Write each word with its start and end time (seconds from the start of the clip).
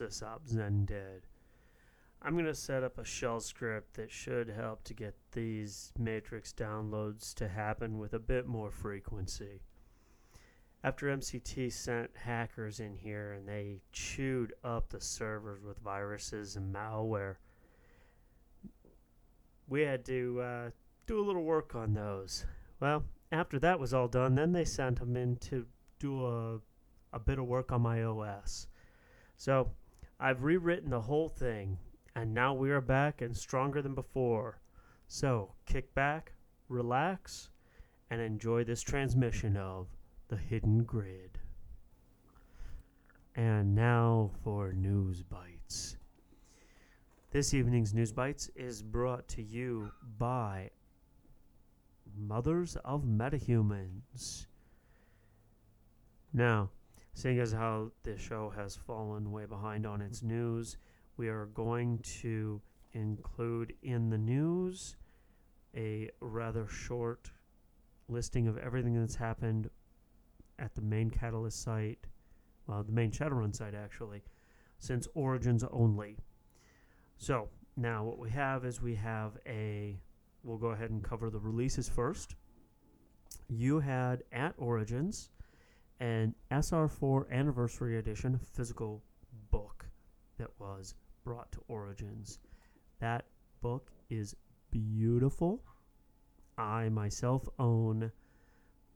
sysop 0.00 0.48
Zen 0.48 0.84
Dead. 0.86 1.22
I'm 2.22 2.34
going 2.34 2.46
to 2.46 2.54
set 2.54 2.82
up 2.82 2.98
a 2.98 3.04
shell 3.04 3.40
script 3.40 3.94
that 3.94 4.10
should 4.10 4.48
help 4.48 4.84
to 4.84 4.94
get 4.94 5.14
these 5.32 5.92
matrix 5.98 6.52
downloads 6.52 7.32
to 7.34 7.48
happen 7.48 7.98
with 7.98 8.12
a 8.12 8.18
bit 8.18 8.46
more 8.46 8.70
frequency. 8.70 9.62
After 10.82 11.06
MCT 11.06 11.72
sent 11.72 12.10
hackers 12.16 12.80
in 12.80 12.94
here 12.94 13.32
and 13.32 13.48
they 13.48 13.80
chewed 13.92 14.54
up 14.64 14.90
the 14.90 15.00
servers 15.00 15.62
with 15.62 15.78
viruses 15.78 16.56
and 16.56 16.74
malware, 16.74 17.36
we 19.68 19.82
had 19.82 20.04
to 20.06 20.40
uh, 20.40 20.70
do 21.06 21.20
a 21.20 21.24
little 21.24 21.44
work 21.44 21.74
on 21.74 21.94
those. 21.94 22.44
Well, 22.80 23.04
after 23.32 23.58
that 23.60 23.78
was 23.78 23.94
all 23.94 24.08
done, 24.08 24.34
then 24.34 24.52
they 24.52 24.64
sent 24.64 24.98
them 24.98 25.16
in 25.16 25.36
to 25.36 25.66
do 25.98 26.26
a, 26.26 26.60
a 27.12 27.18
bit 27.18 27.38
of 27.38 27.46
work 27.46 27.72
on 27.72 27.82
my 27.82 28.02
OS. 28.02 28.66
So 29.36 29.70
I've 30.22 30.42
rewritten 30.42 30.90
the 30.90 31.00
whole 31.00 31.30
thing, 31.30 31.78
and 32.14 32.34
now 32.34 32.52
we 32.52 32.70
are 32.70 32.82
back 32.82 33.22
and 33.22 33.34
stronger 33.34 33.80
than 33.80 33.94
before. 33.94 34.60
So 35.08 35.54
kick 35.64 35.94
back, 35.94 36.32
relax, 36.68 37.48
and 38.10 38.20
enjoy 38.20 38.64
this 38.64 38.82
transmission 38.82 39.56
of 39.56 39.86
The 40.28 40.36
Hiddengrid. 40.36 41.38
And 43.34 43.74
now 43.74 44.30
for 44.44 44.74
News 44.74 45.22
Bites. 45.22 45.96
This 47.30 47.54
evening's 47.54 47.94
News 47.94 48.12
Bites 48.12 48.50
is 48.54 48.82
brought 48.82 49.26
to 49.28 49.42
you 49.42 49.90
by 50.18 50.68
Mothers 52.14 52.76
of 52.84 53.04
Metahumans. 53.04 54.46
Now, 56.34 56.70
seeing 57.14 57.38
as 57.38 57.52
how 57.52 57.90
the 58.02 58.16
show 58.16 58.52
has 58.56 58.76
fallen 58.76 59.32
way 59.32 59.46
behind 59.46 59.86
on 59.86 60.00
its 60.00 60.22
news, 60.22 60.76
we 61.16 61.28
are 61.28 61.46
going 61.46 61.98
to 62.20 62.60
include 62.92 63.72
in 63.82 64.10
the 64.10 64.18
news 64.18 64.96
a 65.76 66.10
rather 66.20 66.66
short 66.66 67.30
listing 68.08 68.48
of 68.48 68.58
everything 68.58 68.98
that's 68.98 69.16
happened 69.16 69.70
at 70.58 70.74
the 70.74 70.80
main 70.82 71.10
Catalyst 71.10 71.62
site, 71.62 72.06
well, 72.66 72.82
the 72.82 72.92
main 72.92 73.10
Shadowrun 73.10 73.54
site 73.54 73.74
actually, 73.74 74.22
since 74.78 75.06
Origins 75.14 75.64
only. 75.70 76.16
So, 77.18 77.48
now 77.76 78.04
what 78.04 78.18
we 78.18 78.30
have 78.30 78.64
is 78.64 78.82
we 78.82 78.94
have 78.96 79.38
a, 79.46 79.98
we'll 80.42 80.58
go 80.58 80.68
ahead 80.68 80.90
and 80.90 81.02
cover 81.02 81.30
the 81.30 81.38
releases 81.38 81.88
first. 81.88 82.34
You 83.48 83.80
had 83.80 84.22
at 84.32 84.54
Origins 84.58 85.30
an 86.00 86.34
SR4 86.50 87.30
Anniversary 87.30 87.98
Edition 87.98 88.38
physical 88.38 89.02
book 89.50 89.84
that 90.38 90.50
was 90.58 90.94
brought 91.24 91.52
to 91.52 91.62
Origins. 91.68 92.38
That 93.00 93.26
book 93.60 93.92
is 94.08 94.34
beautiful. 94.70 95.62
I 96.56 96.88
myself 96.88 97.46
own 97.58 98.10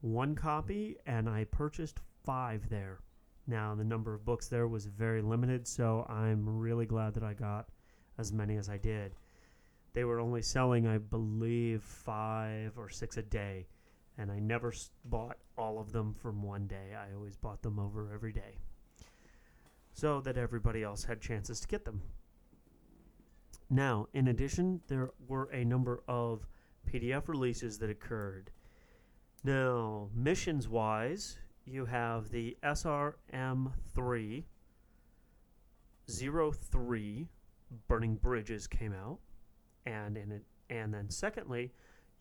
one 0.01 0.35
copy 0.35 0.97
and 1.05 1.29
I 1.29 1.45
purchased 1.45 1.99
five 2.23 2.67
there. 2.69 2.99
Now, 3.47 3.75
the 3.75 3.83
number 3.83 4.15
of 4.15 4.25
books 4.25 4.47
there 4.47 4.67
was 4.67 4.87
very 4.87 5.21
limited, 5.21 5.67
so 5.67 6.07
I'm 6.09 6.57
really 6.57 6.87
glad 6.87 7.13
that 7.13 7.23
I 7.23 7.33
got 7.33 7.69
as 8.17 8.33
many 8.33 8.57
as 8.57 8.67
I 8.67 8.77
did. 8.77 9.13
They 9.93 10.03
were 10.03 10.19
only 10.19 10.41
selling, 10.41 10.87
I 10.87 10.97
believe, 10.97 11.83
five 11.83 12.77
or 12.77 12.89
six 12.89 13.17
a 13.17 13.21
day 13.21 13.67
and 14.17 14.31
I 14.31 14.39
never 14.39 14.73
bought 15.05 15.37
all 15.57 15.79
of 15.79 15.91
them 15.91 16.13
from 16.13 16.41
one 16.43 16.67
day. 16.67 16.95
I 16.97 17.13
always 17.13 17.35
bought 17.35 17.61
them 17.61 17.79
over 17.79 18.11
every 18.13 18.31
day 18.31 18.59
so 19.93 20.21
that 20.21 20.37
everybody 20.37 20.83
else 20.83 21.03
had 21.05 21.21
chances 21.21 21.59
to 21.61 21.67
get 21.67 21.85
them. 21.85 22.01
Now, 23.69 24.07
in 24.13 24.27
addition, 24.27 24.81
there 24.87 25.11
were 25.27 25.49
a 25.51 25.65
number 25.65 26.03
of 26.07 26.45
PDF 26.87 27.27
releases 27.27 27.77
that 27.79 27.89
occurred. 27.89 28.51
Now, 29.43 30.09
missions 30.13 30.67
wise, 30.67 31.39
you 31.65 31.85
have 31.85 32.29
the 32.29 32.57
SRM3 32.63 34.43
03 36.07 37.29
Burning 37.87 38.15
Bridges 38.15 38.67
came 38.67 38.93
out, 38.93 39.19
and 39.85 40.17
in 40.17 40.31
it, 40.31 40.43
and 40.69 40.93
then 40.93 41.09
secondly, 41.09 41.71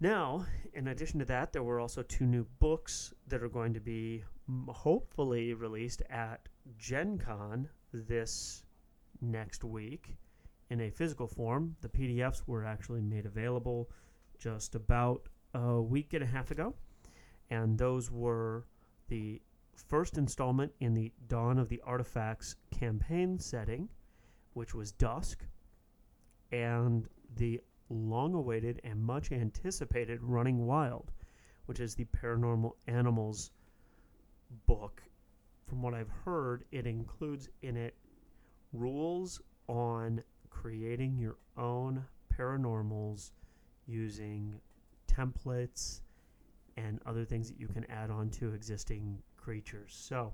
now, 0.00 0.46
in 0.74 0.88
addition 0.88 1.20
to 1.20 1.24
that, 1.26 1.52
there 1.52 1.62
were 1.62 1.78
also 1.78 2.02
two 2.02 2.26
new 2.26 2.44
books 2.58 3.14
that 3.28 3.40
are 3.40 3.48
going 3.48 3.72
to 3.74 3.80
be 3.80 4.24
hopefully 4.68 5.54
released 5.54 6.02
at 6.10 6.48
Gen 6.76 7.18
Con 7.18 7.68
this 7.92 8.64
next 9.20 9.62
week 9.62 10.16
in 10.70 10.80
a 10.80 10.90
physical 10.90 11.28
form. 11.28 11.76
The 11.82 11.88
PDFs 11.88 12.48
were 12.48 12.64
actually 12.64 13.00
made 13.00 13.26
available 13.26 13.88
just 14.40 14.74
about 14.74 15.28
a 15.54 15.80
week 15.80 16.14
and 16.14 16.24
a 16.24 16.26
half 16.26 16.50
ago 16.50 16.74
and 17.52 17.76
those 17.76 18.10
were 18.10 18.64
the 19.08 19.38
first 19.74 20.16
installment 20.16 20.72
in 20.80 20.94
the 20.94 21.12
Dawn 21.28 21.58
of 21.58 21.68
the 21.68 21.82
Artifacts 21.84 22.56
campaign 22.70 23.38
setting, 23.38 23.90
which 24.54 24.74
was 24.74 24.92
Dusk, 24.92 25.44
and 26.50 27.06
the 27.36 27.60
long 27.90 28.32
awaited 28.32 28.80
and 28.84 29.02
much 29.02 29.32
anticipated 29.32 30.22
Running 30.22 30.66
Wild, 30.66 31.12
which 31.66 31.78
is 31.78 31.94
the 31.94 32.06
Paranormal 32.06 32.72
Animals 32.86 33.50
book. 34.66 35.02
From 35.66 35.82
what 35.82 35.92
I've 35.92 36.12
heard, 36.24 36.64
it 36.72 36.86
includes 36.86 37.50
in 37.60 37.76
it 37.76 37.94
rules 38.72 39.42
on 39.68 40.22
creating 40.48 41.18
your 41.18 41.36
own 41.58 42.02
paranormals 42.34 43.32
using 43.86 44.58
templates 45.06 46.00
and 46.76 47.00
other 47.06 47.24
things 47.24 47.48
that 47.48 47.60
you 47.60 47.68
can 47.68 47.88
add 47.90 48.10
on 48.10 48.30
to 48.30 48.54
existing 48.54 49.22
creatures. 49.36 49.94
So, 49.96 50.32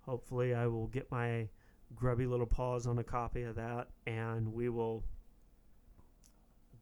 hopefully, 0.00 0.54
I 0.54 0.66
will 0.66 0.86
get 0.88 1.10
my 1.10 1.48
grubby 1.94 2.26
little 2.26 2.46
paws 2.46 2.86
on 2.86 2.98
a 2.98 3.04
copy 3.04 3.42
of 3.42 3.56
that, 3.56 3.88
and 4.06 4.52
we 4.52 4.68
will 4.68 5.04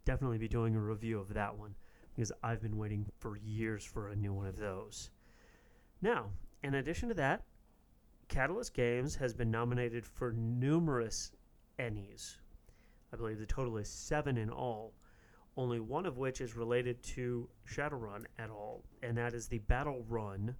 definitely 0.04 0.38
be 0.38 0.48
doing 0.48 0.76
a 0.76 0.80
review 0.80 1.18
of 1.18 1.34
that 1.34 1.56
one 1.56 1.74
because 2.14 2.32
I've 2.42 2.60
been 2.60 2.76
waiting 2.76 3.06
for 3.18 3.36
years 3.36 3.84
for 3.84 4.08
a 4.08 4.16
new 4.16 4.32
one 4.32 4.46
of 4.46 4.56
those. 4.56 5.10
Now, 6.02 6.30
in 6.62 6.74
addition 6.74 7.08
to 7.08 7.14
that, 7.14 7.44
Catalyst 8.28 8.74
Games 8.74 9.16
has 9.16 9.34
been 9.34 9.50
nominated 9.50 10.06
for 10.06 10.32
numerous 10.32 11.32
Ennies. 11.78 12.36
I 13.12 13.16
believe 13.16 13.38
the 13.38 13.46
total 13.46 13.76
is 13.76 13.88
seven 13.88 14.36
in 14.36 14.50
all 14.50 14.92
only 15.60 15.78
one 15.78 16.06
of 16.06 16.16
which 16.16 16.40
is 16.40 16.56
related 16.56 17.02
to 17.02 17.46
Shadowrun 17.70 18.24
at 18.38 18.48
all, 18.48 18.82
and 19.02 19.16
that 19.18 19.34
is 19.34 19.46
the 19.46 19.58
Battle 19.58 20.02
Run 20.08 20.56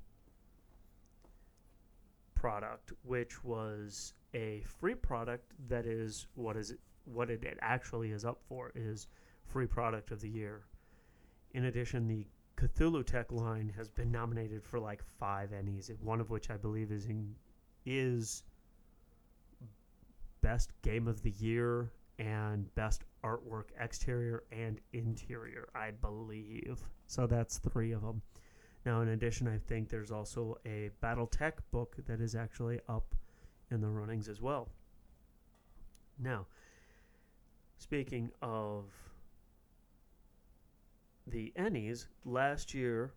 product, 2.35 2.93
which 3.03 3.43
was 3.43 4.13
a 4.35 4.63
free 4.79 4.95
product 4.95 5.53
that 5.69 5.87
is 5.87 6.27
what 6.35 6.55
is 6.55 6.73
it, 6.73 6.81
what 7.07 7.31
it 7.31 7.43
actually 7.63 8.13
is 8.13 8.27
up 8.27 8.41
for 8.47 8.73
is 8.75 9.09
free 9.47 9.67
product 9.67 10.11
of 10.11 10.21
the 10.21 10.29
year. 10.29 10.65
In 11.55 11.65
addition, 11.65 12.07
the 12.07 12.27
Cthulhu 12.59 13.05
Tech 13.05 13.33
line 13.33 13.73
has 13.75 13.89
been 13.89 14.13
nominated 14.13 14.63
for 14.63 14.79
like 14.79 15.03
five 15.19 15.51
Ennies, 15.51 15.91
one 16.03 16.21
of 16.21 16.29
which 16.29 16.51
I 16.51 16.59
believe 16.59 16.93
is 16.93 17.07
in, 17.07 17.35
is 17.87 18.43
best 20.43 20.73
game 20.83 21.09
of 21.09 21.23
the 21.23 21.31
year 21.31 21.91
and 22.21 22.73
best 22.75 23.05
artwork, 23.25 23.71
exterior 23.81 24.45
and 24.53 24.79
interior, 24.93 25.69
I 25.75 25.91
believe. 25.91 26.79
So 27.07 27.27
that's 27.27 27.59
three 27.59 27.93
of 27.93 28.03
them. 28.03 28.21
Now, 28.85 29.01
in 29.01 29.09
addition, 29.09 29.49
I 29.49 29.59
think 29.59 29.89
there's 29.89 30.11
also 30.11 30.59
a 30.67 30.91
BattleTech 31.03 31.53
book 31.71 31.97
that 32.07 32.21
is 32.21 32.35
actually 32.35 32.81
up 32.89 33.15
in 33.71 33.81
the 33.81 33.89
runnings 33.89 34.29
as 34.29 34.41
well. 34.41 34.69
Now, 36.19 36.47
speaking 37.79 38.31
of 38.43 38.85
the 41.27 41.53
Ennies, 41.59 42.07
last 42.25 42.75
year 42.75 43.13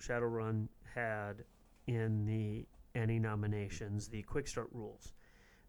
Shadowrun 0.00 0.68
had 0.94 1.44
in 1.88 2.24
the 2.24 2.66
Ennie 2.94 3.18
nominations 3.18 4.06
the 4.08 4.22
Quick 4.22 4.46
Start 4.46 4.68
rules. 4.72 5.12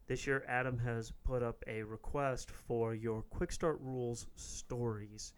This 0.08 0.28
year, 0.28 0.44
Adam 0.48 0.78
has 0.80 1.12
put 1.24 1.42
up 1.42 1.64
a 1.66 1.82
request 1.82 2.52
for 2.52 2.94
your 2.94 3.24
Quick 3.24 3.52
Start 3.52 3.80
Rules 3.82 4.28
stories. 4.36 5.34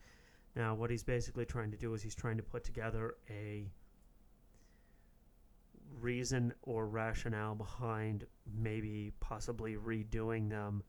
Now, 0.58 0.76
what 0.76 0.90
he's 0.90 1.04
basically 1.04 1.46
trying 1.46 1.72
to 1.72 1.78
do 1.78 1.94
is 1.94 2.02
he's 2.02 2.16
trying 2.16 2.36
to 2.36 2.44
put 2.44 2.66
together 2.66 3.16
a 3.30 3.72
reason 6.02 6.54
or 6.64 6.86
rationale 6.88 7.56
behind 7.56 8.26
maybe 8.60 9.14
possibly 9.22 9.76
redoing 9.76 10.50
them 10.50 10.84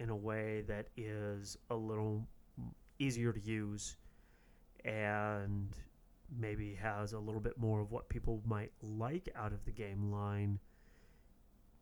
in 0.00 0.10
a 0.10 0.16
way 0.16 0.64
that 0.66 0.88
is 0.96 1.56
a 1.70 1.74
little 1.74 2.26
easier 2.98 3.32
to 3.32 3.40
use 3.40 3.96
and 4.84 5.76
maybe 6.36 6.74
has 6.74 7.12
a 7.12 7.18
little 7.18 7.40
bit 7.40 7.56
more 7.58 7.80
of 7.80 7.92
what 7.92 8.08
people 8.08 8.42
might 8.44 8.72
like 8.82 9.28
out 9.36 9.52
of 9.52 9.64
the 9.64 9.70
game 9.70 10.10
line 10.10 10.58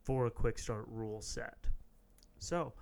for 0.09 0.25
a 0.25 0.31
quick 0.31 0.59
start 0.59 0.87
rule 0.89 1.21
set. 1.21 1.67
So, 2.39 2.73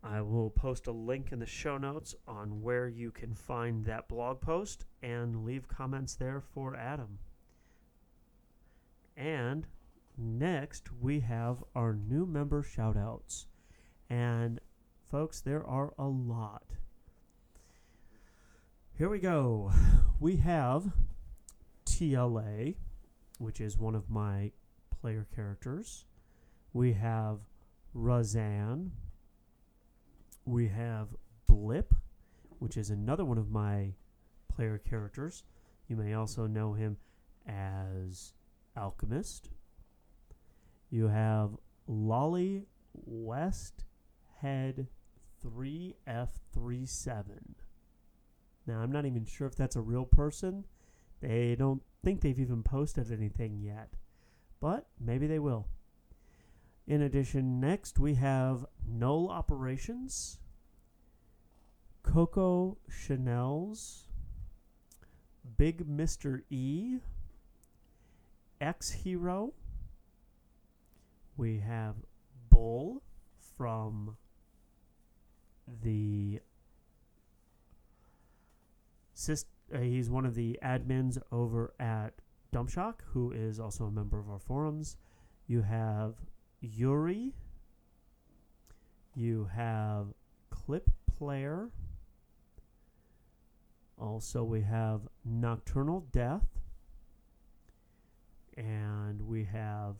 I 0.00 0.20
will 0.20 0.48
post 0.48 0.86
a 0.86 0.92
link 0.92 1.32
in 1.32 1.40
the 1.40 1.46
show 1.46 1.76
notes 1.76 2.14
on 2.28 2.62
where 2.62 2.86
you 2.86 3.10
can 3.10 3.34
find 3.34 3.84
that 3.84 4.08
blog 4.08 4.40
post 4.40 4.84
and 5.02 5.44
leave 5.44 5.66
comments 5.66 6.14
there 6.14 6.40
for 6.40 6.76
Adam. 6.76 7.18
And 9.16 9.66
next, 10.16 10.92
we 11.00 11.18
have 11.18 11.64
our 11.74 11.94
new 11.94 12.26
member 12.26 12.62
shoutouts. 12.62 13.46
And 14.08 14.60
folks, 15.10 15.40
there 15.40 15.66
are 15.66 15.92
a 15.98 16.06
lot. 16.06 16.74
Here 18.96 19.08
we 19.08 19.18
go. 19.18 19.72
We 20.20 20.36
have 20.36 20.92
TLA, 21.86 22.76
which 23.40 23.60
is 23.60 23.76
one 23.76 23.96
of 23.96 24.08
my 24.08 24.52
player 25.00 25.26
characters. 25.34 26.04
We 26.72 26.94
have 26.94 27.38
Razan, 27.94 28.90
we 30.44 30.68
have 30.68 31.08
Blip, 31.46 31.94
which 32.58 32.76
is 32.76 32.90
another 32.90 33.24
one 33.24 33.38
of 33.38 33.50
my 33.50 33.94
player 34.48 34.78
characters. 34.78 35.44
You 35.88 35.96
may 35.96 36.14
also 36.14 36.46
know 36.46 36.72
him 36.72 36.96
as 37.46 38.32
Alchemist. 38.76 39.50
You 40.90 41.08
have 41.08 41.50
Lolly 41.86 42.66
West 42.94 43.84
Head 44.40 44.86
3F37. 45.44 47.24
Now, 48.66 48.78
I'm 48.80 48.92
not 48.92 49.06
even 49.06 49.24
sure 49.24 49.46
if 49.46 49.56
that's 49.56 49.76
a 49.76 49.80
real 49.80 50.04
person. 50.04 50.64
They 51.20 51.54
don't 51.56 51.82
think 52.04 52.20
they've 52.20 52.38
even 52.38 52.62
posted 52.62 53.10
anything 53.12 53.58
yet, 53.60 53.94
but 54.60 54.86
maybe 55.00 55.26
they 55.26 55.38
will. 55.38 55.66
In 56.86 57.02
addition, 57.02 57.60
next 57.60 57.98
we 57.98 58.14
have 58.14 58.66
Null 58.86 59.28
Operations, 59.28 60.38
Coco 62.02 62.78
Chanel's, 62.88 64.08
Big 65.56 65.86
Mr. 65.86 66.42
E, 66.50 66.98
X 68.60 68.90
Hero. 68.90 69.54
We 71.36 71.58
have 71.60 71.94
Bull 72.50 73.02
from 73.56 74.16
the 75.82 76.40
syst- 79.16 79.46
uh, 79.72 79.78
he's 79.78 80.10
one 80.10 80.26
of 80.26 80.34
the 80.34 80.58
admins 80.62 81.18
over 81.30 81.72
at 81.78 82.14
Dumpshock, 82.52 83.00
who 83.12 83.30
is 83.30 83.58
also 83.58 83.84
a 83.84 83.90
member 83.90 84.18
of 84.18 84.28
our 84.28 84.38
forums. 84.38 84.96
You 85.46 85.62
have 85.62 86.14
Yuri. 86.62 87.34
You 89.14 89.50
have 89.54 90.06
Clip 90.50 90.88
Player. 91.18 91.68
Also, 93.98 94.42
we 94.42 94.62
have 94.62 95.02
Nocturnal 95.24 96.06
Death. 96.12 96.46
And 98.56 99.28
we 99.28 99.44
have 99.44 99.96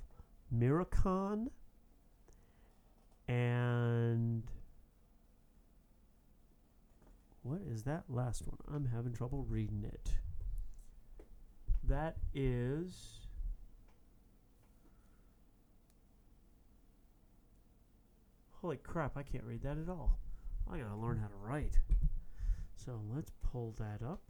Miracon. 0.50 1.50
And. 3.28 4.44
What 7.42 7.60
is 7.68 7.82
that 7.82 8.04
last 8.08 8.46
one? 8.46 8.56
I'm 8.72 8.88
having 8.94 9.12
trouble 9.12 9.44
reading 9.48 9.84
it. 9.84 10.10
That 11.88 12.16
is. 12.34 13.21
Holy 18.62 18.76
crap, 18.76 19.16
I 19.16 19.24
can't 19.24 19.42
read 19.42 19.62
that 19.64 19.76
at 19.76 19.88
all. 19.88 20.20
I 20.72 20.78
gotta 20.78 20.94
learn 20.94 21.18
how 21.18 21.26
to 21.26 21.34
write. 21.42 21.80
So 22.76 23.00
let's 23.12 23.32
pull 23.42 23.74
that 23.78 24.06
up 24.06 24.22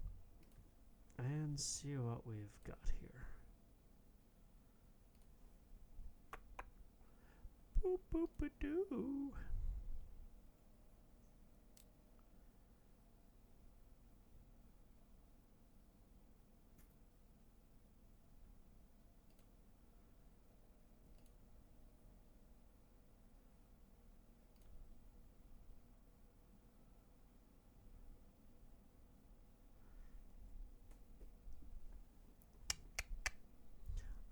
and 1.19 1.61
see 1.61 1.97
what 1.99 2.27
we've 2.27 2.57
got 2.67 2.79
here. 2.99 3.27
Boop 7.85 7.99
boop 8.11 8.47
a 8.47 8.49
doo. 8.59 9.33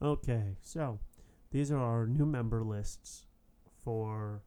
Okay, 0.02 0.56
so 0.62 0.98
these 1.50 1.70
are 1.70 1.78
our 1.78 2.06
new 2.06 2.24
member 2.24 2.64
lists 2.64 3.26
for 3.84 4.42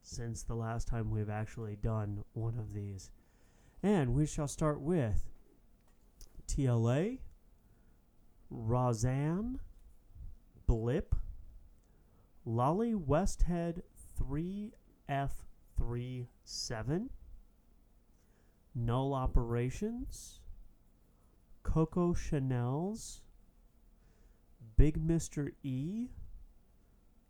since 0.00 0.44
the 0.44 0.54
last 0.54 0.86
time 0.86 1.10
we've 1.10 1.28
actually 1.28 1.74
done 1.74 2.22
one 2.34 2.56
of 2.56 2.72
these. 2.72 3.10
And 3.82 4.14
we 4.14 4.26
shall 4.26 4.46
start 4.46 4.80
with 4.80 5.28
TLA, 6.46 7.18
Rozan, 8.52 9.58
Blip, 10.68 11.16
Lolly 12.44 12.94
Westhead 12.94 13.82
3F37, 15.10 17.08
Null 18.72 19.14
Operations, 19.14 20.40
Coco 21.64 22.14
Chanel's, 22.14 23.22
Big 24.78 25.04
Mr. 25.04 25.50
E, 25.64 26.06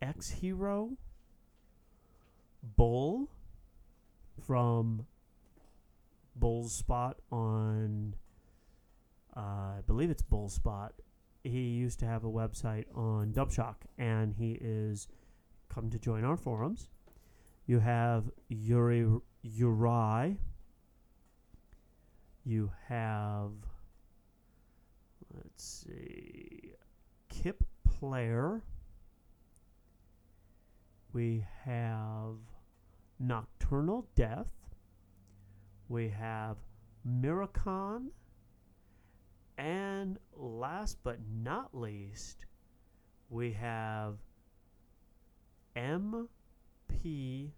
X 0.03 0.29
Hero, 0.29 0.91
Bull 2.77 3.27
from 4.45 5.07
Bull's 6.35 6.71
Spot 6.71 7.17
on, 7.31 8.13
uh, 9.35 9.39
I 9.39 9.79
believe 9.87 10.11
it's 10.11 10.21
Bull 10.21 10.47
Spot. 10.47 10.93
He 11.43 11.61
used 11.69 11.97
to 12.01 12.05
have 12.05 12.23
a 12.23 12.29
website 12.29 12.85
on 12.95 13.33
Dumpshock, 13.33 13.77
and 13.97 14.35
he 14.35 14.59
is 14.61 15.07
come 15.69 15.89
to 15.89 15.97
join 15.97 16.23
our 16.23 16.37
forums. 16.37 16.89
You 17.65 17.79
have 17.79 18.25
Yuri 18.47 19.07
Uri. 19.41 20.37
You 22.45 22.71
have, 22.87 23.51
let's 25.33 25.63
see, 25.63 26.73
Kip 27.29 27.63
Player. 27.83 28.61
We 31.13 31.45
have 31.63 32.35
Nocturnal 33.19 34.07
Death. 34.15 34.51
We 35.87 36.09
have 36.09 36.57
Miracon. 37.05 38.11
And 39.57 40.17
last 40.35 40.97
but 41.03 41.19
not 41.43 41.69
least, 41.73 42.45
we 43.29 43.53
have 43.53 44.15
MP 45.75 47.51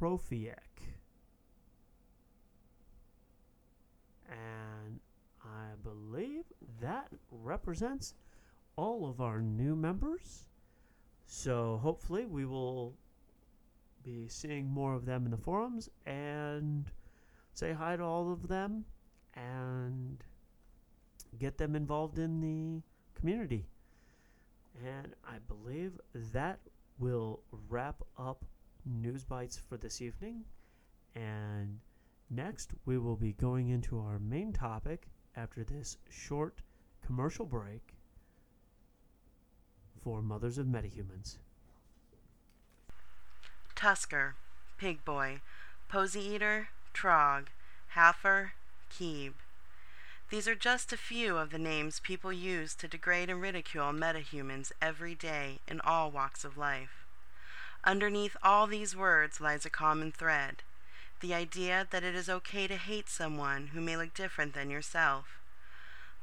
Profiek. 0.00 0.54
And 4.28 5.00
I 5.42 5.74
believe 5.82 6.44
that 6.80 7.08
represents 7.30 8.14
all 8.76 9.08
of 9.08 9.20
our 9.20 9.40
new 9.40 9.76
members. 9.76 10.46
So 11.26 11.78
hopefully 11.82 12.26
we 12.26 12.44
will 12.44 12.94
be 14.02 14.28
seeing 14.28 14.68
more 14.68 14.94
of 14.94 15.06
them 15.06 15.24
in 15.24 15.30
the 15.30 15.36
forums 15.36 15.88
and 16.06 16.84
say 17.54 17.72
hi 17.72 17.96
to 17.96 18.02
all 18.02 18.32
of 18.32 18.48
them 18.48 18.84
and 19.34 20.22
get 21.38 21.56
them 21.56 21.74
involved 21.74 22.18
in 22.18 22.40
the 22.40 22.82
community. 23.18 23.66
And 24.84 25.14
I 25.24 25.38
believe 25.48 25.92
that 26.32 26.58
will 26.98 27.40
wrap 27.68 28.02
up 28.18 28.44
News 28.84 29.24
Bites 29.24 29.56
for 29.56 29.76
this 29.76 30.02
evening. 30.02 30.44
And 31.14 31.78
next, 32.28 32.72
we 32.84 32.98
will 32.98 33.16
be 33.16 33.32
going 33.32 33.70
into 33.70 33.98
our 33.98 34.18
main 34.18 34.52
topic 34.52 35.08
after 35.36 35.64
this 35.64 35.96
short 36.10 36.60
commercial 37.04 37.46
break 37.46 37.93
for 40.04 40.20
Mothers 40.20 40.58
of 40.58 40.66
Metahumans. 40.66 41.38
Tusker, 43.74 44.34
Pig 44.76 45.02
Boy, 45.04 45.40
Posy 45.88 46.20
Eater, 46.20 46.68
Trog, 46.92 47.46
Halfer, 47.96 48.50
Keeb. 48.92 49.32
These 50.30 50.46
are 50.46 50.54
just 50.54 50.92
a 50.92 50.98
few 50.98 51.38
of 51.38 51.50
the 51.50 51.58
names 51.58 52.00
people 52.00 52.32
use 52.32 52.74
to 52.76 52.88
degrade 52.88 53.30
and 53.30 53.40
ridicule 53.40 53.92
metahumans 53.92 54.72
every 54.82 55.14
day 55.14 55.58
in 55.66 55.80
all 55.80 56.10
walks 56.10 56.44
of 56.44 56.58
life. 56.58 57.04
Underneath 57.84 58.36
all 58.42 58.66
these 58.66 58.94
words 58.94 59.40
lies 59.40 59.64
a 59.64 59.70
common 59.70 60.12
thread 60.12 60.62
the 61.20 61.32
idea 61.32 61.86
that 61.90 62.04
it 62.04 62.14
is 62.14 62.28
okay 62.28 62.66
to 62.66 62.76
hate 62.76 63.08
someone 63.08 63.68
who 63.68 63.80
may 63.80 63.96
look 63.96 64.12
different 64.12 64.52
than 64.52 64.68
yourself. 64.68 65.38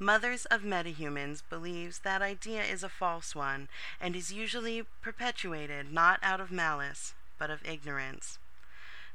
Mothers 0.02 0.46
of 0.46 0.64
Metahumans 0.64 1.44
believes 1.48 2.00
that 2.00 2.24
idea 2.24 2.64
is 2.64 2.82
a 2.82 2.90
false 2.90 3.36
one 3.36 3.68
and 4.00 4.16
is 4.16 4.34
usually 4.34 4.82
perpetuated 5.04 5.94
not 5.94 6.18
out 6.24 6.42
of 6.42 6.52
malice, 6.52 7.14
but 7.38 7.52
of 7.52 7.64
ignorance. 7.64 8.40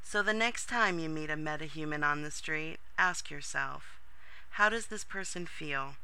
So 0.01 0.23
the 0.23 0.33
next 0.33 0.67
time 0.67 0.97
you 0.97 1.09
meet 1.09 1.29
a 1.29 1.35
metahuman 1.35 2.05
on 2.05 2.21
the 2.21 2.31
street, 2.31 2.77
ask 2.97 3.29
yourself, 3.29 3.99
how 4.51 4.69
does 4.69 4.85
this 4.85 5.03
person 5.03 5.45
feel? 5.45 5.95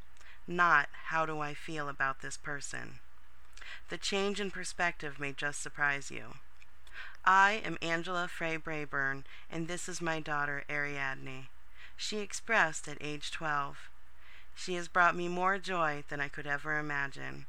Not, 0.49 0.89
how 1.05 1.25
do 1.25 1.39
I 1.39 1.53
feel 1.53 1.87
about 1.87 2.21
this 2.21 2.35
person? 2.35 2.99
The 3.87 3.97
change 3.97 4.41
in 4.41 4.51
perspective 4.51 5.17
may 5.17 5.31
just 5.31 5.63
surprise 5.63 6.11
you. 6.11 6.33
I 7.23 7.61
am 7.63 7.77
Angela 7.81 8.27
Frey 8.27 8.57
Brayburn, 8.57 9.23
and 9.49 9.69
this 9.69 9.87
is 9.87 10.01
my 10.01 10.19
daughter, 10.19 10.65
Ariadne. 10.69 11.47
She 11.95 12.17
expressed 12.17 12.89
at 12.89 12.97
age 12.99 13.31
12. 13.31 13.89
She 14.55 14.75
has 14.75 14.87
brought 14.87 15.15
me 15.15 15.27
more 15.27 15.57
joy 15.57 16.03
than 16.09 16.21
I 16.21 16.27
could 16.27 16.47
ever 16.47 16.77
imagine. 16.77 17.45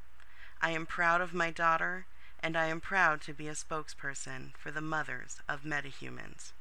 I 0.60 0.70
am 0.70 0.86
proud 0.86 1.20
of 1.20 1.34
my 1.34 1.50
daughter, 1.50 2.06
and 2.42 2.56
I 2.56 2.66
am 2.66 2.80
proud 2.80 3.20
to 3.22 3.34
be 3.34 3.48
a 3.48 3.52
spokesperson 3.52 4.56
for 4.56 4.70
the 4.70 4.80
mothers 4.80 5.40
of 5.48 5.62
metahumans. 5.62 6.52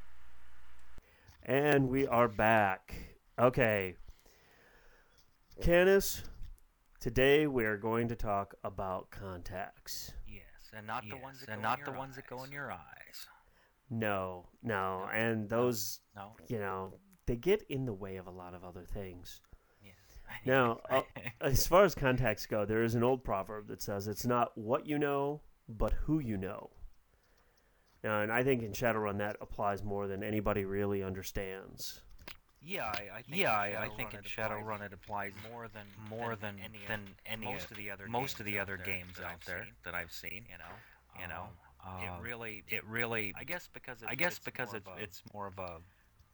And 1.42 1.88
we 1.88 2.06
are 2.06 2.28
back. 2.28 2.94
Okay. 3.38 3.96
Canis, 5.62 6.22
today 7.00 7.46
we 7.46 7.64
are 7.64 7.76
going 7.76 8.08
to 8.08 8.16
talk 8.16 8.54
about 8.64 9.10
contacts. 9.10 10.12
Yes, 10.26 10.42
and 10.76 10.86
not 10.86 11.04
the 11.08 11.16
ones 11.16 11.40
that 11.40 11.48
and 11.48 11.62
go 11.62 11.68
not 11.68 11.78
in 11.80 11.84
the 11.84 11.90
your 11.90 11.98
ones 11.98 12.16
that 12.16 12.26
go 12.26 12.38
eyes. 12.40 12.46
in 12.46 12.52
your 12.52 12.72
eyes. 12.72 13.26
No, 13.90 14.46
no, 14.62 15.00
No, 15.00 15.08
and 15.12 15.48
those, 15.48 16.00
No. 16.16 16.32
you 16.48 16.58
know, 16.58 16.94
they 17.26 17.36
get 17.36 17.62
in 17.68 17.84
the 17.84 17.92
way 17.92 18.16
of 18.16 18.26
a 18.26 18.30
lot 18.30 18.54
of 18.54 18.64
other 18.64 18.84
things. 18.84 19.40
Yeah. 20.44 20.52
Now, 20.54 20.80
uh, 20.90 21.02
as 21.40 21.66
far 21.66 21.84
as 21.84 21.94
contacts 21.94 22.46
go, 22.46 22.64
there 22.64 22.82
is 22.82 22.94
an 22.94 23.02
old 23.02 23.24
proverb 23.24 23.68
that 23.68 23.82
says 23.82 24.08
it's 24.08 24.26
not 24.26 24.56
what 24.56 24.86
you 24.86 24.98
know, 24.98 25.40
but 25.68 25.92
who 25.92 26.18
you 26.18 26.36
know. 26.36 26.70
Now, 28.02 28.20
and 28.20 28.30
I 28.30 28.42
think 28.42 28.62
in 28.62 28.72
Shadowrun 28.72 29.18
that 29.18 29.36
applies 29.40 29.82
more 29.82 30.06
than 30.06 30.22
anybody 30.22 30.64
really 30.66 31.02
understands. 31.02 32.02
yeah, 32.60 32.84
I, 32.84 33.08
I 33.18 33.22
think 33.22 33.36
Yeah, 33.36 33.64
in 33.64 33.74
I, 33.76 33.84
I 33.84 33.88
think 33.88 34.10
Shadowrun 34.10 34.14
in 34.14 34.18
it 34.20 34.24
Shadowrun 34.24 34.74
applies 34.74 34.86
it 34.86 34.92
applies 34.92 35.32
more 35.50 35.68
than 35.68 35.86
more 36.10 36.36
than, 36.36 36.56
than 36.56 36.64
any 36.64 36.78
than 36.86 37.00
of, 37.00 37.08
any 37.26 37.46
most 37.46 37.64
of 37.66 37.70
of 37.72 37.76
the 37.78 37.90
other 37.90 38.06
most 38.08 38.36
games 38.36 38.40
of 38.40 38.46
the 38.46 38.58
out 38.58 38.62
other 38.62 38.76
there 38.76 38.86
games 38.86 39.16
that 39.16 39.24
out 39.24 39.30
I've 39.40 39.44
there 39.46 39.64
seen, 39.64 39.72
that 39.84 39.94
I've 39.94 40.12
seen. 40.12 40.44
You 40.50 40.58
know, 40.58 41.20
You 41.22 41.28
know, 41.28 41.44
um, 41.86 42.04
it 42.04 42.08
um, 42.18 42.22
really 42.22 42.64
it 42.68 42.84
really. 42.84 43.34
I 43.38 43.44
guess 43.44 43.68
because 43.72 44.02
it's, 44.02 44.10
I 44.10 44.14
guess 44.14 44.36
it's 44.36 44.44
because 44.44 44.68
more 44.68 44.76
it's 44.76 44.88
a- 44.88 45.02
it's 45.02 45.22
more 45.32 45.46
of 45.46 45.58
a 45.58 45.78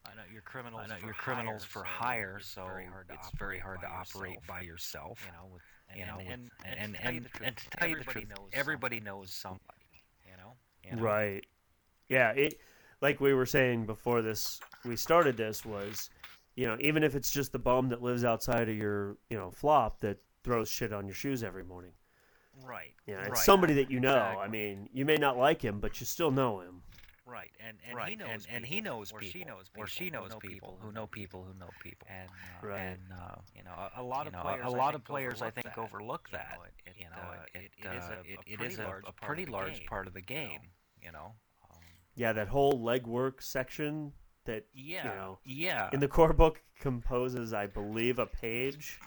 I 0.07 0.14
know 0.16 0.23
you're 0.33 0.42
criminals. 0.42 0.83
I 0.85 0.87
know 0.88 0.95
for 1.00 1.07
you're 1.07 1.14
criminals 1.14 1.62
hire, 1.62 1.69
for 1.71 1.78
so 1.80 1.85
hire, 1.85 2.37
it's 2.38 2.49
so 2.49 2.64
very 2.64 2.87
hard 2.87 3.09
to 3.09 3.14
it's 3.14 3.26
operate 3.28 3.38
very 3.38 3.59
hard 3.59 3.80
by 3.80 3.88
to 3.88 3.92
operate 3.95 4.33
yourself, 4.33 4.47
by 4.49 4.61
yourself. 4.61 5.26
You 5.26 5.33
know, 5.33 5.52
with 5.52 5.62
You 5.97 6.07
know, 6.07 6.19
and, 6.19 6.42
with- 6.42 6.50
and, 6.64 6.97
and 6.97 6.97
and, 6.97 6.97
and 6.97 6.97
to 6.97 7.00
tell 7.00 7.12
you 7.12 7.21
the 7.21 7.28
truth, 7.28 7.47
and 7.47 7.57
to 7.57 7.71
tell 7.78 7.88
you 7.88 7.95
the 7.97 8.00
everybody 8.00 8.21
truth, 8.26 8.38
knows 8.38 8.49
everybody 8.52 8.97
somebody, 8.97 9.19
knows 9.19 9.33
somebody. 9.33 10.04
You 10.25 10.37
know, 10.37 10.57
You 10.90 10.97
know? 10.97 11.02
Right. 11.02 11.47
Yeah, 12.09 12.30
it 12.33 12.59
like 13.00 13.21
we 13.21 13.35
were 13.35 13.47
saying 13.47 13.87
before 13.87 14.23
this 14.23 14.61
we 14.85 14.97
started 14.97 15.37
this 15.37 15.64
was, 15.64 16.11
you 16.57 16.66
know, 16.66 16.76
even 16.80 17.02
if 17.04 17.14
it's 17.14 17.30
just 17.30 17.52
the 17.52 17.59
bum 17.59 17.88
that 17.90 18.02
lives 18.02 18.25
outside 18.25 18.69
of 18.69 18.76
your, 18.76 19.16
you 19.28 19.37
know, 19.37 19.50
flop 19.50 20.00
that 20.00 20.19
throws 20.42 20.69
shit 20.69 20.92
on 20.92 21.07
your 21.07 21.14
shoes 21.14 21.42
every 21.45 21.62
morning. 21.64 21.92
right? 22.64 22.92
You 23.07 23.14
know, 23.14 23.21
it's 23.21 23.30
Right. 23.30 23.38
somebody 23.38 23.75
that 23.75 23.90
you 23.90 24.00
know. 24.00 24.16
Exactly. 24.16 24.45
I 24.45 24.49
mean, 24.49 24.88
you 24.92 25.04
may 25.04 25.16
not 25.16 25.37
like 25.38 25.62
him, 25.62 25.80
but 25.80 26.00
you 26.00 26.07
still 26.07 26.30
know 26.30 26.61
him. 26.61 26.83
Right, 27.26 27.50
and 27.60 27.78
and 27.88 27.96
right, 27.96 28.08
he 28.08 28.16
knows 28.16 28.46
and, 28.46 28.56
and 28.56 28.64
he 28.66 28.76
people, 28.76 28.90
knows 28.90 29.12
or 29.12 29.20
people, 29.20 29.40
she 29.40 29.44
knows 29.44 29.68
people, 29.68 29.82
or 29.82 29.86
she 29.86 30.10
knows 30.10 30.28
know 30.30 30.40
people 30.40 30.78
who 30.82 30.90
know 30.92 31.06
people 31.06 31.44
who 31.44 31.54
know 31.58 31.74
people, 31.78 32.08
and 32.08 32.30
uh, 32.50 32.62
Right. 32.62 32.80
and 32.80 33.12
uh, 33.12 33.36
you 33.54 33.62
know 33.62 33.70
a, 33.70 34.00
a 34.00 34.02
lot 34.02 34.26
of 34.26 34.32
know, 34.32 34.40
players. 34.42 34.64
a 34.64 34.70
I 34.70 34.76
lot 34.76 34.94
of 34.94 35.04
players 35.04 35.42
I 35.42 35.50
think 35.50 35.76
overlook 35.78 36.28
that. 36.30 36.60
you 36.96 37.04
know, 37.04 37.32
uh, 37.32 37.44
it, 37.54 37.58
it, 37.60 37.70
it 37.86 37.92
is 37.94 38.10
a, 38.10 38.14
it, 38.24 38.40
a 38.40 38.42
it 38.46 38.56
pretty 38.56 38.76
a, 38.78 38.86
large 38.86 39.04
a 39.06 39.12
part 39.12 39.36
pretty 39.36 39.44
of 39.44 39.46
the 39.46 39.52
large 39.52 39.72
game, 39.72 39.86
part 39.86 40.06
of 40.06 40.14
the 40.14 40.20
you 40.28 40.40
know. 40.42 40.50
game. 40.50 40.60
You 41.02 41.12
know, 41.12 41.32
um, 41.70 41.84
Yeah, 42.14 42.32
that 42.32 42.48
whole 42.48 42.78
legwork 42.80 43.42
section 43.42 44.12
that 44.44 44.66
Yeah, 44.72 45.02
you 45.02 45.10
know 45.10 45.38
yeah, 45.44 45.90
in 45.92 46.00
the 46.00 46.08
core 46.08 46.32
book 46.32 46.62
composes, 46.78 47.52
I 47.52 47.66
believe, 47.66 48.18
a 48.18 48.26
page 48.26 49.00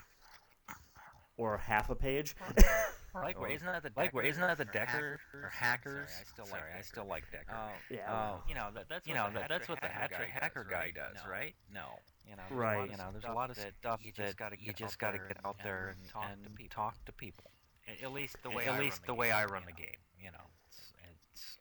or 1.36 1.58
half 1.58 1.90
a 1.90 1.94
page. 1.94 2.34
like 3.22 3.38
where 3.40 3.50
or- 3.50 3.52
isn't 3.52 3.66
that 3.66 3.82
the 3.82 3.90
like 3.96 4.12
where 4.14 4.24
isn't 4.24 4.40
that 4.42 4.58
the 4.58 4.64
Decker 4.64 5.20
Decker 5.32 5.46
or 5.46 5.48
hackers? 5.50 6.10
Sorry, 6.10 6.20
I 6.20 6.24
still 6.32 6.46
Sorry, 6.46 6.60
like 6.62 6.78
I 6.78 6.82
still 6.82 7.06
like 7.06 7.30
Decker. 7.30 7.52
Oh, 7.54 7.68
Yeah, 7.90 8.12
Oh, 8.12 8.42
you 8.48 8.54
know 8.54 8.68
that, 8.74 8.88
that's 8.88 9.06
you 9.06 9.14
what 9.14 9.20
know 9.26 9.32
the 9.32 9.38
that, 9.40 9.48
that's 9.48 9.68
what 9.68 9.80
the 9.80 9.88
hacker, 9.88 10.14
hacker, 10.16 10.24
guy 10.26 10.38
hacker 10.40 10.62
does, 10.64 10.70
guy 10.70 10.76
right? 10.78 10.94
does, 10.94 11.24
no, 11.24 11.30
right? 11.30 11.54
No, 11.72 11.86
you 12.28 12.36
know, 12.36 12.42
Right. 12.50 12.90
You 12.90 12.96
know, 12.96 13.08
there's 13.12 13.24
a 13.24 13.32
lot 13.32 13.50
of 13.50 13.56
that 13.56 13.72
stuff 13.80 14.00
you 14.02 14.12
that 14.16 14.26
just 14.26 14.36
got 14.36 14.50
to 14.52 14.58
you 14.58 14.66
get 14.66 14.76
just 14.76 14.94
out 14.94 14.98
got 14.98 15.10
to 15.12 15.18
there 15.18 15.28
get 15.28 15.36
out 15.44 15.56
there 15.62 15.96
and, 16.00 16.10
talk 16.10 16.26
and 16.32 16.42
to 16.44 16.50
people. 16.50 16.74
talk 16.74 17.04
to 17.04 17.12
people. 17.12 17.50
At- 17.86 18.02
At 18.02 18.12
least 18.12 18.36
the 18.42 18.50
way 18.50 18.66
at 18.66 18.74
I 18.74 18.78
least 18.80 19.00
run 19.00 19.06
the 19.06 19.06
the 19.12 19.14
way 19.14 19.28
game, 19.28 19.36
I 19.36 19.44
run 19.44 19.62
you 19.62 19.66
the 19.66 19.72
know. 19.72 19.76
game. 19.78 20.00
You 20.24 20.30
know, 20.32 20.46
it's, 20.68 20.92
it's 21.32 21.58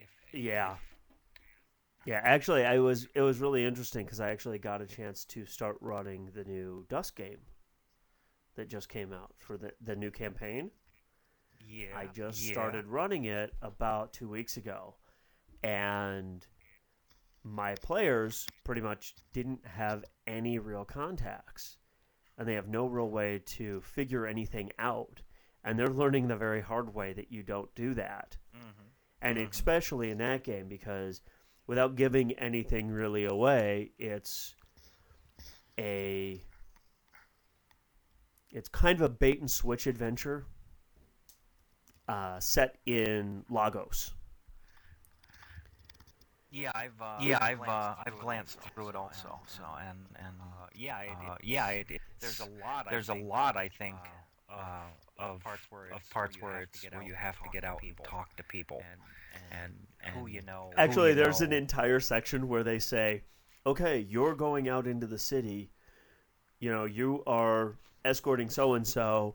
if 0.00 0.08
Yeah. 0.40 0.76
Yeah, 2.04 2.20
actually, 2.22 2.64
I 2.64 2.78
was 2.78 3.08
it 3.14 3.20
was 3.20 3.40
really 3.40 3.64
interesting 3.64 4.04
because 4.04 4.20
I 4.20 4.30
actually 4.30 4.58
got 4.60 4.80
a 4.80 4.86
chance 4.86 5.24
to 5.26 5.44
start 5.44 5.76
running 5.80 6.30
the 6.34 6.44
new 6.44 6.86
Dusk 6.88 7.16
game 7.16 7.38
that 8.54 8.68
just 8.68 8.88
came 8.88 9.12
out 9.12 9.34
for 9.38 9.56
the 9.56 9.72
the 9.80 9.96
new 9.96 10.12
campaign. 10.12 10.70
Yeah, 11.66 11.98
I 11.98 12.06
just 12.06 12.40
Yeah. 12.42 12.52
started 12.52 12.86
running 12.86 13.24
it 13.24 13.54
about 13.62 14.12
two 14.12 14.28
weeks 14.28 14.56
ago, 14.56 14.94
and 15.62 16.46
my 17.42 17.74
players 17.76 18.46
pretty 18.64 18.80
much 18.80 19.14
didn't 19.32 19.66
have 19.66 20.04
any 20.26 20.58
real 20.58 20.84
contacts, 20.84 21.78
and 22.38 22.46
they 22.48 22.54
have 22.54 22.68
no 22.68 22.86
real 22.86 23.10
way 23.10 23.38
to 23.40 23.80
figure 23.80 24.26
anything 24.26 24.70
out, 24.78 25.22
and 25.64 25.78
they're 25.78 25.88
learning 25.88 26.28
the 26.28 26.36
very 26.36 26.60
hard 26.60 26.94
way 26.94 27.12
that 27.12 27.32
you 27.32 27.42
don't 27.42 27.74
do 27.74 27.94
that 27.94 28.36
Mhm. 28.54 28.90
and 29.22 29.38
Mhm. 29.38 29.50
especially 29.50 30.10
in 30.10 30.18
that 30.18 30.44
game 30.44 30.68
because 30.68 31.20
without 31.66 31.96
giving 31.96 32.32
anything 32.34 32.88
really 32.88 33.24
away 33.24 33.92
it's 33.98 34.54
a 35.78 36.44
it's 38.50 38.68
kind 38.68 38.96
of 39.00 39.02
a 39.02 39.08
bait 39.08 39.40
and 39.40 39.50
switch 39.50 39.86
adventure 39.86 40.46
uh, 42.08 42.38
set 42.40 42.78
in 42.86 43.44
lagos 43.50 44.14
Yeah, 46.50 46.70
I've 46.74 47.00
uh, 47.00 47.18
yeah, 47.20 47.38
I've 47.40 47.58
glanced 47.58 47.68
uh, 47.68 47.94
through 48.04 48.04
I've 48.06 48.14
it 48.14 48.20
glanced 48.20 48.58
also, 48.58 48.70
through 48.74 48.88
it 48.88 48.96
also. 48.96 49.40
and, 49.40 49.50
So 49.50 49.62
uh, 49.64 49.78
and 49.88 49.98
and 50.16 50.36
uh, 50.40 50.66
yeah, 50.74 51.00
it, 51.00 51.16
uh, 51.28 51.36
yeah, 51.42 51.68
it, 51.68 52.00
there's 52.20 52.40
a 52.40 52.46
lot. 52.46 52.86
I 52.88 52.90
there's 52.90 53.08
a 53.08 53.14
think, 53.14 53.28
lot 53.28 53.56
I 53.56 53.68
think 53.68 53.96
of, 54.48 54.92
of 55.18 55.42
parts 55.42 55.66
where 55.70 55.88
of 55.90 55.98
it's 55.98 56.08
parts 56.08 56.40
where 56.40 56.52
where 56.52 56.60
you 56.60 56.64
it's 56.64 56.82
have 56.82 56.82
to 56.82 56.90
get 56.90 56.92
where 56.94 57.02
out 57.02 57.06
you 57.06 57.14
and 57.14 57.18
have 57.18 57.36
to 57.36 57.42
talk 57.42 57.52
get 57.52 57.64
out 57.64 57.82
and 57.82 57.96
talk 58.04 58.36
to 58.36 58.44
people 58.44 58.82
and 58.90 59.00
and 59.62 59.74
and 60.04 60.14
who 60.14 60.26
you 60.26 60.42
know. 60.42 60.70
Actually 60.76 61.10
you 61.10 61.14
there's 61.14 61.40
an 61.40 61.52
entire 61.52 62.00
section 62.00 62.48
where 62.48 62.62
they 62.64 62.78
say 62.78 63.22
okay 63.66 63.98
you're 63.98 64.34
going 64.34 64.68
out 64.68 64.86
into 64.86 65.06
the 65.06 65.18
city 65.18 65.70
you 66.60 66.70
know 66.70 66.84
you 66.84 67.22
are 67.26 67.76
escorting 68.04 68.48
so 68.48 68.74
and 68.74 68.86
so 68.86 69.34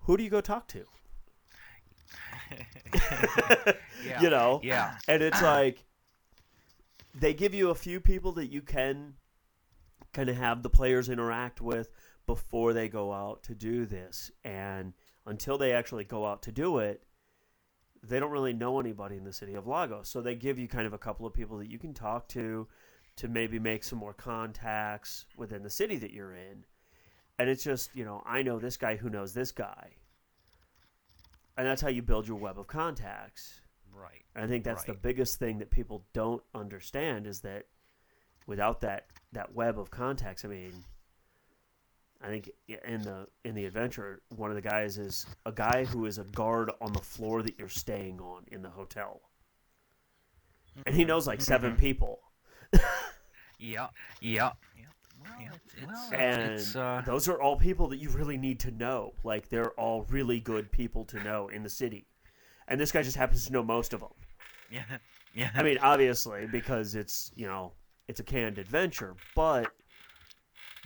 who 0.00 0.16
do 0.16 0.22
you 0.22 0.30
go 0.30 0.40
talk 0.40 0.66
to 0.68 0.84
yeah. 4.06 4.20
you 4.20 4.30
know? 4.30 4.60
Yeah. 4.62 4.96
And 5.08 5.22
it's 5.22 5.42
like 5.42 5.84
they 7.14 7.34
give 7.34 7.54
you 7.54 7.70
a 7.70 7.74
few 7.74 8.00
people 8.00 8.32
that 8.32 8.46
you 8.46 8.62
can 8.62 9.14
kind 10.12 10.28
of 10.28 10.36
have 10.36 10.62
the 10.62 10.70
players 10.70 11.08
interact 11.08 11.60
with 11.60 11.90
before 12.26 12.72
they 12.72 12.88
go 12.88 13.12
out 13.12 13.42
to 13.44 13.54
do 13.54 13.86
this. 13.86 14.30
And 14.44 14.92
until 15.26 15.58
they 15.58 15.72
actually 15.72 16.04
go 16.04 16.24
out 16.26 16.42
to 16.42 16.52
do 16.52 16.78
it 16.78 17.02
they 18.08 18.20
don't 18.20 18.30
really 18.30 18.52
know 18.52 18.78
anybody 18.78 19.16
in 19.16 19.24
the 19.24 19.32
city 19.32 19.54
of 19.54 19.66
lagos. 19.66 20.08
So 20.08 20.20
they 20.20 20.34
give 20.34 20.58
you 20.58 20.68
kind 20.68 20.86
of 20.86 20.92
a 20.92 20.98
couple 20.98 21.26
of 21.26 21.32
people 21.32 21.58
that 21.58 21.70
you 21.70 21.78
can 21.78 21.94
talk 21.94 22.28
to 22.28 22.66
to 23.16 23.28
maybe 23.28 23.58
make 23.58 23.82
some 23.82 23.98
more 23.98 24.12
contacts 24.12 25.24
within 25.36 25.62
the 25.62 25.70
city 25.70 25.96
that 25.96 26.12
you're 26.12 26.34
in. 26.34 26.64
And 27.38 27.50
it's 27.50 27.64
just 27.64 27.90
you 27.94 28.04
know 28.04 28.22
i 28.24 28.42
know 28.42 28.58
this 28.58 28.76
guy 28.76 28.96
who 28.96 29.10
knows 29.10 29.34
this 29.34 29.52
guy 29.52 29.90
and 31.56 31.66
that's 31.66 31.80
how 31.82 31.88
you 31.88 32.02
build 32.02 32.26
your 32.28 32.36
web 32.36 32.58
of 32.58 32.66
contacts 32.66 33.60
right. 33.94 34.22
and 34.34 34.44
I 34.44 34.48
think 34.48 34.64
that's 34.64 34.84
the 34.84 34.94
biggest 34.94 35.38
thing 35.38 35.58
that 35.58 35.70
people 35.70 36.04
don't 36.12 36.42
understand 36.54 37.26
is 37.26 37.40
that 37.40 37.66
without 38.46 38.80
that 38.82 39.06
that 39.32 39.54
web 39.54 39.78
of 39.78 39.90
contacts, 39.90 40.44
I 40.44 40.48
mean, 40.48 40.84
I 42.22 42.28
think 42.28 42.50
in 42.68 43.02
the 43.02 43.26
in 43.44 43.54
the 43.54 43.64
adventure, 43.66 44.22
one 44.36 44.50
of 44.50 44.56
the 44.56 44.62
guys 44.62 44.98
is 44.98 45.26
a 45.44 45.52
guy 45.52 45.84
who 45.84 46.06
is 46.06 46.18
a 46.18 46.24
guard 46.24 46.70
on 46.80 46.92
the 46.92 47.00
floor 47.00 47.42
that 47.42 47.58
you're 47.58 47.68
staying 47.68 48.20
on 48.20 48.44
in 48.52 48.62
the 48.62 48.70
hotel. 48.70 49.20
and 50.84 50.94
he 50.94 51.04
knows 51.04 51.26
like 51.26 51.40
7 51.40 51.72
Mhm. 51.72 51.78
people. 51.78 52.20
Yeah. 53.58 53.88
Yeah. 54.20 54.52
Yeah. 54.76 54.84
Well, 55.28 55.40
Yeah. 55.40 55.50
it's, 55.54 55.74
it's, 55.74 55.86
Well, 55.86 56.08
uh, 56.12 56.16
And 56.16 56.52
it's, 56.52 56.76
uh, 56.76 57.02
those 57.06 57.28
are 57.28 57.40
all 57.40 57.56
people 57.56 57.88
that 57.88 57.98
you 57.98 58.10
really 58.10 58.36
need 58.36 58.60
to 58.60 58.70
know. 58.70 59.14
Like 59.24 59.48
they're 59.48 59.72
all 59.72 60.02
really 60.04 60.40
good 60.40 60.70
people 60.72 61.04
to 61.06 61.22
know 61.22 61.48
in 61.48 61.62
the 61.62 61.68
city. 61.70 62.06
And 62.68 62.80
this 62.80 62.90
guy 62.92 63.02
just 63.02 63.16
happens 63.16 63.46
to 63.46 63.52
know 63.52 63.62
most 63.62 63.92
of 63.92 64.00
them. 64.00 64.12
yeah. 64.70 64.84
Yeah. 65.34 65.50
I 65.54 65.62
mean, 65.62 65.76
obviously, 65.82 66.46
because 66.46 66.94
it's 66.94 67.30
you 67.36 67.46
know 67.46 67.72
it's 68.08 68.20
a 68.20 68.22
canned 68.24 68.56
adventure, 68.56 69.14
but 69.34 69.70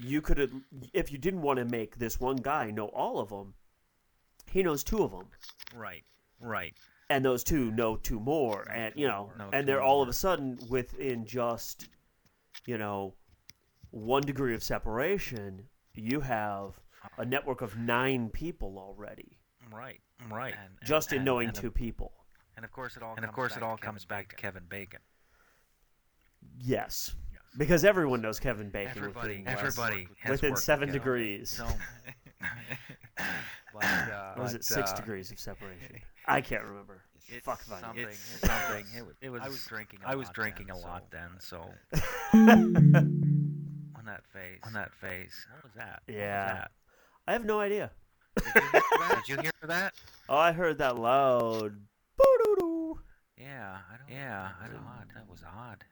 you 0.03 0.21
could 0.21 0.51
if 0.93 1.13
you 1.13 1.19
didn't 1.19 1.43
want 1.43 1.59
to 1.61 1.65
make 1.65 1.97
this 1.99 2.19
one 2.19 2.35
guy 2.37 2.73
know 2.73 2.87
all 2.87 3.21
of 3.21 3.29
them, 3.29 3.55
he 4.51 4.65
knows 4.65 4.83
two 4.83 5.05
of 5.05 5.13
them, 5.13 5.29
right. 5.73 6.03
Right. 6.41 6.75
and 7.11 7.25
those 7.25 7.45
two 7.45 7.71
know 7.71 7.95
two 7.97 8.19
more, 8.19 8.69
and 8.75 8.93
you 8.97 9.07
know, 9.07 9.31
Know 9.39 9.51
and 9.53 9.69
they're 9.69 9.83
all 9.83 10.03
of 10.03 10.09
a 10.09 10.13
sudden 10.13 10.59
within 10.69 11.25
just 11.25 11.89
you 12.67 12.77
know 12.77 13.15
one 13.91 14.23
degree 14.23 14.55
of 14.55 14.63
separation. 14.63 15.69
You 15.95 16.21
have 16.21 16.79
a 17.19 17.25
network 17.25 17.61
of 17.63 17.77
nine 17.77 18.29
people 18.31 18.79
already, 18.79 19.39
Right. 19.73 20.01
Right. 20.31 20.55
And, 20.55 20.71
and- 20.81 20.89
just 20.89 21.13
in 21.13 21.19
and- 21.19 21.25
knowing 21.25 21.49
and 21.49 21.57
two 21.57 21.71
people. 21.71 22.13
and 22.57 22.65
of 22.65 22.73
course 22.73 22.97
it 22.97 23.03
all. 23.03 23.11
and 23.13 23.19
comes 23.21 23.29
of 23.29 23.35
course 23.35 23.53
back 23.53 23.63
it 23.63 23.65
all 23.65 23.77
to 23.77 23.83
comes 23.83 24.05
Kevin 24.05 24.19
back 24.19 24.29
to 24.29 24.37
Bacon. 24.37 24.43
Kevin 24.53 24.63
Bacon. 24.69 25.01
Yes, 26.59 27.15
Yes. 27.33 27.41
because 27.59 27.85
everyone 27.85 28.21
knows 28.23 28.39
Kevin 28.41 28.71
Bacon. 28.71 28.93
Everybody. 28.97 29.39
within, 29.39 29.49
Everybody. 29.49 30.09
has 30.21 30.31
within 30.31 30.57
seven 30.57 30.89
together. 30.89 30.99
degrees. 30.99 31.51
So. 31.51 31.67
but, 33.75 33.85
uh, 33.85 34.35
Or 34.37 34.43
was 34.43 34.55
it 34.55 34.65
six 34.65 34.93
uh, 34.93 34.97
degrees 34.97 35.31
of 35.31 35.39
separation? 35.39 36.01
I 36.27 36.41
can't 36.41 36.65
remember. 36.65 37.03
It's 37.29 37.45
Fuck 37.45 37.61
if 37.67 37.73
I 37.73 37.81
something. 37.81 38.05
It's 38.07 38.37
It's 38.43 38.47
something. 38.47 38.85
It, 38.97 39.03
wa- 39.05 39.13
it 39.21 39.31
was. 39.31 39.43
I 39.43 39.49
was 39.49 39.65
drinking. 39.65 40.01
A 40.05 40.09
I 40.11 40.15
was 40.17 40.27
lot 40.29 40.35
drinking 40.35 40.67
then, 40.69 40.77
a 40.77 40.79
lot 40.79 41.11
then, 41.11 41.31
so 41.39 41.71
on 42.33 43.37
that 44.11 44.25
face? 44.33 44.61
On 44.65 44.73
that 44.75 44.93
face? 45.01 45.47
What 45.55 45.65
was 45.65 45.73
that? 45.77 46.03
What 46.07 46.15
was 46.15 46.17
Yeah. 46.17 46.53
that? 46.55 46.71
I 47.29 47.33
have 47.33 47.45
no 47.45 47.61
idea. 47.61 47.91
Did 48.37 48.45
you 48.55 48.61
hear 48.63 48.73
that? 48.99 49.23
Did 49.27 49.29
you 49.29 49.43
hear 49.43 49.53
that? 49.69 49.95
Oh, 50.29 50.37
I 50.37 50.53
heard 50.53 50.79
that 50.79 50.97
loud. 50.97 51.75
Boo-doo-doo. 52.17 53.01
Yeah. 53.37 53.79
I 53.93 53.97
don't. 53.97 54.09
Yeah. 54.17 54.49
I 54.63 54.67
don't. 54.69 54.77
Odd. 54.77 55.09
That 55.15 55.29
was 55.29 55.43
odd. 55.43 55.83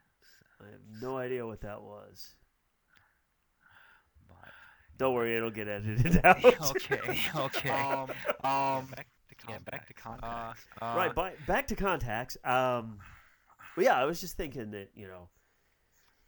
I 0.60 0.70
have 0.70 1.02
no 1.02 1.16
idea 1.16 1.44
what 1.44 1.60
that 1.62 1.82
was. 1.82 2.34
But 4.28 4.36
Don't 4.96 5.14
worry, 5.14 5.36
it'll 5.36 5.50
get 5.50 5.66
edited 5.76 6.20
out. 6.24 6.44
okay. 6.44 7.18
Okay. 7.36 7.70
Um, 7.70 8.10
Um. 8.44 8.86
back 8.86 9.06
to 9.40 9.46
Yeah, 9.48 9.58
back 9.70 9.86
to 9.88 9.94
contacts. 9.94 10.22
contacts. 10.24 10.66
Uh, 10.80 10.94
right, 10.96 11.14
but 11.14 11.34
back 11.46 11.66
to 11.68 11.74
contacts. 11.76 12.36
Um, 12.44 12.98
well, 13.76 13.84
yeah, 13.84 13.96
I 14.00 14.04
was 14.04 14.20
just 14.20 14.36
thinking 14.36 14.70
that 14.72 14.90
you 14.94 15.06
know. 15.08 15.28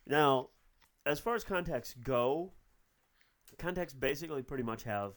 Now, 0.06 0.48
as 1.06 1.20
far 1.20 1.34
as 1.34 1.44
contacts 1.44 1.94
go, 1.94 2.52
contacts 3.58 3.94
basically 3.94 4.42
pretty 4.42 4.62
much 4.62 4.84
have. 4.84 5.14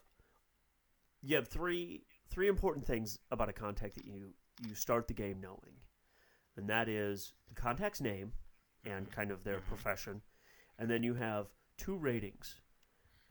You 1.21 1.35
have 1.35 1.47
three 1.47 2.05
three 2.29 2.47
important 2.47 2.85
things 2.85 3.19
about 3.31 3.49
a 3.49 3.53
contact 3.53 3.95
that 3.95 4.05
you 4.05 4.33
you 4.67 4.75
start 4.75 5.07
the 5.07 5.13
game 5.13 5.39
knowing, 5.41 5.81
and 6.55 6.67
that 6.69 6.87
is 6.89 7.33
the 7.47 7.55
contact's 7.55 8.01
name, 8.01 8.33
and 8.85 9.11
kind 9.11 9.31
of 9.31 9.43
their 9.43 9.59
Mhm. 9.59 9.67
profession, 9.67 10.21
and 10.77 10.89
then 10.89 11.03
you 11.03 11.15
have 11.15 11.47
two 11.77 11.97
ratings, 11.97 12.61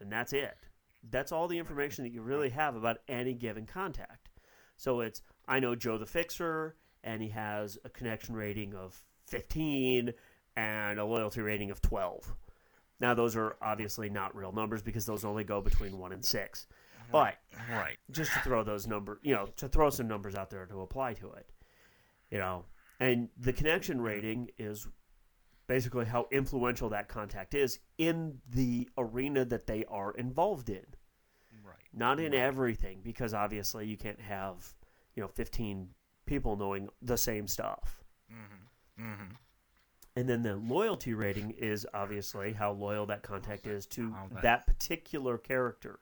and 0.00 0.10
that's 0.10 0.32
it. 0.32 0.56
That's 1.02 1.32
all 1.32 1.48
the 1.48 1.58
information 1.58 2.04
that 2.04 2.10
you 2.12 2.22
really 2.22 2.50
have 2.50 2.76
about 2.76 3.02
any 3.08 3.34
given 3.34 3.66
contact. 3.66 4.30
So 4.76 5.00
it's 5.00 5.22
I 5.46 5.60
know 5.60 5.74
Joe 5.74 5.98
the 5.98 6.06
Fixer, 6.06 6.76
and 7.02 7.22
he 7.22 7.28
has 7.30 7.78
a 7.84 7.90
connection 7.90 8.34
rating 8.34 8.74
of 8.74 9.04
15 9.26 10.14
and 10.56 10.98
a 10.98 11.04
loyalty 11.04 11.40
rating 11.40 11.70
of 11.70 11.80
12. 11.80 12.36
Now 13.02 13.12
those 13.14 13.36
are 13.36 13.56
obviously 13.60 14.08
not 14.08 14.34
real 14.34 14.52
numbers 14.52 14.80
because 14.80 15.04
those 15.04 15.24
only 15.24 15.42
go 15.44 15.60
between 15.60 15.98
one 15.98 16.12
and 16.12 16.24
six. 16.24 16.66
But 17.10 17.34
Right. 17.68 17.98
just 18.10 18.32
to 18.32 18.38
throw 18.38 18.62
those 18.62 18.86
number, 18.86 19.18
you 19.22 19.34
know, 19.34 19.46
to 19.56 19.68
throw 19.68 19.90
some 19.90 20.08
numbers 20.08 20.34
out 20.36 20.48
there 20.48 20.64
to 20.66 20.80
apply 20.80 21.14
to 21.14 21.32
it, 21.32 21.50
you 22.30 22.38
know, 22.38 22.64
and 23.00 23.28
the 23.36 23.52
connection 23.52 24.00
rating 24.00 24.50
is 24.56 24.86
basically 25.66 26.04
how 26.06 26.28
influential 26.30 26.88
that 26.90 27.08
contact 27.08 27.54
is 27.54 27.80
in 27.98 28.40
the 28.48 28.88
arena 28.96 29.44
that 29.44 29.66
they 29.66 29.84
are 29.86 30.12
involved 30.12 30.68
in 30.70 30.86
Right. 31.64 31.76
not 31.92 32.18
in 32.20 32.32
Right. 32.32 32.40
everything 32.40 33.00
because 33.02 33.32
obviously 33.34 33.86
you 33.86 33.96
can't 33.96 34.20
have 34.20 34.74
you 35.14 35.22
know 35.22 35.28
15 35.28 35.94
people 36.26 36.56
knowing 36.56 36.88
the 37.02 37.16
same 37.16 37.46
stuff 37.46 38.04
Mm-hmm. 38.30 39.02
Mm-hmm. 39.04 39.34
And 40.16 40.28
then 40.28 40.42
the 40.42 40.56
loyalty 40.56 41.14
rating 41.14 41.50
is 41.52 41.86
obviously 41.94 42.52
how 42.52 42.72
loyal 42.72 43.06
that 43.06 43.22
contact 43.22 43.66
is 43.66 43.86
to 43.86 44.14
that- 44.32 44.42
that 44.42 44.66
particular 44.66 45.38
character 45.38 45.98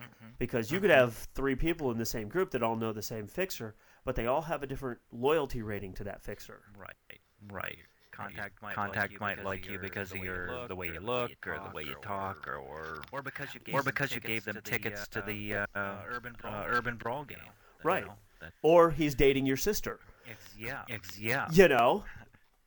Mm-hmm. 0.00 0.30
because 0.38 0.72
you 0.72 0.80
could 0.80 0.90
have 0.90 1.14
three 1.34 1.54
people 1.54 1.90
in 1.92 1.98
the 1.98 2.06
same 2.06 2.26
group 2.26 2.50
that 2.52 2.62
all 2.62 2.74
know 2.76 2.92
the 2.92 3.02
same 3.02 3.26
fixer 3.28 3.76
but 4.04 4.16
they 4.16 4.26
all 4.26 4.40
have 4.40 4.62
a 4.62 4.66
different 4.66 4.98
loyalty 5.12 5.62
rating 5.62 5.92
to 5.92 6.04
that 6.04 6.22
fixer 6.22 6.60
Right. 6.76 7.20
Right. 7.52 7.78
Contact 8.10 8.60
might 8.62 8.74
contact 8.74 8.96
like 8.96 9.12
you 9.12 9.18
might 9.20 9.36
because 9.36 9.44
like 9.44 9.60
of 9.60 9.66
you 9.66 9.72
your- 9.72 9.80
because 9.82 10.08
the 10.10 10.14
of 10.16 10.20
way 10.20 10.26
you 10.26 10.32
your 10.32 10.50
look, 10.50 10.68
the 10.68 10.74
way 10.76 10.86
you 10.86 10.92
or 10.92 11.00
the 11.00 11.00
way 11.06 11.14
you 11.28 11.28
look 11.28 11.46
or 11.46 11.52
the 11.52 11.58
talk, 11.58 11.74
way 11.74 11.84
you 11.84 11.92
or- 11.92 12.02
talk 12.02 12.48
or 12.48 12.56
or, 12.56 13.02
or 13.12 13.22
because 13.22 13.54
you 13.54 13.60
gave 13.60 13.74
or 13.74 13.82
them 13.82 13.92
because 13.92 14.10
you 14.14 14.20
tickets 14.20 14.28
gave 14.32 14.44
them 14.44 14.54
to 14.56 14.60
the, 14.62 14.70
tickets 14.70 15.08
to 15.08 15.22
uh, 15.22 15.26
the 15.26 15.54
uh, 15.54 15.66
uh, 15.74 15.96
urban 16.10 16.34
brawl, 16.40 16.54
uh, 16.54 16.64
urban 16.68 16.96
brawl 16.96 17.20
you 17.20 17.36
game. 17.36 17.38
know, 17.44 17.50
you 17.84 17.88
Right. 17.88 18.06
know, 18.06 18.14
that- 18.40 18.52
or 18.62 18.90
he's 18.90 19.14
dating 19.14 19.46
your 19.46 19.56
sister 19.58 20.00
Ex- 20.28 20.54
yeah. 20.58 20.82
ex- 20.88 21.18
yeah. 21.18 21.48
you 21.52 21.68
know 21.68 22.04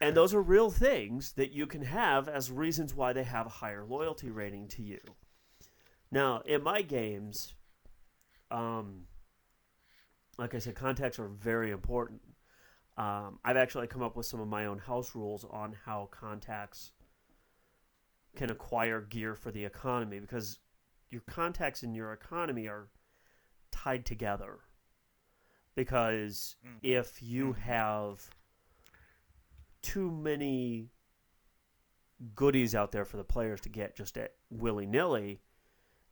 and 0.01 0.15
those 0.15 0.33
are 0.33 0.41
real 0.41 0.69
things 0.69 1.33
that 1.33 1.51
you 1.51 1.65
can 1.65 1.81
have 1.83 2.27
as 2.27 2.51
reasons 2.51 2.93
why 2.93 3.13
they 3.13 3.23
have 3.23 3.45
a 3.45 3.49
higher 3.49 3.85
loyalty 3.85 4.29
rating 4.29 4.67
to 4.67 4.81
you 4.83 4.99
now 6.11 6.41
in 6.45 6.61
my 6.63 6.81
games 6.81 7.53
um, 8.51 9.03
like 10.37 10.53
i 10.53 10.59
said 10.59 10.75
contacts 10.75 11.17
are 11.19 11.27
very 11.29 11.71
important 11.71 12.21
um, 12.97 13.39
i've 13.43 13.57
actually 13.57 13.87
come 13.87 14.03
up 14.03 14.15
with 14.15 14.25
some 14.25 14.39
of 14.41 14.47
my 14.47 14.65
own 14.65 14.77
house 14.79 15.15
rules 15.15 15.45
on 15.49 15.75
how 15.85 16.07
contacts 16.11 16.91
can 18.35 18.49
acquire 18.51 18.99
gear 19.01 19.33
for 19.35 19.51
the 19.51 19.63
economy 19.63 20.19
because 20.19 20.59
your 21.09 21.21
contacts 21.21 21.83
and 21.83 21.95
your 21.95 22.11
economy 22.11 22.67
are 22.67 22.89
tied 23.71 24.05
together 24.05 24.59
because 25.75 26.55
Mm. 26.65 26.79
if 26.81 27.21
you 27.21 27.53
Mhm. 27.53 27.57
have 27.59 28.29
too 29.85 30.09
many 30.09 30.89
goodies 32.33 32.73
out 32.73 32.91
there 32.91 33.05
for 33.05 33.17
the 33.17 33.23
players 33.23 33.61
to 33.61 33.69
get 33.69 33.95
just 33.95 34.17
at 34.17 34.33
willy 34.49 34.85
nilly, 34.85 35.41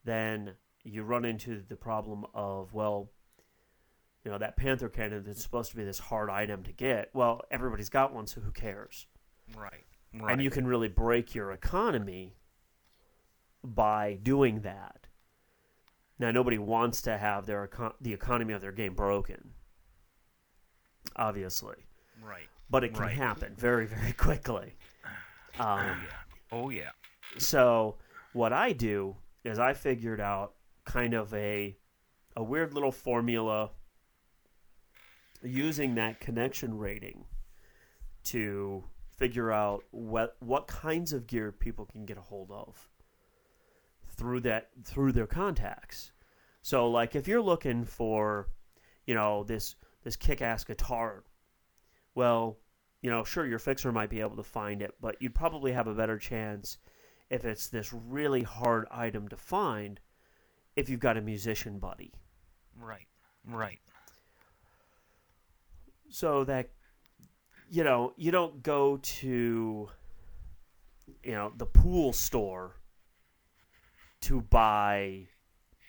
then 0.06 0.54
you 0.84 1.04
run 1.04 1.26
into 1.26 1.64
the 1.68 1.76
problem 1.76 2.26
of 2.34 2.74
well, 2.74 3.10
you 4.24 4.32
know 4.32 4.38
that 4.38 4.56
panther 4.56 4.90
cannon 4.90 5.24
that's 5.26 5.42
supposed 5.42 5.72
to 5.72 5.76
be 5.76 5.84
this 5.84 6.00
hard 6.00 6.30
item 6.30 6.64
to 6.64 6.72
get. 6.72 7.10
Well, 7.14 7.42
everybody's 7.52 7.90
got 7.90 8.14
one, 8.14 8.28
so 8.28 8.42
who 8.42 8.52
cares? 8.52 9.08
Right. 9.58 9.86
Right. 10.14 10.32
And 10.32 10.44
you 10.44 10.52
can 10.52 10.68
really 10.68 10.88
break 10.88 11.34
your 11.34 11.52
economy 11.52 12.36
by 13.64 14.20
doing 14.22 14.62
that. 14.62 15.08
Now, 16.20 16.30
nobody 16.30 16.60
wants 16.60 17.02
to 17.04 17.18
have 17.18 17.48
their 17.48 17.68
econ- 17.68 17.96
the 18.00 18.14
economy 18.14 18.54
of 18.54 18.62
their 18.62 18.72
game 18.72 18.94
broken, 18.94 19.56
obviously, 21.16 21.88
right. 22.24 22.48
But 22.74 22.84
it 22.84 22.92
can 22.94 23.04
Right. 23.04 23.16
happen 23.16 23.54
very, 23.56 23.86
very 23.86 24.14
quickly. 24.28 24.76
Oh 25.60 25.64
Um, 25.64 25.86
yeah. 25.86 26.18
Oh 26.52 26.70
yeah. 26.72 26.90
so, 27.38 27.98
what 28.34 28.52
I 28.52 28.74
do 28.74 29.16
is 29.44 29.60
I 29.60 29.74
figured 29.74 30.20
out 30.20 30.56
kind 30.84 31.14
of 31.14 31.32
a 31.36 31.78
a 32.36 32.44
weird 32.44 32.74
little 32.74 32.92
formula 32.92 33.70
using 35.44 35.94
that 35.96 36.20
connection 36.20 36.76
rating 36.78 37.26
to 38.24 38.84
figure 39.18 39.52
out 39.52 39.84
what 39.92 40.36
what 40.40 40.66
kinds 40.68 41.14
of 41.14 41.28
gear 41.28 41.52
people 41.52 41.86
can 41.86 42.06
get 42.06 42.18
a 42.18 42.22
hold 42.22 42.50
of 42.50 42.90
through 44.18 44.40
that 44.42 44.70
through 44.84 45.12
their 45.12 45.28
contacts. 45.28 46.12
So 46.64 46.90
like 46.90 47.16
if 47.16 47.28
you're 47.28 47.42
looking 47.42 47.86
for, 47.86 48.48
you 49.06 49.14
know, 49.14 49.44
this 49.44 49.76
this 50.04 50.16
kick-ass 50.16 50.64
guitar, 50.64 51.24
well, 52.16 52.58
you 53.04 53.12
know, 53.12 53.24
sure 53.24 53.46
your 53.46 53.60
fixer 53.60 53.92
might 53.92 54.10
be 54.10 54.22
able 54.22 54.38
to 54.38 54.44
find 54.44 54.82
it, 54.82 54.96
but 55.00 55.22
you'd 55.22 55.36
probably 55.36 55.74
have 55.74 55.88
a 55.88 55.94
better 55.94 56.18
chance 56.18 56.80
if 57.30 57.46
it's 57.46 57.68
this 57.68 57.94
really 57.94 58.42
hard 58.42 58.88
item 58.90 59.28
to 59.28 59.38
find 59.38 60.00
if 60.76 60.90
you've 60.90 61.00
got 61.00 61.18
a 61.18 61.22
musician 61.22 61.78
buddy. 61.78 62.12
Right. 62.80 63.08
Right. 63.48 63.80
so 66.10 66.44
that 66.44 66.70
you 67.70 67.84
know 67.84 68.14
you 68.18 68.32
don't 68.32 68.62
go 68.62 68.98
to 69.02 69.90
you 71.24 71.32
know 71.32 71.52
the 71.58 71.66
pool 71.66 72.14
store 72.14 72.76
to 74.22 74.42
buy 74.42 75.28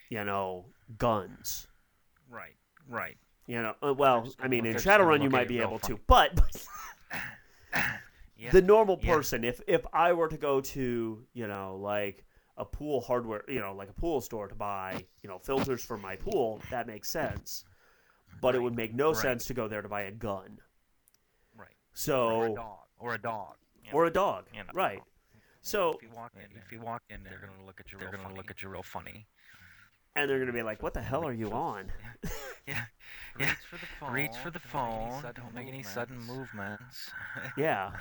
you 0.09 0.25
know 0.25 0.65
guns 0.99 1.69
Right. 2.31 2.57
Right. 2.89 3.17
you 3.47 3.61
know 3.63 3.75
uh, 3.83 3.93
well 3.95 4.27
i 4.41 4.49
mean 4.49 4.65
in 4.67 4.75
shadowrun 4.77 5.23
you 5.23 5.31
might 5.31 5.47
be 5.47 5.61
able 5.61 5.79
to 5.81 5.99
funny. 6.09 6.31
but 7.73 8.53
the 8.53 8.63
normal 8.63 8.99
Yeah. 9.03 9.15
person 9.15 9.45
if 9.45 9.61
if 9.67 9.85
i 9.93 10.13
were 10.13 10.29
to 10.29 10.37
go 10.37 10.61
to 10.61 11.25
you 11.33 11.47
know 11.47 11.77
like 11.77 12.25
a 12.57 12.65
pool 12.65 13.01
hardware 13.01 13.43
you 13.49 13.61
know 13.61 13.75
like 13.75 13.89
a 13.89 13.93
pool 13.95 14.21
store 14.21 14.49
to 14.49 14.55
buy 14.55 15.05
you 15.23 15.29
know 15.29 15.39
filters 15.39 15.85
for 15.85 15.97
my 15.97 16.17
pool 16.17 16.61
that 16.71 16.87
makes 16.87 17.09
sense 17.11 17.65
but 18.41 18.55
it 18.55 18.61
would 18.63 18.77
make 18.77 18.95
no 18.95 19.09
Right. 19.09 19.17
sense 19.17 19.47
to 19.47 19.55
go 19.55 19.67
there 19.69 19.83
to 19.83 19.89
buy 19.89 20.03
a 20.03 20.11
gun 20.13 20.59
Right. 21.57 21.69
Or 21.69 22.47
a 22.47 22.51
so 22.51 22.55
dog. 22.55 22.79
Or 22.99 23.15
a 23.15 23.19
dog. 23.19 23.57
you 23.83 23.91
or 23.93 24.07
a 24.07 24.11
dog 24.13 24.47
you 24.53 24.61
know. 24.61 24.71
right 24.75 25.03
so 25.63 25.93
If 25.95 26.03
you 26.03 26.11
walk 26.15 26.33
in, 26.37 26.57
if 26.57 26.71
you 26.73 26.81
walk 26.81 27.03
in, 27.09 27.23
they're 27.25 27.39
gonna 27.39 27.65
look 27.67 27.81
at 27.81 27.91
you. 27.91 27.99
They're 27.99 28.09
real 28.09 28.19
gonna 28.19 28.29
funny. 28.29 28.37
look 28.37 28.51
at 28.51 28.63
you 28.63 28.69
real 28.69 28.83
funny. 28.83 29.27
And 30.17 30.29
they're 30.31 30.39
gonna 30.39 30.53
be 30.53 30.63
like 30.63 30.83
what 30.83 30.95
the 30.95 31.03
hell 31.03 31.27
are 31.27 31.33
you 31.33 31.51
on 31.53 31.91
Yeah. 32.67 32.85
Reach 33.37 33.49
for 33.69 33.77
the 33.77 33.87
phone. 34.01 34.13
Reach 34.13 34.37
for 34.37 34.51
the 34.51 34.61
don't 34.61 34.73
make 34.75 34.87
any 34.87 35.11
phone. 35.11 35.23
sudden 35.23 35.43
Don't 35.45 35.55
make 35.55 35.69
any 35.69 35.83
sudden 35.83 36.17
movements. 36.19 37.11
movements. 37.35 37.53
yeah 37.57 37.93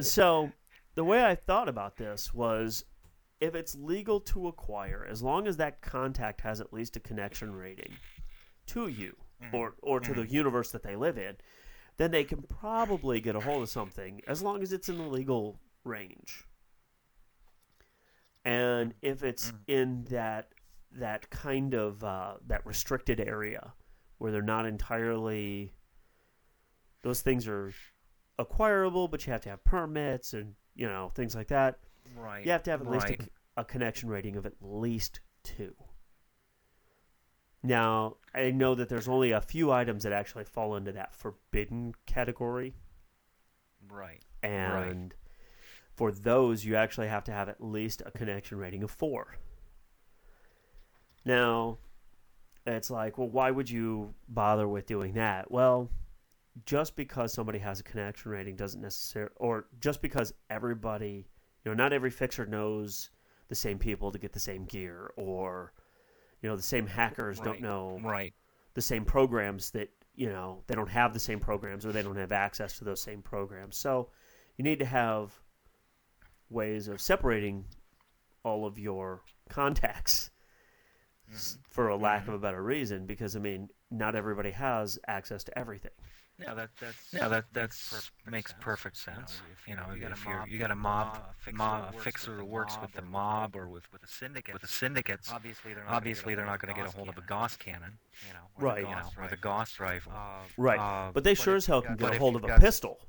so 0.00 0.52
the 0.94 1.04
way 1.04 1.24
i 1.24 1.34
thought 1.34 1.68
about 1.68 1.96
this 1.96 2.32
was 2.34 2.84
if 3.40 3.54
it's 3.54 3.74
legal 3.74 4.20
to 4.20 4.48
acquire 4.48 5.06
as 5.10 5.22
long 5.22 5.46
as 5.46 5.56
that 5.58 5.82
contact 5.82 6.40
has 6.40 6.60
at 6.60 6.72
least 6.72 6.96
a 6.96 7.00
connection 7.00 7.54
rating 7.54 7.92
to 8.66 8.88
you 8.88 9.14
Mhm. 9.42 9.52
or 9.52 9.74
or 9.82 10.00
to 10.00 10.14
the 10.14 10.26
universe 10.26 10.70
that 10.72 10.82
they 10.82 10.96
live 10.96 11.18
in 11.18 11.36
then 11.98 12.10
they 12.10 12.24
can 12.24 12.42
probably 12.42 13.20
get 13.20 13.36
a 13.36 13.40
hold 13.40 13.62
of 13.62 13.68
something 13.68 14.20
as 14.26 14.42
long 14.42 14.62
as 14.62 14.72
it's 14.72 14.88
in 14.88 14.96
the 14.96 15.04
legal 15.06 15.58
range 15.84 16.44
and 18.44 18.94
if 19.02 19.22
it's 19.22 19.50
Mhm. 19.52 19.58
in 19.68 20.04
that 20.04 20.52
that 20.98 21.28
kind 21.30 21.74
of 21.74 22.02
uh, 22.02 22.34
that 22.46 22.64
restricted 22.66 23.20
area 23.20 23.72
where 24.18 24.32
they're 24.32 24.42
not 24.42 24.66
entirely 24.66 25.72
those 27.02 27.20
things 27.20 27.46
are 27.46 27.72
acquirable 28.38 29.08
but 29.08 29.26
you 29.26 29.32
have 29.32 29.40
to 29.40 29.48
have 29.48 29.62
permits 29.64 30.32
and 30.32 30.54
you 30.74 30.86
know 30.86 31.10
things 31.14 31.34
like 31.34 31.48
that 31.48 31.78
right. 32.16 32.44
you 32.44 32.52
have 32.52 32.62
to 32.62 32.70
have 32.70 32.82
at 32.82 32.90
least 32.90 33.06
a 33.06 33.10
right. 33.10 33.32
a, 33.56 33.64
connection 33.64 34.08
rating 34.08 34.36
of 34.36 34.46
at 34.46 34.54
least 34.60 35.20
two. 35.42 35.74
Now, 37.62 38.16
I 38.34 38.50
know 38.50 38.74
that 38.74 38.88
there's 38.88 39.08
only 39.08 39.32
a 39.32 39.40
few 39.40 39.72
items 39.72 40.04
that 40.04 40.12
actually 40.12 40.44
fall 40.44 40.76
into 40.76 40.92
that 40.92 41.14
forbidden 41.14 41.94
category, 42.06 42.74
Right. 43.88 44.22
and 44.42 45.14
for 45.94 46.12
those, 46.12 46.64
you 46.64 46.76
actually 46.76 47.08
have 47.08 47.24
to 47.24 47.32
have 47.32 47.48
at 47.48 47.60
least 47.60 48.02
a 48.04 48.10
connection 48.10 48.58
rating 48.58 48.82
of 48.82 48.90
four. 48.90 49.36
Now, 51.26 51.78
it's 52.66 52.90
like, 52.90 53.18
well, 53.18 53.28
why 53.28 53.50
would 53.50 53.68
you 53.68 54.14
bother 54.28 54.66
with 54.66 54.86
doing 54.86 55.12
that? 55.14 55.50
Well, 55.50 55.90
just 56.64 56.96
because 56.96 57.32
somebody 57.32 57.58
has 57.58 57.80
a 57.80 57.82
connection 57.82 58.30
rating 58.30 58.56
doesn't 58.56 58.80
necessarily, 58.80 59.32
or 59.36 59.66
just 59.80 60.00
because 60.00 60.32
everybody, 60.48 61.26
you 61.64 61.70
know, 61.70 61.74
not 61.74 61.92
every 61.92 62.10
fixer 62.10 62.46
knows 62.46 63.10
the 63.48 63.54
same 63.54 63.78
people 63.78 64.10
to 64.10 64.18
get 64.18 64.32
the 64.32 64.40
same 64.40 64.64
gear, 64.64 65.12
or, 65.16 65.72
you 66.40 66.48
know, 66.48 66.56
the 66.56 66.62
same 66.62 66.86
hackers 66.86 67.38
don't 67.40 67.60
know 67.60 68.00
Right. 68.02 68.32
the 68.74 68.80
same 68.80 69.04
programs 69.04 69.70
that 69.70 69.90
you 70.14 70.28
know 70.30 70.62
they 70.66 70.74
don't 70.74 70.88
have 70.88 71.12
the 71.12 71.20
same 71.20 71.38
programs 71.38 71.84
or 71.84 71.92
they 71.92 72.02
don't 72.02 72.16
have 72.16 72.32
access 72.32 72.78
to 72.78 72.84
those 72.84 73.02
same 73.02 73.20
programs 73.20 73.76
so 73.76 74.08
you 74.56 74.64
need 74.64 74.78
to 74.78 74.84
have 74.86 75.30
ways 76.48 76.88
of 76.88 76.98
separating 77.02 77.66
all 78.42 78.64
of 78.64 78.78
your 78.78 79.20
contacts 79.50 80.30
s- 81.32 81.58
for 81.70 81.88
a 81.88 81.96
lack 81.96 82.28
of 82.28 82.34
a 82.34 82.38
better 82.38 82.62
reason 82.62 83.06
because 83.06 83.36
i 83.36 83.38
mean 83.38 83.68
not 83.90 84.14
everybody 84.14 84.50
has 84.50 84.98
access 85.08 85.44
to 85.44 85.56
everything 85.58 85.90
Yeah, 86.38 86.52
that 86.54 86.68
that's 86.80 87.12
Yeah, 87.14 87.28
that 87.28 87.44
makes 87.46 87.52
that's 87.54 87.90
perfect 87.90 88.30
makes 88.30 88.50
sense. 88.50 88.62
perfect 88.62 88.96
You 89.06 89.12
know, 89.14 89.18
sense. 89.20 89.42
if 89.54 89.68
You 89.68 89.76
know, 89.76 89.86
you 89.94 90.00
got 90.02 90.10
a 90.10 90.12
if 90.12 90.24
you're 90.26 90.38
mob, 90.40 90.48
you 90.48 90.58
got 90.58 90.70
a 90.70 90.74
mob, 90.76 91.18
mob, 91.54 91.94
uh, 91.94 91.98
fixer 91.98 92.36
who 92.36 92.44
works 92.44 92.74
with 92.74 92.82
the 92.82 92.82
works 92.82 92.82
with 92.82 92.92
the 92.92 93.02
mob 93.10 93.54
mob 93.54 93.56
or 93.56 93.62
or 93.62 93.68
with 93.70 93.90
with 93.92 94.02
the 94.02 94.06
syndicates. 94.08 94.52
with 94.52 94.60
the 94.62 94.68
syndicates. 94.68 95.32
Obviously, 95.32 95.72
they're 95.72 95.84
not 95.84 95.94
Obviously, 95.94 96.34
they're 96.34 96.44
not 96.52 96.60
going 96.60 96.74
to 96.74 96.78
get 96.78 96.92
a 96.92 96.94
hold 96.96 97.08
of 97.08 97.16
a 97.16 97.22
Gauss 97.22 97.56
cannon, 97.56 97.96
you 98.28 98.34
know, 98.34 98.40
or 98.56 98.64
Right. 98.64 98.82
You 98.82 98.88
you 98.90 98.94
know, 98.96 99.08
or 99.18 99.28
the. 99.28 99.36
Gauss 99.38 99.80
rifle. 99.80 100.12
Uh, 100.14 100.42
right 100.58 100.78
Uh, 100.78 101.10
but 101.14 101.24
they 101.24 101.32
but 101.32 101.42
sure 101.42 101.56
as 101.56 101.64
hell 101.64 101.80
can 101.80 101.96
get 101.96 102.14
a 102.14 102.18
hold 102.18 102.36
of 102.36 102.44
a 102.44 102.48
got- 102.48 102.60
pistol 102.60 103.00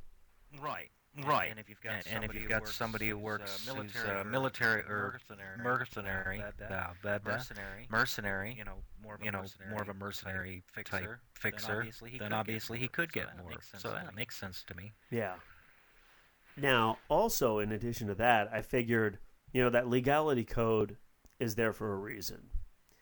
right. 0.62 0.89
And- 1.17 1.27
Right. 1.27 1.49
And 1.51 1.60
if 1.60 1.67
you've 1.69 1.82
got 1.82 1.93
And, 1.95 2.08
and 2.08 2.23
if 2.23 2.32
somebody 2.32 2.39
you've 2.39 2.43
who 2.43 2.49
got 2.49 2.62
works- 2.62 2.75
somebody 2.75 3.10
who 3.10 3.15
who's, 3.15 3.23
works 3.23 3.67
uh, 3.67 3.73
who's, 3.73 3.91
military, 3.93 4.10
uh, 4.10 4.19
or 4.19 4.23
military 4.23 4.82
or 4.84 5.12
mercenary, 5.13 5.58
mercenary, 5.63 6.38
that- 6.39 6.58
that 6.58 6.71
uh, 6.71 6.93
that- 7.03 7.23
that 7.23 7.25
mercenary, 7.25 7.88
mercenary, 7.89 8.53
you 8.53 8.63
know, 8.63 8.84
more 9.01 9.15
of 9.15 9.21
a 9.21 9.25
you 9.25 9.32
know, 9.32 9.41
mercenary 9.41 9.69
more 9.71 9.82
of 9.82 9.88
a 9.89 9.91
type 9.93 9.99
mercenary 9.99 10.63
type 10.75 10.88
fixer, 10.88 11.19
fixer, 11.34 11.67
then 11.67 11.77
obviously 11.77 12.10
he 12.12 12.17
then 12.17 12.27
could 12.27 12.32
get 12.34 12.38
obviously 12.39 12.77
he 12.77 12.84
more. 12.86 12.89
could 12.89 13.10
So 13.10 13.19
get 13.19 13.27
that 13.27 13.38
more. 13.41 13.49
makes 13.49 13.67
sense 13.69 13.84
So 13.84 13.89
to 13.89 13.95
that 13.95 14.06
me. 14.08 14.12
makes 14.15 14.38
sense 14.38 14.63
to 14.63 14.73
me. 14.75 14.93
yeah 15.10 15.36
now 16.56 16.97
also 17.10 17.60
in 17.60 17.71
addition 17.71 18.08
to 18.08 18.15
that 18.15 18.49
i 18.51 18.62
figured 18.62 19.19
you 19.53 19.62
know 19.63 19.69
that 19.69 19.88
legality 19.88 20.43
code 20.43 20.97
is 21.39 21.56
there 21.56 21.73
for 21.73 21.93
a 21.93 21.97
reason 21.97 22.49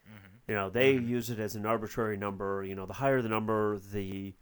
Mm-hmm. 0.08 0.52
You 0.52 0.56
know, 0.56 0.70
they 0.70 0.96
Mhm. 0.98 1.08
use 1.08 1.30
it 1.32 1.40
as 1.40 1.56
an 1.56 1.66
arbitrary 1.66 2.16
number. 2.16 2.64
You 2.64 2.76
know, 2.76 2.86
the 2.86 2.94
higher 2.94 3.24
the 3.24 3.28
number, 3.30 3.80
the 3.80 4.36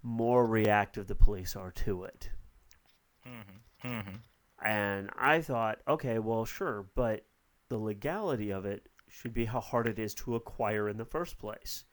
more 0.00 0.46
reactive 0.46 1.08
the 1.08 1.16
police 1.16 1.56
are 1.56 1.72
to 1.72 2.04
it. 2.04 2.30
Mm-hmm. 3.26 3.88
Mm-hmm. 3.88 4.16
And 4.64 5.10
I 5.18 5.40
thought, 5.40 5.80
okay, 5.88 6.18
well, 6.18 6.44
sure, 6.44 6.86
but 6.94 7.24
the 7.68 7.78
legality 7.78 8.50
of 8.52 8.64
it 8.64 8.88
should 9.08 9.34
be 9.34 9.44
how 9.44 9.60
hard 9.60 9.86
it 9.86 9.98
is 9.98 10.14
to 10.14 10.34
acquire 10.34 10.88
in 10.88 10.96
the 10.96 11.04
first 11.04 11.38
place. 11.38 11.84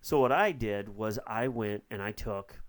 So 0.00 0.20
what 0.20 0.32
I 0.32 0.52
did 0.52 0.88
was 0.88 1.18
I 1.26 1.48
went 1.48 1.84
and 1.90 2.02
I 2.02 2.12
took, 2.12 2.60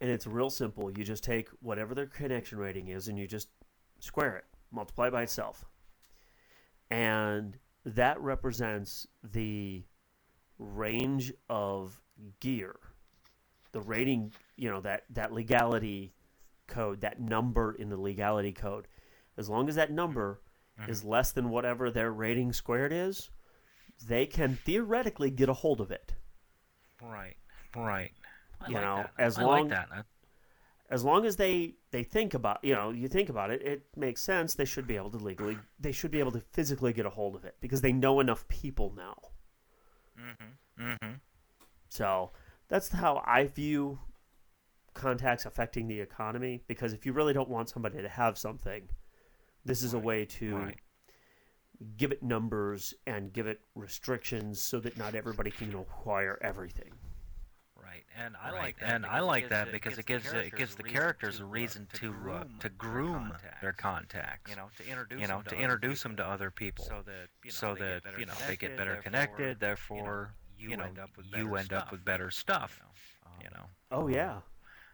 and 0.00 0.10
it's 0.10 0.26
real 0.26 0.50
simple. 0.50 0.90
You 0.90 1.04
just 1.04 1.24
take 1.24 1.48
whatever 1.60 1.94
their 1.94 2.06
connection 2.06 2.58
rating 2.58 2.88
is 2.88 3.08
and 3.08 3.18
you 3.18 3.26
just 3.26 3.48
square 3.98 4.36
it, 4.36 4.44
multiply 4.70 5.10
by 5.10 5.22
itself. 5.22 5.66
And 6.90 7.58
that 7.84 8.20
represents 8.20 9.06
the 9.22 9.84
range 10.58 11.32
of 11.48 12.00
gear, 12.40 12.76
the 13.72 13.80
rating, 13.80 14.32
you 14.56 14.70
know, 14.70 14.80
that, 14.80 15.04
that 15.10 15.32
legality 15.32 16.12
code, 16.66 17.00
that 17.02 17.20
number 17.20 17.72
in 17.72 17.88
the 17.88 17.96
legality 17.96 18.52
code. 18.52 18.86
As 19.36 19.48
long 19.48 19.68
as 19.68 19.74
that 19.76 19.90
number 19.90 20.40
Mhm. 20.78 20.88
is 20.88 21.04
less 21.04 21.32
than 21.32 21.50
whatever 21.50 21.90
their 21.90 22.12
rating 22.12 22.52
squared 22.52 22.92
is, 22.92 23.30
they 24.06 24.26
can 24.26 24.56
theoretically 24.56 25.30
get 25.30 25.48
a 25.48 25.52
hold 25.54 25.80
of 25.80 25.90
it. 25.90 26.14
Right. 27.02 27.36
Right. 27.76 28.12
I 28.60 28.68
You 28.68 28.74
like 28.74 28.82
know, 28.84 28.96
that. 28.96 29.12
as 29.18 29.38
I 29.38 29.42
long- 29.42 29.68
like 29.68 29.88
that. 29.88 30.06
As 30.90 31.04
long 31.04 31.24
as 31.24 31.36
they 31.36 31.76
they 31.92 32.02
think 32.02 32.34
about, 32.34 32.64
you 32.64 32.74
know, 32.74 32.90
you 32.90 33.06
think 33.08 33.28
about 33.28 33.50
it, 33.50 33.62
it 33.62 33.86
makes 33.96 34.20
sense. 34.20 34.54
They 34.54 34.64
should 34.64 34.86
be 34.88 34.96
able 34.96 35.10
to 35.12 35.18
legally, 35.18 35.56
they 35.78 35.92
should 35.92 36.10
be 36.10 36.18
able 36.18 36.32
to 36.32 36.40
physically 36.40 36.92
get 36.92 37.06
a 37.06 37.10
hold 37.10 37.36
of 37.36 37.44
it 37.44 37.56
because 37.60 37.80
they 37.80 37.92
know 37.92 38.18
enough 38.20 38.46
people 38.48 38.92
now. 38.96 39.16
Mm-hmm. 40.18 40.82
Mm-hmm. 40.84 41.12
So 41.88 42.32
that's 42.70 42.88
how 42.88 43.22
I 43.26 43.46
view 43.46 43.98
contacts 44.94 45.44
affecting 45.44 45.88
the 45.88 46.00
economy. 46.00 46.62
Because 46.66 46.94
if 46.94 47.04
you 47.04 47.12
really 47.12 47.34
don't 47.34 47.48
want 47.50 47.68
somebody 47.68 48.00
to 48.00 48.08
have 48.08 48.38
something, 48.38 48.88
this 49.64 49.82
is 49.82 49.92
a 49.92 49.98
way 49.98 50.24
to 50.24 50.56
right. 50.56 50.76
give 51.98 52.12
it 52.12 52.22
numbers 52.22 52.94
and 53.06 53.32
give 53.32 53.46
it 53.46 53.60
restrictions 53.74 54.60
so 54.62 54.80
that 54.80 54.96
not 54.96 55.14
everybody 55.14 55.50
can 55.50 55.74
acquire 55.74 56.38
everything. 56.40 56.92
Right, 57.82 58.04
and 58.24 58.36
I 58.40 58.52
Right, 58.52 58.62
like 58.62 58.80
that. 58.80 58.94
and 58.94 59.06
I 59.06 59.18
like 59.18 59.48
that 59.48 59.72
because 59.72 59.98
it 59.98 60.06
gives 60.06 60.32
it 60.32 60.54
gives 60.54 60.76
the 60.76 60.84
characters 60.84 61.40
a 61.40 61.44
reason 61.44 61.88
to 61.94 62.14
uh, 62.30 62.44
to 62.60 62.68
groom 62.68 63.32
their 63.60 63.72
contacts. 63.72 64.12
contacts. 64.12 64.50
You 64.50 64.56
know, 64.56 64.68
to 64.76 64.88
introduce 64.88 65.20
you 65.20 65.26
know, 65.26 65.36
them 65.36 65.42
to 65.44 65.50
to 65.50 65.56
other 65.56 65.64
introduce 65.64 66.02
them 66.02 66.12
people, 66.12 66.24
to 66.24 66.30
other 66.30 66.50
people, 66.52 66.84
so 66.84 67.02
that 67.04 67.28
you 67.42 67.50
know, 67.50 67.52
so 67.52 67.74
they 67.74 67.80
that 67.80 67.94
get 67.94 68.04
better 68.04 68.20
you 68.20 68.26
know 68.26 68.32
they 68.46 68.56
get 68.56 68.76
better 68.76 69.00
connected, 69.02 69.36
connected. 69.36 69.60
Therefore, 69.60 70.34
you, 70.60 70.70
you 70.70 70.76
know, 70.76 70.84
end 70.84 70.98
up 70.98 71.10
with 71.16 71.26
you 71.26 71.44
better 71.44 71.56
end 71.56 71.66
stuff, 71.66 71.82
up 71.86 71.92
with 71.92 72.04
better 72.04 72.30
stuff. 72.30 72.80
You 73.40 73.44
You 73.44 73.50
know, 73.54 73.60
know, 73.60 73.66
Oh 73.92 74.08
yeah, 74.08 74.40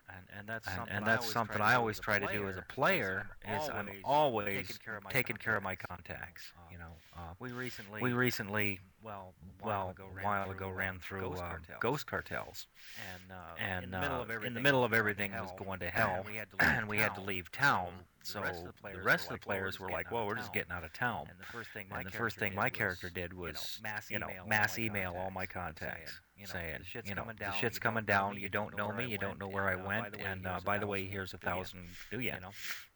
and, 0.08 0.24
and 0.38 0.48
that's 0.48 0.66
something 0.72 0.94
and 0.94 1.04
I 1.04 1.08
that's 1.08 1.22
always 1.22 1.32
something 1.32 1.56
try 1.56 1.66
I 1.66 1.70
to 1.72 1.76
do 1.76 1.80
always 1.80 1.96
as 1.96 2.00
a 2.00 2.02
try 2.02 2.18
to 2.18 2.26
do 2.26 2.48
as 2.48 2.56
a 2.56 2.62
player, 2.62 3.26
player 3.44 3.56
is 3.56 3.68
I'm 3.68 3.88
always 3.88 4.02
always 4.04 4.46
taking 4.68 4.76
care 4.84 4.96
of 4.96 5.04
my 5.04 5.10
taking 5.10 5.36
care 5.36 5.56
of 5.56 5.62
my 5.62 5.74
contacts, 5.76 6.16
contacts. 6.16 6.52
uh, 6.56 6.72
You 6.72 6.78
know, 6.78 6.92
uh, 7.16 7.20
We 7.38 7.50
recently, 7.52 8.00
we 8.02 8.12
recently, 8.12 8.80
well, 9.06 9.34
a 9.62 9.66
well, 9.66 9.90
ago, 9.90 10.04
a 10.10 10.14
ran 10.14 10.24
while 10.24 10.44
through, 10.44 10.54
ago 10.54 10.68
uh, 10.68 10.72
ran 10.72 10.98
through 10.98 11.20
ghost 11.20 11.42
uh, 11.42 11.48
cartels. 11.48 11.78
ghost 11.80 12.06
cartels, 12.06 12.66
and, 13.14 13.32
uh, 13.32 13.34
and 13.58 13.84
in 13.84 13.90
the 13.90 14.00
middle 14.00 14.16
uh, 14.18 14.22
of 14.22 14.30
everything, 14.30 14.46
in 14.48 14.54
the 14.54 14.60
middle 14.60 14.84
of 14.84 14.90
was 14.90 14.98
everything 14.98 15.30
going 15.30 15.42
was 15.42 15.52
to 15.52 15.64
going 15.64 15.78
to 15.80 15.90
hell, 15.90 16.14
and 16.18 16.26
we 16.26 16.36
had 16.36 16.50
to 16.50 16.56
leave, 16.60 16.78
and 16.78 16.88
we 16.88 16.98
had 16.98 17.10
to 17.10 17.20
town. 17.20 17.26
leave 17.26 17.52
town. 17.52 17.88
So 18.22 18.40
the 18.40 19.00
rest 19.02 19.26
of 19.30 19.34
the 19.34 19.38
players 19.38 19.78
were 19.78 19.88
like, 19.88 20.10
"Well, 20.10 20.26
we're 20.26 20.34
just 20.34 20.52
getting 20.52 20.72
out 20.72 20.82
of 20.82 20.92
town." 20.92 21.26
And 21.30 21.38
the 21.38 21.44
first 21.44 21.70
thing 21.70 21.86
my 21.88 22.02
character 22.02 22.18
first 22.18 22.38
thing 22.38 22.50
did 22.50 22.56
my 22.56 22.64
was, 22.64 22.72
character 22.72 23.08
did 23.08 23.32
you 23.32 23.38
know, 23.38 23.42
was, 23.44 23.80
mass 23.82 24.10
you 24.10 24.18
know, 24.18 24.26
email 24.26 24.42
all 24.42 24.48
mass 24.48 24.78
my 24.78 24.84
email 24.84 25.16
all 25.16 25.30
my 25.30 25.46
contacts, 25.46 26.20
saying, 26.36 26.46
saying, 26.48 26.78
"The 26.80 26.84
shit's 26.84 27.08
you 27.08 27.14
know, 27.14 27.24
the 27.38 27.52
shit's 27.52 27.78
coming 27.78 28.04
down. 28.04 28.36
You 28.36 28.48
don't 28.48 28.76
know 28.76 28.90
me. 28.90 29.06
You 29.06 29.18
don't 29.18 29.38
know 29.38 29.48
where 29.48 29.68
I 29.68 29.76
went. 29.76 30.16
And 30.18 30.46
uh, 30.46 30.58
by 30.64 30.78
the 30.78 30.88
way, 30.88 31.04
here's 31.04 31.34
a 31.34 31.38
thousand. 31.38 31.86
Do 32.10 32.18
you 32.18 32.32
know, 32.32 32.50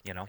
You 0.04 0.14
know, 0.14 0.26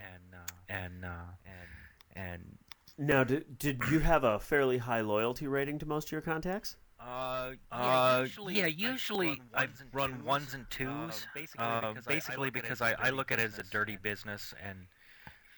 and 0.68 1.04
uh, 1.04 1.04
uh, 1.04 1.08
and 1.44 1.68
and 2.14 2.58
Now, 3.02 3.24
did, 3.24 3.58
did 3.58 3.80
you 3.90 3.98
have 3.98 4.22
a 4.22 4.38
fairly 4.38 4.78
high 4.78 5.00
loyalty 5.00 5.48
rating 5.48 5.78
to 5.80 5.86
most 5.86 6.08
of 6.08 6.12
your 6.12 6.20
contacts? 6.20 6.76
Uh, 7.00 7.52
Uh, 7.72 8.26
yeah, 8.48 8.66
usually 8.66 9.42
I 9.52 9.66
run 9.92 10.24
ones 10.24 10.54
and 10.54 10.70
twos, 10.70 11.26
basically 11.34 11.64
uh, 11.66 11.88
because, 11.88 12.06
basically 12.06 12.50
because 12.50 12.80
I, 12.80 12.94
I 12.96 13.10
look 13.10 13.32
at 13.32 13.40
it 13.40 13.52
as 13.52 13.58
a 13.58 13.64
dirty 13.64 13.96
business, 13.96 14.54
and 14.64 14.86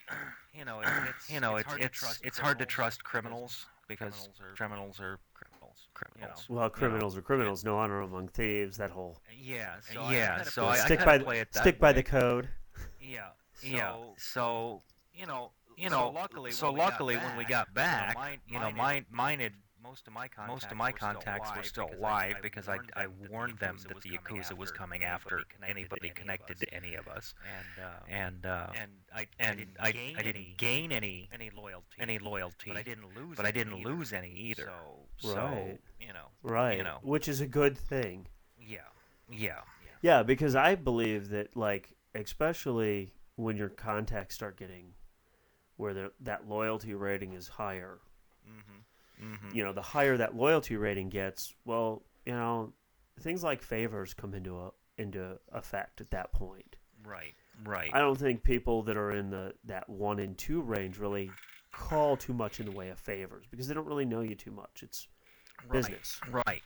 you 0.57 0.65
know, 0.65 0.81
it's, 0.81 1.29
you 1.29 1.39
know, 1.39 1.57
it's 1.57 1.67
hard 1.67 1.81
to 1.81 1.85
it's 1.85 1.99
trust 1.99 2.21
it's 2.25 2.39
hard 2.39 2.57
to 2.57 2.65
criminals 2.65 2.97
trust 2.97 3.03
criminals 3.03 3.65
because 3.87 4.29
criminals 4.33 4.39
are 4.39 4.55
criminals 4.55 4.99
are 4.99 5.19
criminals. 5.35 5.87
criminals. 5.93 6.45
Well, 6.49 6.69
criminals 6.71 7.17
are 7.17 7.21
criminals. 7.21 7.63
No 7.63 7.77
honor 7.77 8.01
among 8.01 8.29
thieves. 8.29 8.77
That 8.77 8.89
whole 8.89 9.19
Yeah, 9.39 9.75
so 9.81 10.09
yeah, 10.09 10.37
I, 10.41 10.43
so 10.45 10.65
I, 10.65 10.71
I 10.71 10.77
stick 10.77 11.05
by 11.05 11.19
the 11.19 11.23
play 11.25 11.39
it 11.41 11.51
that 11.53 11.61
stick 11.61 11.79
by 11.79 11.93
the 11.93 12.01
code. 12.01 12.49
yeah, 12.99 13.27
yeah. 13.61 13.91
so, 13.91 14.13
So 14.17 14.81
you 15.13 15.27
know, 15.27 15.51
you 15.77 15.89
so 15.89 15.95
know, 15.95 16.09
luckily, 16.09 16.51
so 16.51 16.67
when 16.67 16.73
we 16.75 16.79
got 16.79 16.91
luckily 16.91 17.17
when 17.17 17.37
we 17.37 17.45
got 17.45 17.73
back, 17.73 18.15
mine, 18.15 18.39
you 18.47 18.59
know, 18.59 18.71
mine, 18.71 18.75
mine 18.75 19.05
mine 19.11 19.39
had 19.39 19.53
most 19.81 20.07
of 20.07 20.13
my 20.13 20.27
contacts, 20.27 20.63
most 20.63 20.71
of 20.71 20.77
my 20.77 20.91
were 20.91 20.97
still 20.97 21.11
contacts 21.13 21.49
were 21.49 21.53
alive 21.55 21.65
still 21.67 21.85
because 21.85 21.99
alive 21.99 22.35
I, 22.37 22.41
because 22.41 22.67
I, 22.69 22.75
I, 22.95 23.03
I 23.03 23.07
warned 23.29 23.59
them 23.59 23.77
that 23.87 24.01
the 24.01 24.09
Yakuza 24.09 24.57
was 24.57 24.71
coming 24.71 25.03
after 25.03 25.43
anybody 25.67 26.09
connected 26.09 26.57
to 26.59 26.73
any 26.73 26.95
of 26.95 27.07
us. 27.07 27.35
and 27.45 27.85
uh, 27.85 27.89
And 28.09 28.45
uh, 28.47 28.67
and 28.81 28.91
I, 29.13 29.27
and 29.39 29.49
I 29.49 29.51
I, 29.51 29.55
didn't 29.55 29.77
I 29.79 29.91
gain 29.91 30.15
didn't 30.23 30.57
gain 30.57 30.91
any 30.91 31.29
any 31.31 31.51
loyalty, 31.55 31.97
any 31.99 32.17
loyalty, 32.17 32.69
but 32.69 32.77
I 32.77 32.81
didn't 32.81 33.15
lose, 33.15 33.37
but 33.37 33.45
I 33.45 33.51
didn't 33.51 33.75
either. 33.77 33.89
lose 33.89 34.11
any 34.11 34.31
either. 34.31 34.71
So, 35.21 35.29
So 35.29 35.77
you 35.99 36.13
know, 36.13 36.29
Right. 36.41 36.77
you 36.77 36.83
know. 36.83 36.97
Which 37.03 37.27
is 37.27 37.39
a 37.41 37.47
good 37.47 37.77
thing. 37.77 38.25
yeah, 38.59 38.79
yeah, 39.29 39.59
Yeah, 40.01 40.23
because 40.23 40.55
I 40.55 40.73
believe 40.75 41.29
that, 41.29 41.55
like, 41.55 41.95
especially 42.15 43.13
when 43.35 43.55
your 43.57 43.69
contacts 43.69 44.33
start 44.35 44.57
getting 44.57 44.93
where 45.77 46.09
that 46.21 46.47
loyalty 46.47 46.93
rating 46.93 47.33
is 47.33 47.47
higher, 47.47 47.99
mm-hmm. 48.49 49.33
mm-hmm. 49.33 49.55
you 49.55 49.63
know, 49.63 49.73
the 49.73 49.81
higher 49.81 50.17
that 50.17 50.35
loyalty 50.35 50.77
rating 50.77 51.09
gets, 51.09 51.53
well, 51.65 52.01
you 52.25 52.33
know, 52.33 52.73
things 53.19 53.43
like 53.43 53.61
favors 53.61 54.13
come 54.13 54.33
into 54.33 54.57
a, 54.57 54.71
into 54.97 55.37
effect 55.51 56.01
at 56.01 56.11
that 56.11 56.31
point. 56.33 56.75
right, 57.05 57.33
right, 57.63 57.89
I 57.93 57.99
don't 57.99 58.17
think 58.17 58.43
people 58.43 58.83
that 58.83 58.97
are 58.97 59.11
in 59.11 59.29
the 59.29 59.53
that 59.65 59.89
one 59.89 60.19
and 60.19 60.37
two 60.37 60.61
range 60.61 60.97
really 60.97 61.31
call 61.71 62.15
too 62.15 62.33
much 62.33 62.59
in 62.61 62.65
the 62.65 62.71
way 62.71 62.89
of 62.89 62.97
favors 62.97 63.45
because 63.51 63.67
they 63.67 63.73
don't 63.73 63.85
really 63.85 64.05
know 64.05 64.21
you 64.21 64.35
too 64.35 64.51
much. 64.51 64.81
It's 64.81 65.07
right, 65.67 65.71
business. 65.73 66.19
right. 66.31 66.61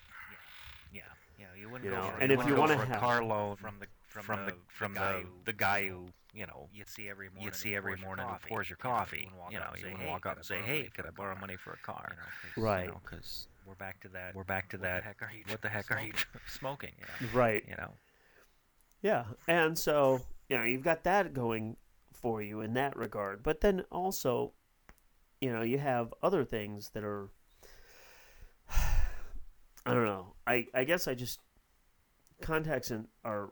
yeah, 0.94 1.02
yeah. 1.02 1.02
Yeah. 1.40 1.46
You 1.60 1.70
wouldn't 1.70 1.86
You 1.86 1.96
go 1.96 2.02
know, 2.04 2.12
for, 2.12 2.22
and 2.22 2.32
if 2.32 2.46
you 2.46 2.56
wanna 2.56 2.78
for 2.78 2.84
a 2.84 2.86
have- 2.86 3.00
car 3.00 3.24
loan 3.24 3.56
from 3.56 3.76
the 3.80 3.88
from, 4.22 4.38
From 4.38 4.46
the 4.46 4.54
from 4.68 4.94
guy 4.94 5.14
the 5.14 5.22
who, 5.22 5.30
the 5.46 5.54
guy 5.54 5.88
who 5.88 6.08
you 6.34 6.46
know 6.46 6.68
you 6.74 6.84
see 6.86 7.10
every 7.10 7.28
morning 7.30 7.46
you 7.46 7.52
see 7.52 7.74
every 7.76 7.92
pours 7.94 8.00
your 8.02 8.08
morning 8.08 8.26
who 8.26 8.32
coffee, 8.34 8.50
pours 8.50 8.70
your 8.70 8.78
you 8.84 8.90
know, 8.90 8.96
coffee. 8.96 9.18
wouldn't 9.26 9.40
walk 9.40 9.52
You 9.52 9.58
up 9.58 9.64
know, 9.64 9.70
and 9.72 9.78
you 9.78 9.84
say, 9.84 9.90
wouldn't 9.92 10.04
"Hey, 10.06 10.10
walk 10.12 10.26
up 10.26 10.32
I 10.32 10.36
and 10.36 10.46
say, 10.46 10.56
borrow 10.56 10.66
"Hey, 10.68 10.78
money 10.78 10.90
could 10.90 11.02
for 11.04 11.08
I 11.08 11.10
a 11.10 11.12
borrow 11.14 11.36
money 11.40 11.56
for 11.56 11.72
a 11.74 11.78
car?" 11.78 12.08
You 12.12 12.16
know, 12.18 12.24
'cause, 12.54 12.64
Right. 12.64 13.04
Because 13.04 13.48
we're 13.66 13.76
back 13.76 14.00
to 14.02 14.10
that. 14.10 14.36
we're 14.36 14.44
back 14.44 14.70
to 14.70 14.78
what 14.78 14.84
that. 14.84 14.98
The 15.04 15.08
heck 15.08 15.22
are 15.22 15.32
you 15.32 15.44
What 15.48 15.62
the 15.62 15.70
heck 15.70 15.92
are 15.92 16.00
you 16.02 16.14
smoking? 16.14 16.46
smoking? 16.48 16.94
Yeah. 17.00 17.28
Right. 17.34 17.64
You 17.68 17.76
know. 17.78 17.94
Yeah. 19.02 19.26
And 19.48 19.78
so, 19.78 20.22
you 20.50 20.58
know, 20.58 20.64
you've 20.64 20.84
got 20.84 21.04
that 21.04 21.34
going 21.34 21.78
for 22.14 22.42
you 22.42 22.62
in 22.62 22.74
that 22.74 22.96
regard. 22.98 23.44
But 23.44 23.62
then 23.62 23.82
also, 23.92 24.54
you 25.40 25.52
know, 25.54 25.62
you 25.62 25.78
have 25.78 26.14
other 26.22 26.44
things 26.44 26.90
that 26.90 27.04
are 27.04 27.30
I 28.70 29.94
don't 29.94 30.06
know. 30.06 30.34
I 30.46 30.68
I 30.74 30.84
guess 30.84 31.08
I 31.08 31.16
just 31.16 31.40
contacts 32.42 32.92
in, 32.92 33.08
are 33.24 33.52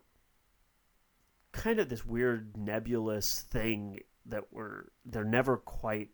kind 1.58 1.80
of 1.80 1.90
this 1.90 2.06
weird 2.06 2.56
nebulous 2.56 3.42
thing 3.50 4.00
that 4.26 4.46
we're 4.52 4.86
they're 5.06 5.24
never 5.24 5.58
quite 5.58 6.10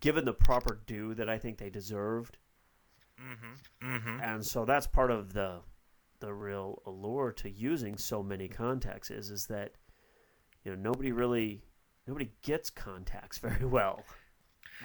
given 0.00 0.24
the 0.24 0.32
proper 0.32 0.80
due 0.86 1.14
that 1.14 1.28
I 1.28 1.38
think 1.38 1.58
they 1.58 1.70
deserved. 1.70 2.38
Mm-hmm. 3.20 3.94
Mm-hmm. 3.96 4.20
and 4.22 4.44
so 4.44 4.66
that's 4.66 4.86
part 4.86 5.10
of 5.10 5.32
the 5.32 5.60
the 6.20 6.34
real 6.34 6.82
allure 6.84 7.32
to 7.32 7.48
using 7.50 7.96
so 7.96 8.22
many 8.22 8.46
contacts 8.46 9.10
is 9.10 9.30
is 9.30 9.46
that 9.46 9.72
you 10.64 10.70
know 10.70 10.76
nobody 10.76 11.12
really 11.12 11.62
nobody 12.06 12.30
gets 12.42 12.68
contacts 12.68 13.38
very 13.46 13.64
well 13.64 14.04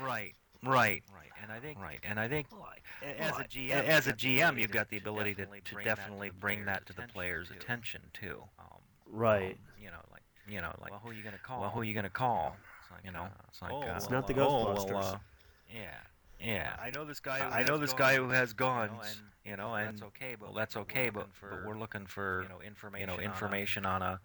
Right. 0.01 0.33
Right. 0.63 1.03
Right. 1.13 1.29
And 1.43 1.51
I 1.51 1.59
think 1.59 1.77
Right. 1.81 1.99
And 2.03 2.17
I 2.17 2.29
think 2.29 2.47
well, 2.53 2.69
I- 3.03 3.05
a- 3.05 3.19
as 3.19 3.37
a 3.39 3.43
GM, 3.43 3.71
as 3.71 4.07
a 4.07 4.11
you've 4.11 4.15
got 4.15 4.17
the 4.19 4.27
GM, 4.37 4.47
ability 4.49 4.61
you've 4.61 4.71
got 4.71 4.89
the 4.89 4.97
ability 4.97 5.33
to, 5.35 5.41
definitely 5.41 5.59
to 5.65 5.73
bring 5.73 5.85
that 5.85 5.95
definitely 5.97 6.29
bring 6.39 6.65
that 6.65 6.85
to 6.85 6.93
the 6.93 7.01
player's 7.01 7.47
player's 7.47 7.51
attention, 7.51 8.01
attention 8.01 8.01
too. 8.13 8.43
Right 9.11 9.51
um, 9.53 9.57
you 9.83 9.87
know, 9.91 9.97
like, 10.11 10.21
You 10.47 10.61
know, 10.61 10.73
like, 10.81 10.91
well, 10.91 11.01
who 11.03 11.09
are 11.09 11.13
you 11.13 11.23
gonna 11.23 11.37
call? 11.37 11.61
well, 11.61 11.69
who 11.69 11.81
are 11.81 11.83
you 11.83 11.93
gonna 11.93 12.09
call? 12.09 12.55
It's 12.81 12.91
like, 12.91 13.05
You 13.05 13.11
know, 13.11 13.23
uh, 13.23 13.47
it's 13.49 13.61
like, 13.61 13.71
oh, 13.71 13.81
uh, 13.81 13.93
It's 13.95 14.09
not 14.09 14.27
the 14.27 14.35
uh, 14.35 14.47
oh, 14.47 14.65
well, 14.65 14.85
Ghostbusters. 14.85 15.13
uh, 15.13 15.17
yeah. 15.73 15.97
yeah. 16.39 16.75
I 16.81 16.91
know 16.91 17.05
this 17.05 17.19
guy. 17.19 17.39
Who 17.39 17.49
I 17.49 17.63
know 17.63 17.77
this 17.77 17.93
guy 17.93 18.15
who 18.15 18.27
guns, 18.27 18.33
has 18.33 18.49
you 18.51 18.65
know, 18.65 18.71
guns. 18.71 19.17
and 19.17 19.51
You 19.51 19.57
know, 19.57 19.67
well, 19.67 19.75
and 19.75 19.87
that's 19.87 20.01
okay, 20.03 20.35
but 20.39 20.47
well, 20.49 20.55
that's 20.55 20.75
we're 20.75 20.81
okay, 20.83 21.09
but, 21.09 21.33
for, 21.33 21.49
but 21.49 21.65
we're 21.65 21.77
looking 21.79 22.05
for 22.05 22.43
you 22.43 22.49
know 22.49 22.61
information. 22.61 22.99
you 22.99 23.05
know 23.07 23.95
on 23.95 24.01
a, 24.01 24.05
on 24.05 24.19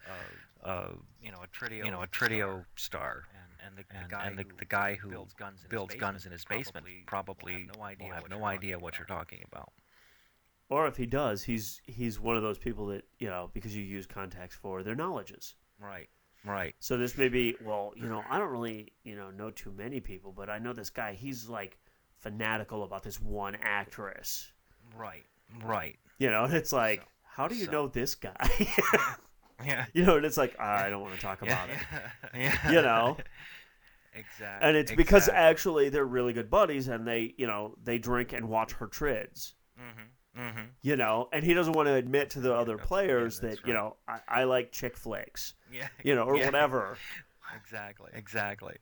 a, 0.64 0.66
uh, 0.66 0.68
uh, 0.68 0.88
you 1.22 1.30
know 1.32 1.38
a 1.42 1.46
trid. 1.48 1.72
you 1.72 1.90
know 1.90 2.02
a 2.02 2.06
trid 2.06 2.32
star. 2.76 3.24
and, 3.64 3.68
and 3.68 3.76
the, 3.78 3.84
the 3.92 4.00
And, 4.00 4.10
guy 4.10 4.26
and 4.26 4.38
the, 4.38 4.42
who 4.42 4.56
the 4.58 4.64
guy 4.64 4.94
who 4.94 5.08
builds 5.08 5.32
guns 5.34 5.62
in 5.62 5.68
builds 5.70 5.94
his 5.94 6.00
guns 6.00 6.24
basement 6.24 6.26
in 6.26 6.32
his 6.32 6.44
basement 6.44 6.86
probably, 7.06 7.52
probably 7.52 7.52
will 7.52 7.60
have 7.68 7.76
no 7.76 7.82
idea, 7.84 8.06
will 8.08 8.14
have 8.14 8.22
what, 8.22 8.30
no 8.30 8.36
you're 8.38 8.46
idea 8.46 8.72
talking 8.74 8.82
what 8.84 8.98
you're 8.98 9.06
talking 9.06 9.42
about. 9.50 9.72
Or 10.68 10.86
if 10.86 10.96
he 10.96 11.06
does 11.06 11.42
he's 11.42 11.80
he's 11.86 12.18
one 12.20 12.36
of 12.36 12.42
those 12.42 12.58
people 12.58 12.86
that 12.86 13.04
you 13.18 13.28
know 13.28 13.50
because 13.54 13.74
you 13.76 13.82
use 13.82 14.06
contacts 14.06 14.54
for 14.54 14.82
their 14.82 14.94
knowledges 14.94 15.54
Right. 15.80 16.08
Right. 16.44 16.74
so 16.78 16.96
this 16.96 17.16
may 17.18 17.28
be 17.28 17.54
well 17.64 17.92
you 17.96 18.06
know 18.08 18.22
i 18.30 18.38
don't 18.38 18.50
really 18.50 18.92
you 19.04 19.16
know 19.16 19.30
know 19.30 19.50
too 19.50 19.72
many 19.76 20.00
people 20.00 20.32
but 20.32 20.48
i 20.48 20.58
know 20.58 20.72
this 20.72 20.90
guy 20.90 21.12
he's 21.12 21.48
like 21.48 21.78
fanatical 22.18 22.82
about 22.84 23.02
this 23.02 23.20
one 23.20 23.56
actress 23.60 24.52
Right. 24.96 25.24
Right. 25.64 25.96
you 26.18 26.30
know 26.30 26.44
and 26.44 26.54
it's 26.54 26.72
like 26.72 27.00
So- 27.00 27.06
how 27.24 27.48
do 27.48 27.54
you 27.56 27.66
so- 27.66 27.72
know 27.72 27.88
this 27.88 28.14
guy 28.14 28.34
Yeah. 29.64 29.86
you 29.94 30.04
know 30.04 30.16
and 30.16 30.26
it's 30.26 30.36
like 30.36 30.58
i 30.60 30.88
don't 30.90 31.00
want 31.02 31.14
to 31.14 31.20
talk 31.20 31.42
about 31.42 31.68
it 31.70 31.78
Yeah. 32.34 32.70
you 32.70 32.82
know 32.82 33.16
exactly. 34.14 34.68
and 34.68 34.76
it's 34.76 34.92
because 34.92 35.28
actually 35.28 35.88
they're 35.88 36.04
really 36.04 36.32
good 36.32 36.50
buddies 36.50 36.88
and 36.88 37.06
they 37.06 37.34
you 37.36 37.46
know 37.46 37.74
they 37.84 37.98
drink 37.98 38.32
and 38.32 38.48
watch 38.48 38.72
her 38.74 38.86
trids 38.86 39.54
mm-hmm. 39.78 40.02
Mm-hmm. 40.38 40.60
you 40.82 40.96
know 40.96 41.28
and 41.32 41.42
he 41.44 41.54
doesn't 41.54 41.72
want 41.72 41.86
to 41.86 41.94
admit 41.94 42.30
to 42.30 42.40
the 42.40 42.54
other 42.54 42.76
Yeah, 42.78 42.84
players 42.84 43.40
that's 43.40 43.56
that 43.60 43.66
you 43.66 43.72
know 43.72 43.96
I, 44.06 44.18
I 44.28 44.44
like 44.44 44.70
chick 44.70 44.96
flicks 44.96 45.54
Yeah. 45.72 45.88
you 46.04 46.14
know 46.14 46.24
or 46.24 46.36
Yeah. 46.36 46.46
whatever 46.46 46.96
Exactly. 47.56 48.10
Exactly. 48.14 48.76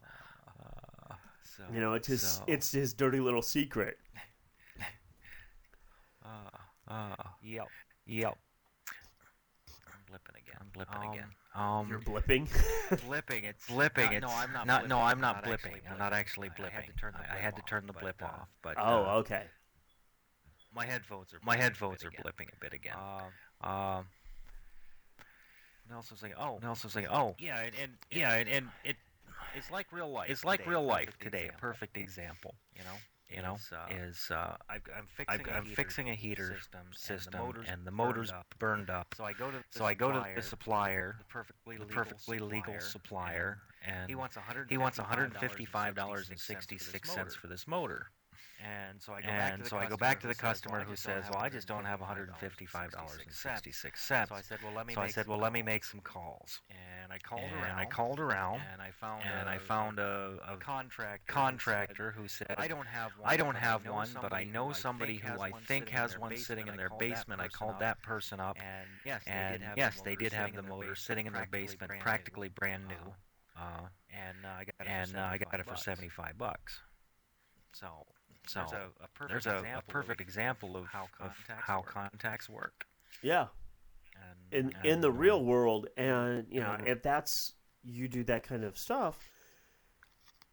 Uh, 0.00 1.14
so. 1.42 1.62
you 1.72 1.80
know 1.80 1.94
it's 1.94 2.08
his 2.08 2.22
So- 2.22 2.44
it's 2.46 2.72
his 2.72 2.94
dirty 2.94 3.20
little 3.20 3.42
secret 3.42 3.98
Uh, 6.24 6.90
Uh, 6.92 7.14
yep. 7.42 7.66
yep. 8.06 8.36
I'm 9.86 10.12
blipping 10.12 10.40
again. 10.40 10.56
I'm 10.60 10.70
blipping 10.74 11.06
Um, 11.06 11.12
again. 11.12 11.28
Um, 11.54 11.88
you're 11.88 12.00
blipping 12.00 12.48
blipping. 13.08 13.44
It's 13.44 13.66
blipping. 13.66 14.04
not- 14.04 14.12
It's 14.14 14.26
no, 14.26 14.32
I'm 14.32 14.52
not. 14.52 14.66
Not, 14.66 14.84
blipping. 14.84 14.88
no, 14.88 14.98
I'm 15.00 15.20
not, 15.20 15.36
actually 15.46 15.70
blipping. 15.70 15.90
I'm 15.92 15.98
not 15.98 16.12
actually 16.12 16.48
blipping. 16.50 16.66
I 16.66 16.70
had 16.70 16.86
to 16.86 16.92
turn 16.92 17.12
the 17.12 17.18
I- 17.20 17.22
I 17.22 17.26
blip 17.32 17.40
had 17.42 17.56
to 17.56 17.62
off, 17.62 17.68
turn 17.68 17.86
the 17.86 17.92
but, 17.92 18.02
blip 18.02 18.22
uh, 18.22 18.26
off, 18.26 18.48
but 18.62 18.74
oh 18.78 19.04
uh, 19.04 19.14
okay 19.20 19.42
My 20.76 20.84
headphones 20.86 21.32
are. 21.32 21.38
my 21.42 21.56
blipping 21.56 21.58
a 21.58 21.62
headphones 21.62 22.04
are 22.04 22.10
blipping 22.10 22.52
a 22.52 22.56
bit 22.60 22.72
again. 22.74 22.94
Um, 23.62 23.70
Um, 23.70 24.06
Nelson's 25.88 26.22
like, 26.22 26.34
oh, 26.38 26.58
Nelson's 26.62 26.94
like, 26.94 27.08
oh, 27.10 27.34
yeah, 27.38 27.60
and, 27.62 27.72
and 27.82 27.92
yeah, 28.10 28.34
and, 28.34 28.46
and 28.48 28.68
it 28.84 28.96
it's 29.54 29.70
like 29.70 29.90
real 29.92 30.10
life. 30.10 30.28
it's 30.28 30.44
like 30.44 30.60
today, 30.60 30.70
real 30.70 30.84
life 30.84 31.16
today. 31.18 31.44
example, 31.44 31.56
A 31.56 31.60
perfect 31.60 31.96
example. 31.96 32.54
You 32.76 32.82
know, 32.84 32.98
You 33.34 33.40
know, 33.42 33.54
Is, 33.54 33.72
uh, 33.72 33.86
is 33.90 34.30
uh, 34.30 34.56
I, 34.68 34.74
I'm 34.96 35.06
fixing 35.16 35.48
a 35.48 35.52
I'm 35.52 35.64
heater 35.64 35.76
fixing 35.76 36.10
a 36.10 36.14
heater 36.14 36.54
system, 36.58 36.80
system, 36.92 37.32
and 37.34 37.40
the 37.40 37.44
motor's, 37.46 37.68
and 37.70 37.86
the 37.86 37.90
burned 37.92 38.08
motor's 38.16 38.30
up. 38.32 38.54
burned 38.58 38.90
up. 38.90 39.14
So 39.16 39.24
I 39.24 39.32
go 39.32 39.50
to 39.50 39.56
the 39.56 39.64
So 39.70 39.86
I 39.86 39.94
go 39.94 40.10
to 40.12 40.18
supplier, 40.18 40.34
the 40.34 40.42
supplier, 40.42 41.14
the 41.18 41.24
perfectly 41.24 41.76
the 41.76 41.82
legal 41.84 41.96
perfectly 41.96 42.38
legal 42.40 42.78
supplier, 42.80 42.82
supplier, 42.82 43.58
and 43.86 44.08
He 44.10 44.14
wants 44.14 44.36
100. 44.36 44.68
he 44.70 44.76
wants 44.76 44.98
$155.66 44.98 47.36
for 47.36 47.46
this 47.46 47.66
motor. 47.66 48.10
And 48.62 49.02
so 49.02 49.12
I 49.12 49.20
go 49.20 49.28
back 49.28 49.56
to 49.56 49.62
the 49.62 49.68
so 49.68 49.76
I 49.76 49.84
go 49.86 49.96
customer 49.96 50.08
back 50.08 50.20
to 50.20 50.26
who 50.26 50.30
the 50.30 50.34
says, 50.34 50.44
"Well, 50.44 50.52
customer 50.52 50.78
I 50.78 50.84
who 50.84 50.90
just 50.94 51.06
don't 51.06 51.14
says, 51.14 51.24
have 51.24 51.34
"Well, 51.34 51.42
I 51.44 51.48
just 51.48 51.68
don't 51.68 51.84
have 51.84 52.00
$155.66." 52.00 53.44
$155.66." 53.44 54.28
So 54.28 54.34
I 54.34 54.40
said, 54.40 54.58
well, 54.62 54.72
let 54.74 54.86
me. 54.86 54.94
So 54.94 55.00
I 55.00 55.04
make 55.04 55.14
said, 55.14 55.24
some 55.24 55.30
"Well, 55.30 55.40
let 55.40 55.52
me 55.52 55.60
calls." 55.60 55.66
make 55.66 55.84
some 55.84 56.00
calls." 56.00 56.60
And 56.70 57.12
I 57.12 57.18
called 57.18 57.42
And 57.42 57.62
around. 57.62 57.78
I 57.78 57.84
called 57.84 58.18
around, 58.20 58.62
And 58.72 58.82
I 58.82 58.90
found. 58.90 59.22
and 59.24 59.48
a, 59.48 59.52
I 59.52 59.58
found 59.58 59.98
a, 59.98 60.38
a 60.48 60.56
contractor. 60.56 61.24
who 61.26 61.32
contractor 61.32 62.10
who 62.16 62.28
said, 62.28 62.54
I 62.58 62.66
don't 62.68 62.86
have 62.86 63.12
one. 63.18 63.30
I 63.30 63.36
don't 63.36 63.54
have 63.56 63.86
one, 63.86 64.08
but 64.20 64.32
I 64.32 64.44
know 64.44 64.72
somebody 64.72 65.16
who 65.16 65.40
I 65.40 65.50
think 65.52 65.88
has 65.90 66.18
one 66.18 66.36
sitting 66.36 66.66
in 66.68 66.76
their 66.76 66.90
basement. 66.98 67.40
I 67.40 67.48
called 67.48 67.78
that 67.80 68.02
person 68.02 68.40
up, 68.40 68.56
And 68.58 68.88
yes, 69.04 69.22
they 69.24 69.30
and 69.32 69.52
did 69.60 69.62
have 69.62 69.76
yes, 69.78 69.96
the 69.98 70.02
they 70.04 70.10
motor 70.12 70.24
did 70.24 70.32
have 70.32 70.46
sitting 70.46 70.54
the 70.54 70.58
in 70.58 70.64
their 70.64 70.74
motor 70.74 70.88
basement, 70.88 70.98
sitting 71.06 71.26
in 71.26 71.32
their 71.32 71.46
practically 71.46 71.60
basement, 71.66 71.88
brand 71.88 71.98
new. 71.98 72.02
practically 72.02 72.48
brand 72.48 72.88
new. 72.88 73.14
Uh, 73.58 73.88
and 74.12 74.44
uh, 74.44 74.48
I 74.48 74.64
got 74.64 74.74
it 74.80 74.86
and 74.88 75.10
for 75.12 75.18
uh, 75.18 75.26
I 75.26 75.38
got 75.38 75.60
it 75.60 75.66
75 75.66 75.66
for 75.66 75.76
75 75.76 76.38
bucks. 76.38 76.80
So, 77.72 78.06
So 78.46 78.60
there's 78.60 78.72
a, 78.72 78.90
a 79.04 79.08
perfect 79.14 79.44
there's 79.44 79.46
a, 79.46 79.50
a 79.50 79.60
example 79.60 79.92
perfect 79.92 80.20
of 80.20 80.26
example 80.26 80.76
of 80.76 80.86
how 80.86 81.08
of 81.20 81.32
contacts 81.36 81.68
how 81.68 81.80
work. 81.82 81.86
contacts 81.86 82.48
work. 82.48 82.86
yeah 83.22 83.46
And, 84.50 84.52
in 84.52 84.74
and, 84.74 84.84
in 84.84 85.00
the 85.00 85.08
uh, 85.08 85.12
real 85.12 85.44
world 85.44 85.88
and 85.96 86.46
you 86.50 86.60
know 86.60 86.76
if 86.86 87.02
that's 87.02 87.54
you 87.82 88.08
do 88.08 88.24
that 88.24 88.42
kind 88.42 88.64
of 88.64 88.78
stuff 88.78 89.18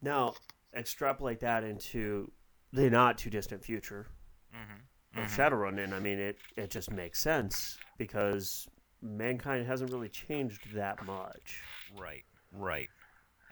now 0.02 0.34
extrapolate 0.76 1.40
that 1.42 1.64
into 1.64 2.32
the 2.72 2.90
not 2.90 3.18
too 3.18 3.30
distant 3.30 3.64
future 3.64 4.08
Mm-hmm. 4.54 5.20
of 5.24 5.30
Shadowrun, 5.30 5.84
and 5.84 5.94
I 5.94 6.00
mean 6.00 6.20
it 6.20 6.38
it 6.56 6.70
just 6.72 6.92
makes 6.92 7.20
sense 7.20 7.78
because 7.98 8.68
mankind 9.02 9.66
hasn't 9.68 9.92
really 9.92 10.10
changed 10.10 10.74
that 10.74 11.06
much. 11.06 11.62
Right. 11.96 12.24
Right. 12.52 12.90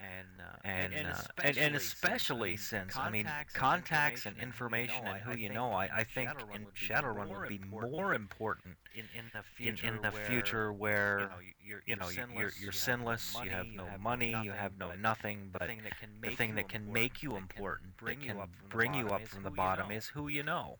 And 0.02 0.28
uh, 0.40 0.56
And 0.64 0.92
and, 0.92 1.06
uh, 1.08 1.14
and, 1.44 1.56
and 1.56 1.76
especially 1.76 2.56
since, 2.56 2.94
since 2.94 2.96
I 2.96 3.10
mean 3.10 3.28
contacts 3.54 4.26
and 4.26 4.36
information 4.38 5.06
and 5.06 5.18
who 5.18 5.38
you 5.38 5.50
know, 5.50 5.72
I, 5.72 5.88
I 5.94 6.04
think 6.04 6.30
in 6.54 6.66
Shadowrun 6.74 7.28
would 7.28 7.48
be 7.48 7.60
more 7.70 8.12
important 8.14 8.76
in, 8.94 9.04
in 9.16 9.26
the 9.32 9.42
future 9.42 9.86
in 9.86 10.02
the 10.02 10.10
where, 10.10 10.24
future 10.24 10.72
where 10.72 11.18
you 11.20 11.26
know, 11.26 11.32
you're, 11.64 11.82
you 11.86 11.96
know 11.96 12.08
you're, 12.08 12.52
you're 12.60 12.72
sinless, 12.72 13.34
you're, 13.36 13.44
you 13.44 13.50
have 13.50 13.66
no 13.66 13.84
sinless. 13.84 14.02
money, 14.02 14.30
You 14.30 14.36
have 14.36 14.36
no 14.36 14.42
money. 14.42 14.44
You 14.44 14.52
have 14.52 14.78
no 14.78 14.92
nothing. 15.00 15.50
but 15.52 15.60
But 15.60 15.68
the 15.68 15.74
thing 15.74 15.82
that 15.84 15.98
can 15.98 16.08
make 16.20 16.36
thing 16.36 16.48
you 16.50 16.54
that 16.56 16.68
can 16.68 16.82
important, 16.82 16.98
make 16.98 17.22
you 17.22 17.30
that 17.30 17.46
can 17.46 17.88
bring 17.98 18.20
that 18.20 18.28
you 18.28 18.38
up 18.40 18.50
from 18.50 18.62
the 18.64 18.68
bring 18.70 18.94
you 18.94 19.04
bottom 19.04 19.14
up 19.14 19.22
is 19.22 19.28
from 19.28 19.42
the 19.42 19.48
who 19.50 19.54
you 19.54 19.56
bottom 19.56 19.88
know, 19.88 19.94
is 19.94 20.06
who 20.08 20.28
you 20.28 20.42
know. 20.42 20.78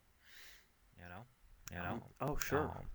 you 0.98 1.04
know. 1.08 1.24
You 1.72 1.78
know. 1.78 2.02
Oh 2.20 2.36
sure, 2.36 2.70
Um, 2.76 2.86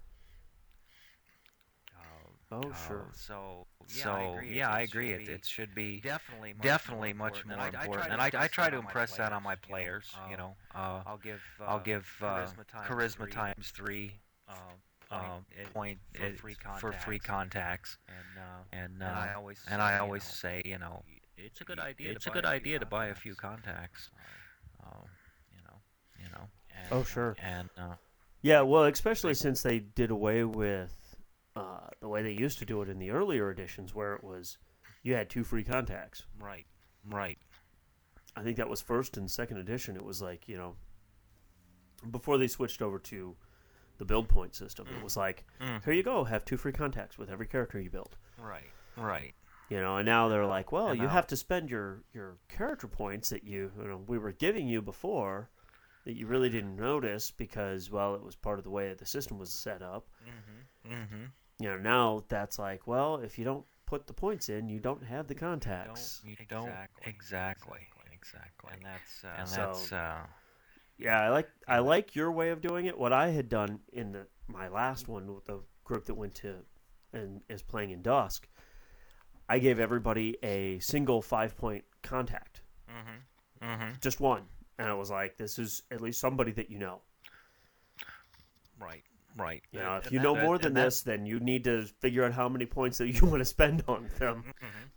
oh 2.51 2.71
uh, 2.71 2.73
sure. 2.73 3.05
so 3.13 3.65
yeah, 3.93 4.03
so 4.03 4.13
I 4.13 4.21
agree. 4.21 4.55
yeah, 4.55 4.69
I 4.69 4.81
it 4.81 4.81
agree. 4.81 5.11
should 5.11 5.15
It, 5.15 5.21
be 5.25 5.25
it 5.27 5.45
should 5.45 5.73
be 5.75 6.03
definitely 6.03 6.53
much 6.53 6.61
definitely 6.61 6.89
more 6.89 7.07
much 7.13 7.45
more 7.45 7.67
important. 7.67 7.67
important. 7.67 8.11
And 8.11 8.21
I, 8.21 8.25
And 8.25 8.35
I, 8.37 8.45
I 8.45 8.47
try 8.47 8.69
to 8.69 8.77
impress 8.77 9.11
that 9.11 9.17
that 9.17 9.33
on 9.33 9.43
my 9.43 9.55
players. 9.55 10.19
You 10.29 10.31
You 10.31 10.37
know, 10.37 10.37
know, 10.37 10.55
uh, 10.75 11.03
I'll 11.05 11.17
give 11.17 11.41
uh, 11.61 11.63
I'll 11.67 11.79
give 11.79 12.07
uh, 12.21 12.25
charisma 12.25 12.65
times 12.67 12.87
charisma 12.87 13.17
three, 13.17 13.31
times 13.31 13.71
three 13.75 14.11
uh, 14.47 14.53
uh, 15.11 15.39
point, 15.73 15.99
it- 16.13 16.17
for 16.17 16.23
it- 16.23 16.37
free 16.39 16.55
for 16.75 16.93
free 16.93 17.19
contacts. 17.19 17.19
contacts. 17.19 17.97
and 18.07 18.37
uh, 18.37 18.63
And 18.71 19.01
and 19.03 19.15
I 19.15 19.33
always 19.33 19.59
and 19.67 19.81
say, 19.81 19.81
I 19.81 19.97
you 19.97 19.99
always 19.99 20.23
know, 20.23 20.23
say, 20.23 20.61
you 20.65 20.77
know, 20.77 21.03
it's 21.37 21.61
a 21.61 21.63
good 21.65 21.79
idea. 21.79 22.13
it's 22.13 22.25
to 22.25 22.29
a 22.29 22.31
buy 22.31 22.31
good 22.31 22.45
a 22.45 22.49
few 22.49 22.67
idea 22.67 22.79
to 22.79 22.85
buy 22.85 23.07
a 23.07 23.15
few 23.15 23.35
contacts. 23.35 24.09
contacts. 24.09 24.09
Uh, 24.83 25.05
you 25.53 25.61
know, 25.63 25.77
You 26.17 26.29
know, 26.31 26.47
and, 26.71 26.91
Oh 26.91 27.03
uh, 27.03 27.03
sure. 27.03 27.37
and 27.37 27.69
uh, 27.77 27.95
Yeah, 28.41 28.61
well, 28.61 28.83
especially 28.85 29.33
since 29.35 29.61
they 29.61 29.79
did 29.79 30.09
away 30.11 30.43
with 30.43 31.06
the 31.99 32.07
way 32.07 32.21
they 32.23 32.31
used 32.31 32.59
to 32.59 32.65
do 32.65 32.81
it 32.81 32.89
in 32.89 32.99
the 32.99 33.11
earlier 33.11 33.49
editions, 33.51 33.93
where 33.95 34.13
it 34.13 34.23
was 34.23 34.57
you 35.03 35.13
had 35.15 35.29
two 35.29 35.43
free 35.43 35.63
contacts. 35.63 36.25
right, 36.39 36.65
right, 37.09 37.37
I 38.35 38.43
think 38.43 38.57
that 38.57 38.69
was 38.69 38.81
first 38.81 39.17
and 39.17 39.29
second 39.29 39.57
edition. 39.57 39.95
It 39.95 40.05
was 40.05 40.21
like 40.21 40.47
you 40.47 40.57
know, 40.57 40.75
before 42.11 42.37
they 42.37 42.47
switched 42.47 42.81
over 42.81 42.99
to 42.99 43.35
the 43.97 44.05
build 44.05 44.29
point 44.29 44.53
system, 44.55 44.87
it 44.95 45.03
was 45.03 45.17
like 45.17 45.43
Mm. 45.59 45.83
here 45.83 45.93
you 45.93 46.03
go, 46.03 46.23
have 46.23 46.45
two 46.45 46.57
free 46.57 46.71
contacts 46.71 47.17
with 47.17 47.29
every 47.29 47.47
character 47.47 47.79
you 47.79 47.89
build. 47.89 48.15
right. 48.37 48.69
right. 48.95 49.33
You 49.69 49.81
know, 49.81 49.97
and 49.97 50.05
now 50.05 50.29
they're 50.29 50.45
like, 50.45 50.71
well, 50.71 50.89
And 50.89 50.97
you 50.99 51.07
now- 51.07 51.13
have 51.13 51.27
to 51.27 51.35
spend 51.35 51.69
your 51.69 52.03
your 52.13 52.37
character 52.47 52.87
points 52.87 53.29
that 53.29 53.43
you 53.43 53.71
you 53.77 53.87
know 53.87 54.03
we 54.07 54.17
were 54.17 54.31
giving 54.31 54.67
you 54.67 54.81
before 54.81 55.49
that 56.05 56.13
you 56.15 56.25
really 56.25 56.49
didn't 56.49 56.75
notice 56.77 57.31
because 57.31 57.91
well 57.91 58.15
it 58.15 58.23
was 58.23 58.35
part 58.35 58.59
of 58.59 58.63
the 58.63 58.69
way 58.69 58.87
that 58.87 58.97
the 58.99 59.05
system 59.05 59.37
was 59.39 59.51
set 59.51 59.81
up. 59.81 60.07
Mm-hmm. 60.25 60.93
Mm-hmm. 60.93 61.23
You 61.59 61.69
know, 61.69 61.77
now 61.77 62.23
that's 62.27 62.59
like, 62.59 62.85
well, 62.87 63.17
if 63.17 63.39
you 63.39 63.45
don't 63.45 63.65
put 63.85 64.05
the 64.05 64.13
points 64.13 64.49
in, 64.49 64.69
you 64.69 64.79
don't 64.79 65.03
have 65.03 65.27
the 65.27 65.35
contacts. 65.35 66.21
You 66.23 66.35
don't 66.47 66.67
Exactly, 66.67 67.03
exactly, 67.07 67.79
exactly. 68.13 68.13
exactly. 68.13 68.71
And 68.73 68.85
that's 68.85 69.23
uh, 69.23 69.35
And 69.39 69.47
So- 69.47 69.55
that's 69.57 69.91
uh, 69.91 70.25
Yeah, 70.97 71.21
I 71.21 71.29
like 71.29 71.49
I 71.67 71.79
like 71.79 72.15
your 72.15 72.31
way 72.31 72.49
of 72.49 72.61
doing 72.61 72.85
it. 72.85 72.97
What 72.97 73.13
I 73.13 73.29
had 73.29 73.49
done 73.49 73.79
in 73.93 74.11
the 74.11 74.27
my 74.47 74.67
last 74.67 75.07
one 75.07 75.33
with 75.33 75.45
the 75.45 75.59
group 75.83 76.05
that 76.05 76.15
went 76.15 76.33
to 76.35 76.55
and 77.13 77.41
is 77.49 77.61
playing 77.61 77.91
in 77.91 78.01
Dusk, 78.01 78.47
I 79.49 79.59
gave 79.59 79.79
everybody 79.79 80.37
a 80.43 80.79
single 80.79 81.21
five 81.21 81.55
point 81.55 81.85
contact, 82.03 82.61
mm-hmm, 82.89 83.65
mm-hmm. 83.67 83.91
just 84.01 84.19
one, 84.19 84.43
and 84.77 84.89
I 84.89 84.93
was 84.93 85.09
like, 85.09 85.37
this 85.37 85.57
is 85.59 85.83
at 85.91 86.01
least 86.01 86.19
somebody 86.19 86.51
that 86.53 86.69
you 86.69 86.79
know. 86.79 87.01
right, 88.79 89.03
right. 89.37 89.63
You 89.71 89.79
Uh, 89.79 89.83
know, 89.83 89.95
if 89.97 90.03
and 90.05 90.11
you 90.13 90.19
that- 90.19 90.23
know 90.23 90.33
that- 90.35 90.43
more 90.43 90.55
and 90.55 90.63
than 90.63 90.73
that- 90.73 90.83
this, 90.85 91.01
then 91.03 91.25
you 91.25 91.39
need 91.39 91.63
to 91.65 91.83
figure 92.01 92.23
out 92.25 92.33
how 92.33 92.49
many 92.49 92.65
points 92.65 92.97
that 92.97 93.07
you 93.07 93.21
want 93.25 93.39
to 93.41 93.45
spend 93.45 93.83
on 93.87 94.09
them. 94.19 94.53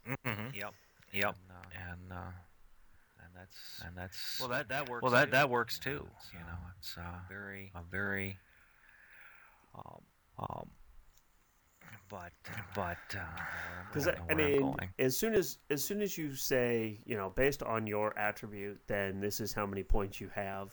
Mhm, 0.07 0.17
mhm. 0.25 0.55
Yep. 0.55 0.75
Yep. 1.13 1.37
And, 1.37 1.51
uh, 1.51 1.81
And 1.91 2.13
uh, 2.13 2.33
and 3.23 3.35
that's 3.35 3.83
and 3.85 3.97
that's 3.97 4.41
well 4.41 4.49
that 4.49 4.69
that 4.69 4.89
works. 4.89 5.03
well 5.03 5.13
that 5.13 5.27
too. 5.27 5.31
that 5.33 5.49
works 5.51 5.81
You 5.85 5.93
know, 5.93 5.99
too. 5.99 6.09
it's, 6.17 6.33
You 6.33 6.39
uh, 6.41 6.43
know, 6.43 6.59
it's 6.79 6.99
uh, 6.99 7.19
very 7.29 7.73
a 7.75 7.83
very 7.83 8.39
um, 9.75 10.03
um, 10.39 10.71
but 12.09 12.33
but 12.75 12.99
uh, 13.15 13.21
Because 13.89 14.09
I 14.09 14.13
I, 14.13 14.15
I 14.15 14.19
I'm 14.31 14.37
mean, 14.37 14.77
as 14.99 15.17
soon 15.17 15.35
as 15.35 15.59
as 15.71 15.83
soon 15.85 16.01
as 16.03 16.19
you 16.19 16.35
say, 16.35 16.99
you 17.05 17.17
know, 17.17 17.31
based 17.31 17.63
on 17.63 17.87
your 17.87 18.17
attribute, 18.19 18.81
then 18.87 19.21
this 19.21 19.41
is 19.41 19.53
how 19.53 19.67
many 19.67 19.83
points 19.85 20.21
you 20.21 20.29
have. 20.35 20.73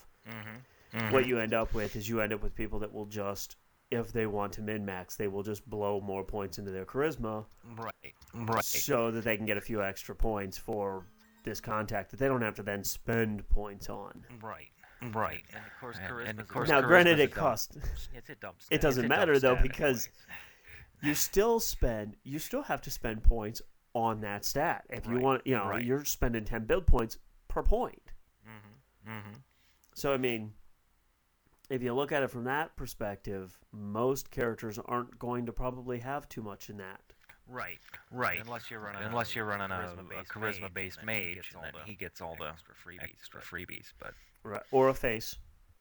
Mhm, 0.93 1.11
What 1.11 1.25
you 1.27 1.39
end 1.39 1.53
up 1.53 1.73
with 1.73 1.95
is 1.95 2.07
you 2.07 2.21
end 2.21 2.33
up 2.33 2.41
with 2.41 2.55
people 2.55 2.79
that 2.79 2.91
will 2.93 3.05
just, 3.05 3.57
if 3.91 4.11
they 4.13 4.25
want 4.25 4.53
to 4.53 4.61
min 4.61 4.85
max, 4.85 5.15
they 5.15 5.27
will 5.27 5.43
just 5.43 5.69
blow 5.69 5.99
more 6.01 6.23
points 6.23 6.57
into 6.59 6.71
their 6.71 6.85
charisma, 6.85 7.45
right, 7.75 7.93
right, 8.33 8.63
so 8.63 9.11
that 9.11 9.23
they 9.23 9.35
can 9.37 9.45
get 9.45 9.57
a 9.57 9.61
few 9.61 9.81
extra 9.83 10.15
points 10.15 10.57
for 10.57 11.05
this 11.43 11.59
contact 11.61 12.11
that 12.11 12.17
they 12.19 12.27
don't 12.27 12.41
have 12.41 12.55
to 12.55 12.63
then 12.63 12.83
spend 12.83 13.47
points 13.49 13.89
on. 13.89 14.25
right, 14.41 14.71
right. 15.13 15.43
and 15.53 15.63
of 15.65 15.79
course 15.79 15.97
charisma 15.97 16.29
and 16.29 16.39
of 16.39 16.47
course 16.47 16.69
now, 16.69 16.75
dump- 16.81 16.87
granted, 16.87 17.19
it 17.19 17.31
costs. 17.33 17.77
it's 18.13 18.29
a 18.29 18.35
dump 18.35 18.57
It 18.71 18.81
doesn't 18.81 19.05
It's 19.05 19.09
matter 19.09 19.39
though 19.39 19.55
because 19.55 20.07
anyways. 20.07 20.09
you 21.03 21.13
still 21.15 21.59
spend, 21.59 22.15
you 22.23 22.39
still 22.39 22.63
have 22.63 22.81
to 22.81 22.91
spend 22.91 23.23
points 23.23 23.61
on 23.93 24.21
that 24.21 24.45
stat. 24.45 24.83
If 24.89 25.05
you 25.07 25.19
want, 25.19 25.45
you 25.45 25.55
know, 25.55 25.67
right. 25.67 25.83
you're 25.83 26.05
spending 26.05 26.45
ten 26.45 26.65
build 26.65 26.85
points 26.87 27.17
per 27.47 27.63
point. 27.63 28.11
Mhm. 28.45 29.11
Mhm. 29.11 29.35
So 29.93 30.13
I 30.13 30.17
mean, 30.17 30.53
if 31.69 31.81
you 31.83 31.93
look 31.93 32.11
at 32.11 32.23
it 32.23 32.29
from 32.31 32.45
that 32.45 32.75
perspective, 32.75 33.57
most 33.71 34.31
characters 34.31 34.79
aren't 34.85 35.17
going 35.19 35.45
to 35.45 35.53
probably 35.53 35.99
have 35.99 36.27
too 36.29 36.41
much 36.41 36.69
in 36.69 36.77
that. 36.77 37.01
Right, 37.49 37.79
right. 38.11 38.39
Unless 38.41 38.69
you're 38.69 38.81
running 38.81 39.03
Unless 39.03 39.31
a, 39.31 39.35
you're 39.35 39.45
running 39.45 39.71
a, 39.71 39.75
a 39.75 40.23
charisma-based 40.25 40.29
charisma-based 40.31 41.03
mage, 41.03 41.35
mage, 41.35 41.51
and 41.55 41.63
and 41.65 41.73
then 41.75 41.81
he 41.85 41.93
gets 41.95 42.19
all 42.21 42.35
the 42.39 42.47
extra 42.49 42.73
freebies. 42.75 43.03
extra 43.13 43.39
but- 43.41 43.47
freebies, 43.47 43.93
but 43.99 44.13
Right. 44.43 44.61
Or 44.71 44.89
a 44.89 44.93
face, 44.93 45.35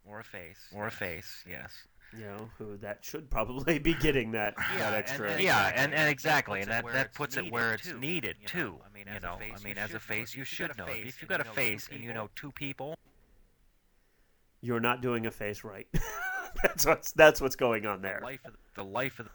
or 0.05 0.21
a 0.21 0.25
face. 0.25 0.59
or 0.75 0.87
a 0.87 0.91
face, 0.91 1.45
yes. 1.49 1.73
you 2.17 2.25
know, 2.25 2.49
who 2.59 2.77
that 2.79 3.05
should 3.05 3.29
probably 3.31 3.79
be 3.81 3.95
getting 3.95 4.33
that, 4.33 4.55
Yeah, 4.79 4.91
that 4.91 4.95
extra. 4.95 5.31
and 5.33 5.41
Yeah, 5.41 5.69
exactly. 5.69 5.83
and, 5.85 5.95
and 5.95 6.03
That 6.07 6.11
exactly, 6.11 6.59
puts 6.61 6.67
and 6.69 6.71
it 6.71 6.75
that, 6.75 6.85
where 6.85 6.93
that 6.95 7.15
puts 7.15 7.37
it 7.37 7.53
where 7.53 7.75
it's 7.75 7.87
too, 7.89 7.99
needed 7.99 8.37
you 8.41 8.45
know? 8.61 8.69
too. 8.71 8.79
I 8.85 8.93
mean, 8.95 9.05
you 9.09 9.13
as 9.15 9.95
a 9.95 10.01
face, 10.01 10.33
I 10.35 10.37
you 10.37 10.43
as 10.43 10.49
should 10.49 10.79
know. 10.79 10.87
face, 10.87 10.95
If 10.95 10.99
you 11.01 11.05
you've 11.07 11.15
should 11.17 11.29
got 11.29 11.41
a 11.41 11.45
know. 11.45 11.53
face 11.53 11.87
If 11.87 11.93
you've 11.93 12.01
and 12.01 12.09
got 12.09 12.15
you 12.15 12.15
a 12.15 12.15
face 12.15 12.15
and 12.15 12.15
you 12.15 12.15
know 12.15 12.31
two 12.37 12.53
people, 12.53 12.97
You're 14.67 14.81
not 14.81 15.01
doing 15.01 15.27
a 15.27 15.31
face 15.31 15.63
right. 15.63 15.87
that's 16.63 16.85
what's 16.85 17.13
that's 17.13 17.41
what's 17.41 17.55
going 17.55 17.87
on 17.87 18.03
there. 18.03 18.15
the 18.21 18.27
there. 18.27 18.31
life 18.33 18.41
of 18.45 18.53
the, 18.53 18.59
the 18.83 18.85
life 18.85 19.19
of 19.21 19.27
the 19.27 19.31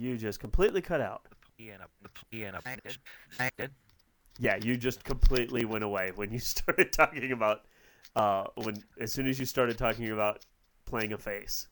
You 0.00 0.16
just 0.16 0.40
completely 0.40 0.80
cut 0.80 1.02
out. 1.02 1.26
P 1.58 1.68
and 1.68 1.82
a 1.82 1.86
the 2.02 2.08
plea 2.08 2.44
and 2.44 2.56
a 2.56 2.60
Acted. 2.66 2.96
acted. 3.38 3.70
Yeah, 4.38 4.56
you 4.56 4.78
just 4.78 5.04
completely 5.04 5.66
went 5.66 5.84
away 5.84 6.12
when 6.14 6.32
you 6.32 6.38
started 6.54 6.92
talking 6.92 7.32
about 7.32 7.66
uh 8.14 8.44
when 8.54 8.82
as 8.98 9.12
soon 9.12 9.28
as 9.28 9.38
you 9.38 9.44
started 9.44 9.76
talking 9.76 10.10
about 10.10 10.46
playing 10.86 11.12
a 11.12 11.18
face. 11.18 11.68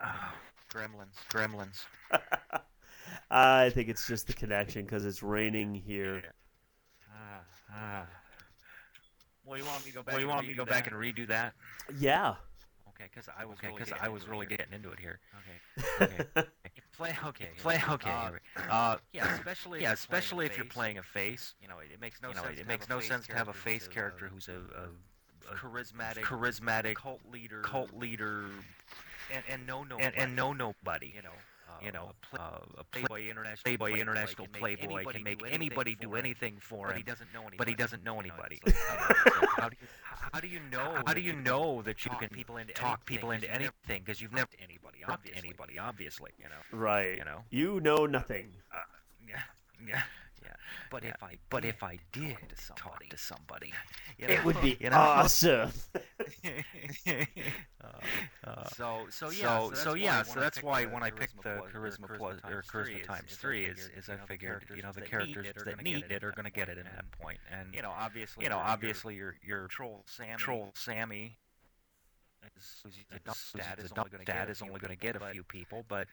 Ah, 0.00 0.34
gremlins. 0.72 1.16
gremlins. 1.30 1.84
I 3.30 3.70
think 3.70 3.88
it's 3.88 4.06
just 4.06 4.28
the 4.28 4.34
connection 4.34 4.84
because 4.84 5.04
it's 5.04 5.20
raining 5.22 5.74
here. 5.74 6.22
Ah, 7.12 7.40
ah. 7.74 8.06
Well, 9.50 9.58
you 9.58 9.64
want 9.66 9.84
me 9.84 9.90
to 9.90 9.96
go 9.96 10.02
back? 10.04 10.12
Well, 10.14 10.20
you 10.20 10.28
and 10.28 10.34
want 10.36 10.46
me 10.46 10.54
to 10.54 10.58
go 10.58 10.64
redo 10.64 10.68
back 10.68 10.84
that? 10.84 10.92
and 10.94 11.02
redo 11.02 11.26
that? 11.28 11.54
Yeah. 11.98 12.36
Okay, 12.90 13.04
because 13.12 13.28
I 13.36 13.44
was 13.44 13.58
Okay, 13.58 13.66
really 13.68 13.78
because 13.80 13.88
getting 13.90 14.04
I 14.04 14.08
was 14.08 14.22
into 14.22 14.30
it 14.32 14.32
really 14.32 14.46
here. 14.46 14.56
getting 14.58 14.72
into 14.74 14.90
it 14.92 15.00
here. 15.00 15.20
Okay. 15.40 16.48
Okay. 16.62 16.80
Play. 16.96 17.16
Okay. 17.26 17.50
Play. 17.58 17.78
here 17.78 17.88
we 17.88 17.88
go. 17.88 17.94
Okay. 17.94 18.10
Uh, 18.10 18.60
Uh, 18.70 18.96
yeah, 19.12 19.34
especially. 19.34 19.78
if 19.78 19.82
yeah, 19.82 19.88
you're 19.88 19.94
especially 19.94 20.46
playing 20.46 20.50
a 20.50 20.52
if 20.52 20.56
you're 20.56 20.66
face, 20.66 20.72
playing 20.74 20.98
a 20.98 21.02
face. 21.02 21.54
You 21.60 21.68
know, 21.68 21.78
it 21.78 22.00
makes 22.00 22.22
no 22.22 22.28
you 22.28 22.34
know, 22.34 22.42
sense. 22.42 22.58
it 22.58 22.62
to 22.62 22.68
makes 22.68 22.86
have 22.86 22.90
a 22.90 22.94
no 22.94 23.00
face 23.00 23.08
sense 23.08 23.26
to 23.26 23.34
have 23.34 23.48
a 23.48 23.52
character 23.52 23.70
face 23.70 23.86
who's 23.86 23.94
character 23.94 24.28
who's 24.28 24.48
a, 24.48 24.52
a, 24.52 25.52
a 25.52 25.56
charismatic, 25.56 26.22
charismatic 26.22 26.94
cult 26.94 27.20
leader, 27.30 27.60
cult 27.62 27.92
leader 27.94 28.44
and, 29.32 29.42
and 29.48 29.66
no 29.66 29.82
no 29.84 29.96
and, 29.98 30.14
and 30.16 30.36
know 30.36 30.52
nobody. 30.52 31.12
you 31.14 31.22
know, 31.22 31.30
uh, 31.30 31.49
You 31.84 31.92
know, 31.92 32.10
a 32.10 32.26
play, 32.26 32.44
uh, 32.44 32.58
a 32.78 32.84
Playboy 32.84 33.30
international 33.30 33.62
Playboy 33.64 33.86
playboy 33.86 34.00
international 34.00 34.46
can 34.46 34.62
make 34.62 34.78
playboy 34.80 34.94
anybody 34.96 35.14
can 35.18 35.24
make 35.24 35.38
do 35.38 35.46
anybody 35.46 35.96
anything 36.18 36.56
for 36.60 36.86
him, 36.88 36.92
anything 36.92 36.92
but 36.92 36.96
he 36.96 37.02
doesn't 37.02 37.32
know 37.32 37.40
anybody. 37.40 37.56
but 37.58 37.68
he 37.68 37.74
doesn't 37.74 38.04
know 38.04 38.20
anybody. 38.20 38.60
it's 38.66 38.76
like, 38.88 39.00
You 39.00 39.00
know, 39.00 39.06
it's 39.10 39.36
like, 39.40 39.48
how 39.58 39.68
do 39.68 39.76
you 39.80 39.86
how 40.32 40.40
do 40.40 40.48
you 40.48 40.60
know? 40.70 41.02
how 41.06 41.14
do 41.14 41.20
you 41.20 41.32
know 41.32 41.82
that 41.82 42.04
you 42.04 42.10
can 42.18 42.28
people 42.28 42.56
into 42.56 42.72
talk 42.74 43.04
people 43.06 43.30
into 43.30 43.50
anything 43.50 44.02
because 44.04 44.20
you've 44.20 44.32
never 44.32 44.46
talked 44.46 44.62
anybody? 44.62 44.98
talked 45.06 45.24
to 45.24 45.30
Obviously, 45.30 45.48
anybody? 45.48 45.78
Obviously, 45.78 46.30
you 46.38 46.44
know. 46.44 46.78
Right. 46.78 47.16
you 47.16 47.24
know. 47.24 47.44
You 47.50 47.80
know 47.80 48.06
nothing. 48.06 48.52
Yeah, 49.28 49.36
yeah. 49.88 50.02
Yeah. 50.50 50.56
But 50.90 51.04
if 51.04 51.22
I 51.22 51.36
but 51.48 51.64
if 51.64 51.82
I 51.82 51.98
did 52.12 52.36
talk 52.76 53.08
to 53.08 53.16
somebody, 53.16 53.72
you 54.18 54.26
It 54.26 54.44
would 54.44 54.60
be 54.60 54.76
you 54.80 54.90
know? 54.90 54.96
awesome. 54.96 55.70
Uh, 58.44 58.64
so 58.68 59.06
so 59.10 59.30
yeah 59.30 59.68
so, 59.74 59.94
yeah 59.94 60.22
so 60.22 60.38
that's 60.38 60.62
why 60.62 60.84
when 60.84 61.02
I 61.02 61.10
picked 61.10 61.42
the 61.42 61.62
charisma 61.72 62.14
plus 62.16 62.38
or 62.44 62.62
charisma 62.62 63.02
times 63.02 63.36
three 63.36 63.64
is 63.64 63.90
is 63.96 64.08
I 64.08 64.16
figured 64.16 64.64
you 64.74 64.82
know 64.82 64.92
the 64.92 65.00
characters 65.00 65.46
that 65.64 65.82
need 65.82 66.04
it 66.10 66.24
are 66.24 66.32
going 66.32 66.44
to 66.44 66.50
get 66.50 66.68
it 66.68 66.78
at 66.78 66.84
that 66.84 67.10
point 67.12 67.38
and 67.50 67.74
you 67.74 67.82
know 67.82 67.92
obviously 67.98 68.44
you 68.44 68.50
know 68.50 68.58
obviously 68.58 69.14
your 69.14 69.36
your 69.42 69.66
troll 69.68 70.04
Sammy 70.06 70.36
troll 70.36 70.72
Sammy 70.74 71.38
a 72.44 73.34
stat 73.34 73.78
is 73.78 73.92
only 73.96 74.10
going 74.10 74.24
to 74.24 74.32
get 74.32 74.50
is 74.50 74.62
only 74.62 74.78
going 74.80 74.90
to 74.90 74.96
get 74.96 75.16
a 75.16 75.20
few 75.32 75.42
people 75.42 75.84
but 75.88 76.06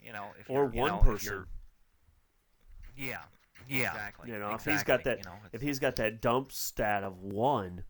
you 0.00 0.12
know 0.12 0.26
if 0.38 0.48
Or 0.50 0.66
one 0.66 0.90
know, 0.92 0.98
person. 0.98 1.44
yeah 2.96 3.22
yeah 3.68 3.90
exactly 3.92 4.30
You 4.30 4.38
know, 4.38 4.54
if 4.54 4.64
he's 4.64 4.82
got 4.82 5.04
that, 5.04 5.18
you 5.18 5.24
know, 5.24 5.36
if 5.52 5.60
he's 5.62 5.78
got 5.78 5.96
that 5.96 6.20
dump 6.20 6.52
stat 6.52 7.02
of 7.04 7.22
one, 7.22 7.84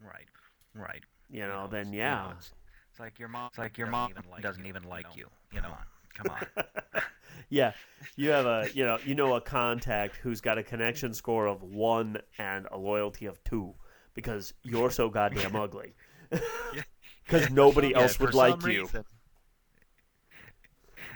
right 0.00 0.26
right 0.74 1.02
you 1.30 1.40
know, 1.40 1.62
know, 1.62 1.68
then 1.68 1.80
it's- 1.82 1.92
you 1.94 1.98
yeah. 2.00 2.22
know, 2.22 2.32
it's, 2.36 2.52
it's 2.90 3.00
like 3.00 3.18
your 3.18 3.28
mom. 3.28 3.46
It's 3.48 3.58
like 3.58 3.78
your 3.78 3.86
mom 3.86 4.12
doesn't 4.40 4.66
even 4.66 4.82
like 4.84 5.06
you. 5.16 5.28
You 5.52 5.60
know, 5.62 5.74
come 6.14 6.30
on. 6.56 7.02
yeah, 7.48 7.72
you 8.16 8.30
have 8.30 8.44
a 8.46 8.68
you 8.74 8.84
know 8.84 8.98
you 9.06 9.14
know 9.14 9.34
a 9.34 9.40
contact 9.40 10.16
who's 10.16 10.40
got 10.42 10.58
a 10.58 10.62
connection 10.62 11.14
score 11.14 11.46
of 11.46 11.62
one 11.62 12.18
and 12.38 12.66
a 12.70 12.76
loyalty 12.76 13.24
of 13.26 13.42
two 13.44 13.74
because 14.14 14.52
you're 14.62 14.90
so 14.90 15.08
goddamn 15.08 15.56
ugly. 15.56 15.94
Because 17.24 17.50
nobody 17.50 17.88
Yeah, 17.90 18.00
else 18.00 18.18
would 18.18 18.34
like 18.34 18.60
some 18.60 18.70
you. 18.70 18.82
reason. 18.82 19.04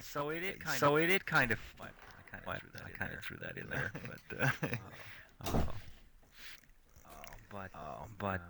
So 0.01 0.31
it 0.31 0.41
did 0.41 0.61
kind 0.61 0.79
so 0.79 0.97
of. 0.97 1.03
it 1.03 1.07
did 1.09 1.27
kind 1.27 1.51
of. 1.51 1.59
I 2.49 2.91
kind 2.99 3.13
of 3.13 3.23
threw 3.25 3.37
that 3.39 3.57
in 3.57 3.69
there, 3.69 3.93
but. 4.31 4.41
Uh, 4.41 4.51
oh, 5.47 5.65
but 7.51 7.71
oh, 7.75 8.05
but. 8.19 8.41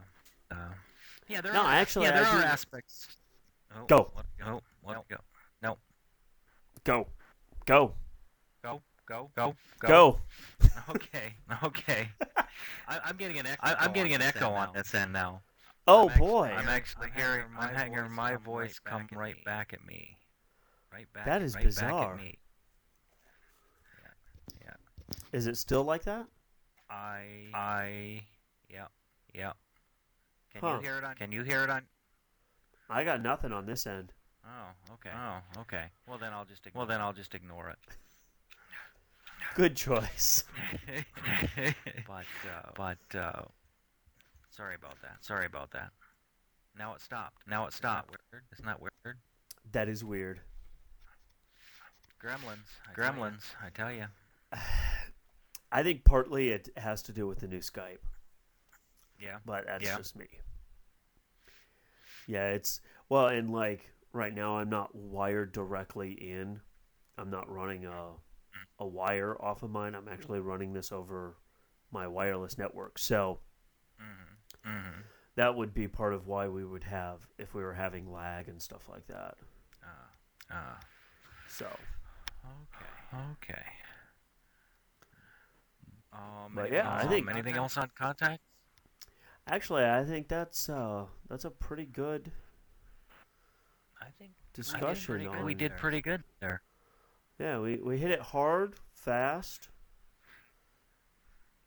Uh, 0.50 0.54
yeah, 1.28 1.40
there 1.40 1.52
No, 1.52 1.62
are. 1.62 1.72
actually, 1.72 2.06
yeah, 2.06 2.12
there 2.12 2.24
I 2.24 2.36
are 2.36 2.40
do- 2.40 2.46
aspects. 2.46 3.08
Oh, 3.74 3.84
Go. 3.86 4.12
Let, 4.16 4.26
oh, 4.48 4.60
let 4.86 5.08
go. 5.08 5.16
No. 5.62 5.76
Go, 6.84 7.06
go, 7.66 7.92
Go. 8.62 8.82
Go. 9.06 9.30
Go. 9.34 9.54
go. 9.80 10.18
Okay. 10.88 11.34
Okay. 11.64 12.08
I, 12.88 13.00
I'm 13.04 13.16
getting 13.16 13.38
an 13.38 13.46
echo. 13.46 13.60
I, 13.62 13.74
I'm 13.74 13.92
getting 13.92 14.14
an 14.14 14.22
echo 14.22 14.50
on 14.50 14.68
this 14.74 14.94
end 14.94 15.12
now. 15.12 15.40
Oh 15.88 16.02
I'm 16.04 16.08
actually- 16.10 16.26
boy, 16.26 16.52
I'm 16.56 16.68
actually 16.68 17.08
hearing 17.16 17.42
I'm 17.58 17.92
hearing 17.92 18.12
my 18.12 18.36
voice 18.36 18.78
come 18.78 19.06
right 19.12 19.36
back 19.44 19.72
at 19.72 19.84
me. 19.86 20.16
Right 20.92 21.12
back. 21.12 21.24
That 21.26 21.42
is 21.42 21.54
right 21.54 21.64
Back 21.64 21.68
bizarre. 21.74 22.14
at 22.14 22.20
me. 22.20 22.38
Yeah. 25.08 25.14
Yeah. 25.32 25.38
is 25.38 25.46
it 25.46 25.56
still 25.56 25.84
like 25.84 26.04
that? 26.04 26.26
I. 26.90 27.46
I. 27.54 28.22
Yeah. 28.70 28.86
Yeah. 29.34 29.52
Can 30.52 30.60
Huh. 30.62 30.76
you 30.76 30.82
hear 30.82 30.98
it 30.98 31.04
on? 31.04 31.14
Can 31.16 31.32
you 31.32 31.42
hear 31.42 31.64
it 31.64 31.70
on? 31.70 31.82
I 32.88 33.04
got 33.04 33.22
nothing 33.22 33.52
on 33.52 33.66
this 33.66 33.86
end. 33.86 34.12
Oh. 34.44 34.94
Okay. 34.94 35.10
Oh. 35.14 35.60
Okay. 35.62 35.84
Well 36.06 36.18
then 36.18 36.32
I'll 36.32 36.44
just. 36.44 36.66
Ignore 36.66 36.80
well 36.80 36.86
then 36.86 37.00
I'll 37.00 37.12
just 37.12 37.34
ignore 37.34 37.68
it. 37.70 37.78
Good 39.54 39.74
choice. 39.74 40.44
but 42.06 42.24
uh, 42.44 42.70
but 42.74 43.18
uh, 43.18 43.42
sorry 44.50 44.74
about 44.74 45.00
that. 45.02 45.16
Sorry 45.24 45.46
about 45.46 45.70
that. 45.72 45.90
Now 46.78 46.94
it 46.94 47.00
stopped. 47.00 47.42
Now 47.48 47.66
it 47.66 47.72
stopped. 47.72 48.16
Weird. 48.32 48.44
Isn't 48.52 48.66
that 48.66 48.80
weird? 48.80 49.16
That 49.72 49.88
is 49.88 50.04
weird. 50.04 50.40
Gremlins. 52.22 52.68
I 52.88 52.98
Gremlins. 52.98 53.44
I 53.64 53.70
tell 53.70 53.92
you. 53.92 54.04
I 55.76 55.82
think 55.82 56.04
partly 56.04 56.48
it 56.48 56.70
has 56.78 57.02
to 57.02 57.12
do 57.12 57.26
with 57.26 57.38
the 57.40 57.46
new 57.48 57.58
Skype, 57.60 57.98
Yeah. 59.20 59.38
but 59.44 59.66
that's 59.66 59.84
Yeah. 59.84 59.96
just 59.98 60.16
me. 60.16 60.26
Yeah, 62.26 62.48
it's 62.48 62.80
well, 63.10 63.26
and 63.26 63.50
like 63.50 63.90
right 64.12 64.34
now, 64.34 64.56
I'm 64.56 64.70
not 64.70 64.94
wired 64.94 65.52
directly 65.52 66.12
in. 66.12 66.60
I'm 67.18 67.28
not 67.30 67.48
running 67.50 67.84
a 67.84 68.14
a 68.78 68.86
wire 68.86 69.36
off 69.42 69.62
of 69.62 69.70
mine. 69.70 69.94
I'm 69.94 70.08
actually 70.08 70.40
running 70.40 70.72
this 70.72 70.92
over 70.92 71.36
my 71.90 72.06
wireless 72.06 72.56
network. 72.58 72.98
So 72.98 73.40
Mm-hmm. 74.00 74.70
Mm-hmm. 74.70 75.00
that 75.36 75.54
would 75.54 75.72
be 75.74 75.88
part 75.88 76.12
of 76.14 76.26
why 76.26 76.48
we 76.48 76.64
would 76.64 76.84
have 76.84 77.20
if 77.38 77.54
we 77.54 77.62
were 77.62 77.74
having 77.74 78.10
lag 78.10 78.48
and 78.48 78.60
stuff 78.60 78.88
like 78.88 79.06
that. 79.08 79.36
Uh, 79.82 80.54
uh, 80.54 80.80
So, 81.48 81.66
okay. 82.44 83.20
Okay. 83.32 83.62
Um, 86.16 86.52
But 86.54 86.60
anything 86.62 86.76
yeah, 86.78 86.90
I 86.92 87.00
else- 87.02 87.08
think- 87.10 87.30
anything 87.30 87.54
else 87.56 87.76
on 87.76 87.90
contact? 87.94 88.42
actually, 89.46 89.84
I 89.84 90.04
think 90.04 90.28
that's 90.28 90.68
uh 90.68 91.06
that's 91.28 91.44
a 91.44 91.50
pretty 91.50 91.84
good 91.86 92.32
I 94.00 94.06
think 94.18 94.32
discussion. 94.54 94.84
we 94.84 94.94
did 94.94 95.06
pretty 95.06 95.26
on, 95.26 95.36
good. 95.36 95.44
We 95.44 95.54
did 95.54 95.76
pretty 95.76 96.00
good 96.00 96.24
there. 96.40 96.62
Yeah, 97.38 97.58
we, 97.58 97.76
we 97.76 97.98
hit 97.98 98.10
it 98.10 98.20
hard, 98.20 98.74
fast. 98.94 99.68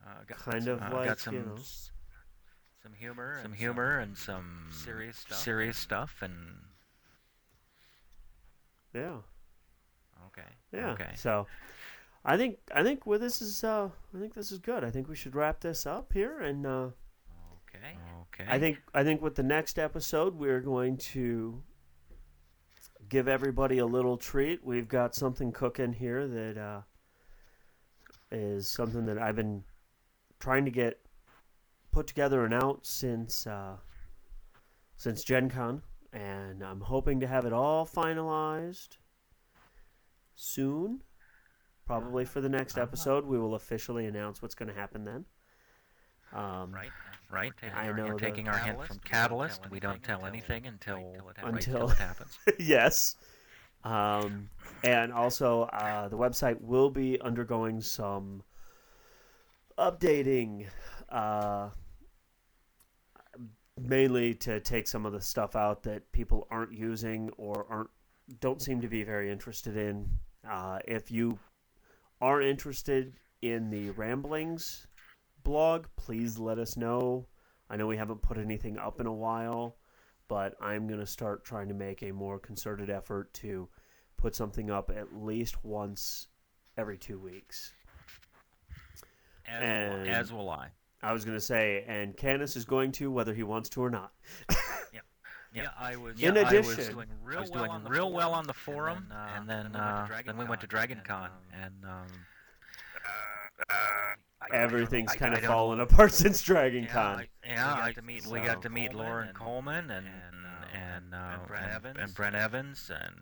Uh, 0.03 0.23
got 0.25 0.39
Kind 0.39 0.63
some, 0.63 0.73
of 0.73 0.81
uh, 0.81 0.95
like, 0.95 1.07
got 1.09 1.19
some 1.19 1.35
you 1.35 1.41
know. 1.41 1.55
some 2.81 2.93
humor, 2.97 3.39
some 3.43 3.53
humor, 3.53 3.99
and 3.99 4.17
some 4.17 4.69
serious 4.71 5.17
stuff, 5.17 5.37
serious 5.37 5.77
stuff, 5.77 6.21
and 6.21 6.55
Yeah. 8.93 9.17
okay, 10.27 10.47
Yeah. 10.71 10.91
okay. 10.91 11.11
So, 11.15 11.45
I 12.25 12.37
think 12.37 12.57
I 12.73 12.83
think 12.83 13.05
with 13.05 13.21
this 13.21 13.41
is 13.41 13.63
uh 13.63 13.89
I 14.15 14.19
think 14.19 14.33
this 14.33 14.51
is 14.51 14.59
good. 14.59 14.83
I 14.83 14.91
think 14.91 15.07
we 15.07 15.15
should 15.15 15.35
wrap 15.35 15.61
this 15.61 15.85
up 15.85 16.13
here, 16.13 16.39
and 16.39 16.65
uh, 16.65 16.89
Okay. 17.69 17.97
Okay. 18.21 18.45
I 18.49 18.59
think 18.59 18.79
I 18.93 19.03
think 19.03 19.21
with 19.21 19.35
the 19.35 19.43
next 19.43 19.79
episode 19.79 20.35
we're 20.35 20.61
going 20.61 20.97
to 20.97 21.61
give 23.09 23.27
everybody 23.27 23.79
a 23.79 23.85
little 23.85 24.17
treat. 24.17 24.63
We've 24.63 24.87
got 24.87 25.15
something 25.15 25.51
cooking 25.51 25.93
here 25.93 26.27
that 26.27 26.57
uh, 26.57 26.81
is 28.31 28.67
something 28.67 29.05
that 29.05 29.17
I've 29.17 29.35
been 29.35 29.63
trying 30.39 30.65
to 30.65 30.71
get 30.71 30.99
put 31.91 32.07
together 32.07 32.45
and 32.45 32.53
out 32.53 32.85
since 32.85 33.47
uh, 33.47 33.77
since 34.95 35.23
Gen 35.23 35.49
Con, 35.49 35.81
and 36.13 36.63
I'm 36.63 36.81
hoping 36.81 37.19
to 37.19 37.27
have 37.27 37.45
it 37.45 37.53
all 37.53 37.85
finalized 37.85 38.97
soon. 40.35 41.01
Probably 41.89 42.23
for 42.23 42.39
the 42.39 42.49
next 42.49 42.75
Uh-huh. 42.77 42.83
episode, 42.83 43.25
we 43.25 43.39
will 43.39 43.55
officially 43.55 44.05
announce 44.05 44.43
what's 44.43 44.53
going 44.53 44.69
to 44.69 44.75
happen 44.75 45.03
then. 45.05 45.25
Um, 46.31 46.71
right. 46.71 46.91
Right. 47.31 47.51
I 47.75 47.87
We're 47.87 47.95
know 47.95 48.13
the- 48.13 48.19
taking 48.19 48.47
our 48.47 48.59
hint 48.59 48.83
from 48.85 48.99
Catalyst. 48.99 49.67
We 49.71 49.79
don't 49.79 50.03
tell 50.03 50.23
anything 50.27 50.67
until 50.67 51.15
right 51.25 51.35
Until- 51.55 51.79
till 51.79 51.89
it 51.89 51.97
happens. 51.97 52.37
yes. 52.59 53.15
Um, 53.83 54.51
and 54.83 55.11
also, 55.11 55.63
uh, 55.63 56.07
the 56.09 56.15
website 56.17 56.61
will 56.61 56.91
be 56.91 57.19
undergoing 57.21 57.81
some 57.81 58.43
updating, 59.79 60.67
uh, 61.09 61.71
mainly 63.79 64.35
to 64.35 64.59
take 64.59 64.85
some 64.85 65.07
of 65.07 65.13
the 65.13 65.21
stuff 65.21 65.55
out 65.55 65.81
that 65.83 66.11
people 66.11 66.47
aren't 66.51 66.71
using 66.71 67.31
or 67.37 67.65
aren't 67.67 67.89
don't 68.41 68.61
seem 68.61 68.79
to 68.81 68.87
be 68.87 69.01
very 69.03 69.31
interested 69.31 69.75
in. 69.75 70.07
Uh, 70.47 70.77
if 70.87 71.09
you 71.09 71.39
are 72.21 72.41
interested 72.41 73.13
in 73.41 73.69
the 73.69 73.89
ramblings 73.91 74.87
blog, 75.43 75.85
please 75.95 76.37
let 76.37 76.59
us 76.59 76.75
know. 76.77 77.25
I 77.69 77.77
know 77.77 77.87
we 77.87 77.97
haven't 77.97 78.21
put 78.21 78.37
anything 78.37 78.77
up 78.77 78.99
in 78.99 79.07
a 79.07 79.13
while 79.13 79.77
but 80.29 80.55
I'm 80.61 80.87
going 80.87 81.01
to 81.01 81.05
start 81.05 81.43
trying 81.43 81.67
to 81.67 81.73
make 81.73 82.03
a 82.03 82.11
more 82.11 82.39
concerted 82.39 82.89
effort 82.89 83.33
to 83.33 83.67
put 84.15 84.35
something 84.35 84.69
up 84.71 84.91
at 84.95 85.13
least 85.13 85.65
once 85.65 86.27
every 86.77 86.97
two 86.97 87.19
weeks. 87.19 87.73
As, 89.45 89.61
And- 89.61 90.07
will, 90.07 90.15
as 90.15 90.31
will 90.31 90.49
I. 90.49 90.69
I 91.01 91.13
was 91.13 91.23
going 91.23 91.37
to 91.37 91.41
say, 91.43 91.85
and 91.87 92.15
Canis 92.15 92.57
is 92.57 92.65
going 92.65 92.91
to, 92.93 93.09
whether 93.09 93.33
he 93.33 93.43
wants 93.43 93.69
to 93.69 93.81
or 93.81 93.89
not. 93.89 94.11
Yeah, 95.53 95.69
I 95.79 95.95
was. 95.95 96.19
In 96.21 96.35
yeah, 96.35 96.41
I 96.47 96.59
was 96.59 96.75
doing 96.75 97.07
real, 97.23 97.43
well, 97.51 97.71
on 97.71 97.83
the 97.83 97.89
real 97.89 98.11
well 98.11 98.33
on 98.33 98.45
the 98.45 98.53
forum, 98.53 99.11
and 99.35 99.49
then 99.49 99.75
uh, 99.75 100.07
then 100.25 100.37
we 100.37 100.45
went 100.45 100.61
to 100.61 100.67
Dragon 100.67 101.01
Con, 101.03 101.29
and 101.53 101.73
um, 101.85 102.07
I- 103.69 104.15
Everything's 104.53 105.11
I- 105.11 105.17
kind 105.17 105.33
I 105.33 105.37
of 105.37 105.43
don't- 105.43 105.51
fallen 105.51 105.79
apart 105.79 106.13
since 106.13 106.41
Dragon 106.41 106.83
Yeah, 106.83 106.93
Con. 106.93 107.19
I- 107.19 107.27
yeah, 107.45 107.73
We 107.73 107.79
got 107.79 107.83
I- 107.83 107.91
to 107.93 108.01
meet 108.01 108.23
we 108.25 108.29
Loren 108.31 108.45
got 108.45 108.61
to 108.61 108.69
meet 108.69 108.91
Coleman 108.91 109.07
Loren 109.09 109.27
and- 109.27 109.37
Coleman 109.37 109.91
and 109.91 110.07
and, 110.07 110.45
and 110.73 111.13
uh, 111.13 111.17
uh, 111.17 111.33
and 111.39 111.47
Brent 111.47 111.63
and, 111.65 111.73
Evans. 111.73 111.97
and 111.99 112.13
Brent 112.15 112.35
Evans 112.35 112.91
and 112.93 113.15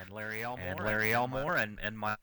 and 0.00 0.10
Larry 0.10 0.42
Elmore 0.42 0.64
and 0.66 0.80
Larry 0.80 1.12
and 1.12 1.30
my- 1.32 1.38
Elmore 1.38 1.56
and 1.56 1.78
and 1.82 1.98
my 1.98 2.16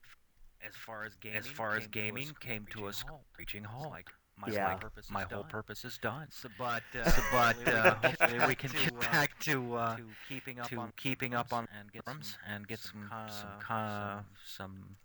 as 0.66 0.74
far 0.74 1.04
as 1.04 1.14
gaming 1.16 1.38
as 1.38 1.46
far 1.46 1.76
as 1.76 1.82
came 1.86 1.90
gaming 1.90 2.26
to 2.28 2.30
a 2.32 2.40
came 2.40 2.66
to 2.72 2.88
a 2.88 2.92
screeching 2.92 3.08
halt. 3.08 3.22
screeching 3.32 3.64
It's 3.64 3.86
like 3.90 4.10
my 4.36 4.48
Yeah. 4.48 4.70
whole 4.70 4.78
purpose 4.78 5.04
is 5.06 5.10
My 5.10 5.22
whole 5.22 5.42
done. 5.42 5.50
purpose 5.50 5.84
is 5.84 5.98
done. 5.98 6.26
So, 6.30 6.48
but 6.58 6.82
uh, 6.94 7.10
So, 7.10 7.22
but 7.32 7.56
we 7.66 7.72
uh, 7.72 7.82
can 7.94 8.00
get 8.02 8.20
hopefully 8.20 8.32
we 8.40 8.46
back 8.54 8.58
can 8.58 8.70
to, 8.70 8.76
get 8.76 8.92
uh, 8.94 9.00
back 9.12 9.38
to 9.40 9.74
uh, 9.74 9.96
to 9.96 10.02
keeping 10.28 10.58
up 10.60 10.68
to 10.68 10.78
on 10.78 10.92
keeping 10.96 11.34
up 11.34 11.52
on 11.52 11.68
and 11.78 11.92
get 11.92 12.04
some 12.04 12.20
and 12.46 12.66
get 12.66 12.78
some 12.80 13.08
some 13.10 13.48
co- 13.60 13.66
some 13.68 14.24
some 14.44 14.46
some 14.46 14.96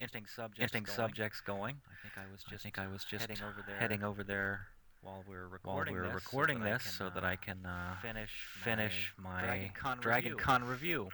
interesting 0.00 0.26
subjects, 0.26 0.60
interesting 0.74 0.84
going. 0.84 0.96
subjects 0.96 1.40
going. 1.40 1.76
I 1.86 2.02
think 2.02 2.14
I 2.26 2.30
was 2.30 2.42
just, 2.44 2.54
I 2.54 2.62
think 2.62 2.78
I 2.78 2.86
was 2.86 3.04
just 3.04 3.20
heading 3.22 3.42
over 3.42 3.62
there, 3.66 3.76
heading 3.78 4.02
over 4.04 4.22
there 4.24 4.66
while 5.02 5.24
we 5.28 5.34
were 5.34 5.48
recording, 5.48 5.94
while 5.94 6.02
we 6.02 6.08
were 6.08 6.14
this, 6.14 6.24
recording 6.24 6.58
so 6.58 6.64
this, 6.64 6.82
so 6.84 7.10
that 7.10 7.24
I 7.24 7.36
can 7.36 7.64
uh, 7.66 7.96
finish 8.00 8.30
finish 8.62 9.12
my, 9.18 9.42
my 9.42 9.70
Dragon 10.00 10.36
Con 10.38 10.64
review. 10.64 11.08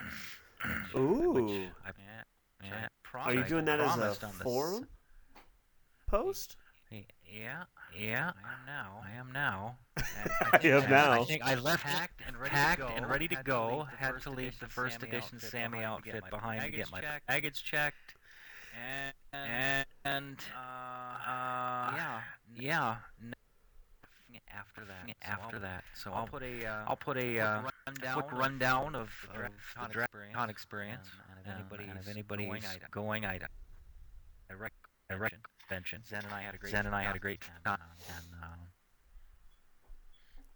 Ooh. 0.97 1.69
I, 1.85 1.91
yeah, 1.99 2.23
yeah, 2.65 2.89
Are 3.15 3.35
you 3.35 3.45
doing 3.45 3.65
that 3.67 3.81
as 3.81 3.97
a 3.97 4.15
forum 4.43 4.87
post? 6.07 6.57
Yeah, 7.31 7.65
yeah. 7.99 8.33
I 8.45 8.53
am 8.53 8.67
now. 8.67 9.03
I 9.05 9.19
am 9.19 9.33
now. 9.33 9.77
I, 9.99 10.59
I 10.63 10.67
am 10.67 10.91
now. 10.91 11.13
I 11.13 11.25
think 11.25 11.43
I 11.45 11.55
left 11.55 11.85
packed 11.85 12.23
and 12.27 12.37
ready 12.37 12.51
packed 12.51 12.81
to 12.81 12.87
go. 12.87 12.93
And 12.95 13.09
ready 13.09 13.29
to 13.29 13.37
had, 13.37 13.45
go. 13.45 13.87
To 13.91 13.97
had 13.97 14.23
to 14.23 14.31
leave 14.31 14.59
the 14.61 14.69
first 14.69 15.03
edition 15.03 15.41
Sammy 15.41 15.83
outfit 15.83 16.23
behind 16.31 16.63
to 16.63 16.71
get 16.71 16.91
my 16.91 17.03
baggage 17.27 17.63
checked. 17.65 18.15
And, 19.33 19.87
and 20.05 20.37
uh, 20.55 21.31
uh, 21.31 21.93
yeah, 21.97 22.21
yeah. 22.55 22.97
After 24.55 24.85
that, 24.85 25.17
after 25.23 25.59
that, 25.59 25.85
so 25.95 26.13
I'll, 26.13 26.27
put 26.27 26.43
a 26.43 26.67
uh, 26.67 26.85
I'll 26.87 26.97
put 26.97 27.17
a 27.17 27.41
uh, 27.41 27.63
rundown 27.87 28.15
quick 28.15 28.33
rundown 28.33 28.95
of, 28.95 29.11
of 29.35 29.89
the 29.89 29.99
DragonCon 29.99 30.49
experience, 30.49 31.09
and, 31.47 31.55
and, 31.55 31.65
if 31.67 31.79
anybody's, 31.79 32.09
anybody's 32.09 32.79
going, 32.91 33.27
I, 33.27 33.39
I, 34.51 34.55
rec- 34.55 34.73
I 35.11 35.15
recommend 35.15 35.43
convention. 35.67 36.03
Zen 36.09 36.23
and 36.25 36.33
I 36.33 36.43
had 36.43 36.55
a 36.55 36.59
great. 36.59 36.71
Zen 36.71 36.87
and 36.87 36.95
I 36.95 37.03
had 37.03 37.17
a 37.17 37.19
great 37.19 37.41
time. 37.65 37.79
And, 38.09 38.43
um, 38.43 38.59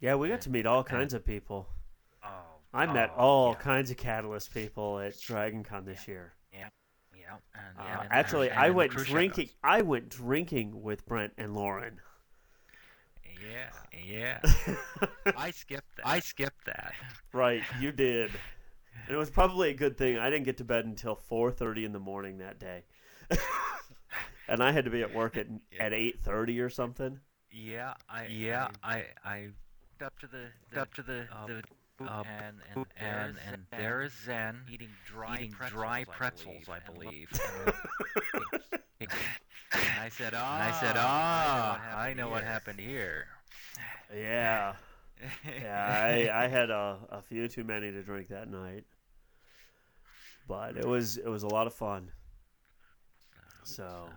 yeah, 0.01 0.15
we 0.15 0.29
got 0.29 0.41
to 0.43 0.51
meet 0.51 0.67
all 0.67 0.85
kinds 0.85 1.15
of 1.15 1.25
people. 1.25 1.69
Oh, 2.25 2.29
I 2.73 2.87
oh, 2.87 2.93
met 2.93 3.11
all 3.17 3.53
yeah. 3.53 3.63
kinds 3.63 3.91
of 3.91 3.97
Catalyst 3.97 4.53
people 4.55 4.99
at 4.99 5.21
Dragon 5.21 5.63
Con 5.63 5.85
this 5.85 6.05
yeah. 6.07 6.13
year. 6.13 6.33
Yeah, 6.53 6.69
yeah. 7.17 7.37
And, 7.55 7.79
uh, 7.79 7.83
yeah, 7.85 8.07
actually, 8.11 8.51
I 8.51 8.71
went 8.71 8.93
drinking. 8.93 9.51
I 9.63 9.83
went 9.83 10.09
drinking 10.09 10.83
with 10.83 11.07
Brent 11.07 11.33
and 11.39 11.55
Loren. 11.55 12.01
Yeah, 14.05 14.39
yeah. 14.47 14.77
I 15.37 15.51
skipped 15.51 15.97
that. 15.97 16.07
I 16.07 16.21
skipped 16.21 16.67
that. 16.67 16.93
Right, 17.33 17.63
you 17.81 17.91
did. 17.91 18.31
And 19.07 19.15
it 19.15 19.19
was 19.19 19.31
probably 19.31 19.71
a 19.71 19.75
good 19.75 19.97
thing. 19.97 20.19
I 20.19 20.29
didn't 20.29 20.45
get 20.45 20.59
to 20.59 20.65
bed 20.65 20.85
until 20.85 21.19
4:30 21.31 21.87
in 21.87 21.93
the 21.93 21.99
morning 21.99 22.39
that 22.39 22.59
day 22.59 22.85
and 24.51 24.63
I 24.63 24.73
had 24.73 24.85
to 24.85 24.91
be 24.91 25.03
at 25.03 25.15
work 25.15 25.37
at 25.37 25.47
yeah. 25.73 25.85
at 25.85 25.93
eight 25.93 26.21
thirty 26.21 26.61
or 26.61 26.69
something. 26.69 27.21
Yeah, 27.51 27.95
I 28.09 28.27
yeah 28.27 28.69
I 28.83 29.05
I, 29.25 29.31
I 29.31 30.05
up 30.05 30.19
to 30.21 30.27
the, 30.27 30.47
the 30.73 30.81
up 30.81 30.95
to 30.95 31.03
the 31.03 31.27
uh, 31.33 31.47
the 31.47 31.63
uh, 32.07 32.23
and 32.27 32.57
and 32.75 32.87
and, 32.97 33.37
and 33.47 33.63
there 33.71 34.03
is 34.03 34.13
Zen 34.25 34.63
eating 34.71 34.89
dry 35.07 35.37
eating 35.37 35.53
pretzels, 35.53 35.81
dry 35.81 36.05
pretzels, 36.05 36.69
I 36.69 36.79
believe. 36.91 37.29
I, 37.67 37.73
believe. 38.33 39.11
and 39.73 40.01
I 40.01 40.09
said, 40.09 40.33
"Ah, 40.35 40.59
oh, 40.59 40.69
I 40.69 40.81
said, 40.81 40.97
ah, 40.97 41.81
oh, 41.93 41.99
I 41.99 42.15
know 42.15 42.29
what 42.29 42.43
happened 42.43 42.81
here." 42.81 43.27
Yeah, 44.15 44.75
yeah. 45.45 46.31
I 46.33 46.45
I 46.45 46.49
had 46.49 46.71
a 46.71 46.99
a 47.11 47.23
few 47.23 47.47
too 47.49 47.65
many 47.65 47.93
to 47.93 48.03
drink 48.03 48.29
that 48.29 48.51
night, 48.51 48.85
but 50.49 50.77
it 50.77 50.87
was 50.87 51.19
it 51.19 51.29
was 51.29 51.43
a 51.43 51.49
lot 51.49 51.67
of 51.67 51.75
fun. 51.75 52.11
So. 53.63 54.09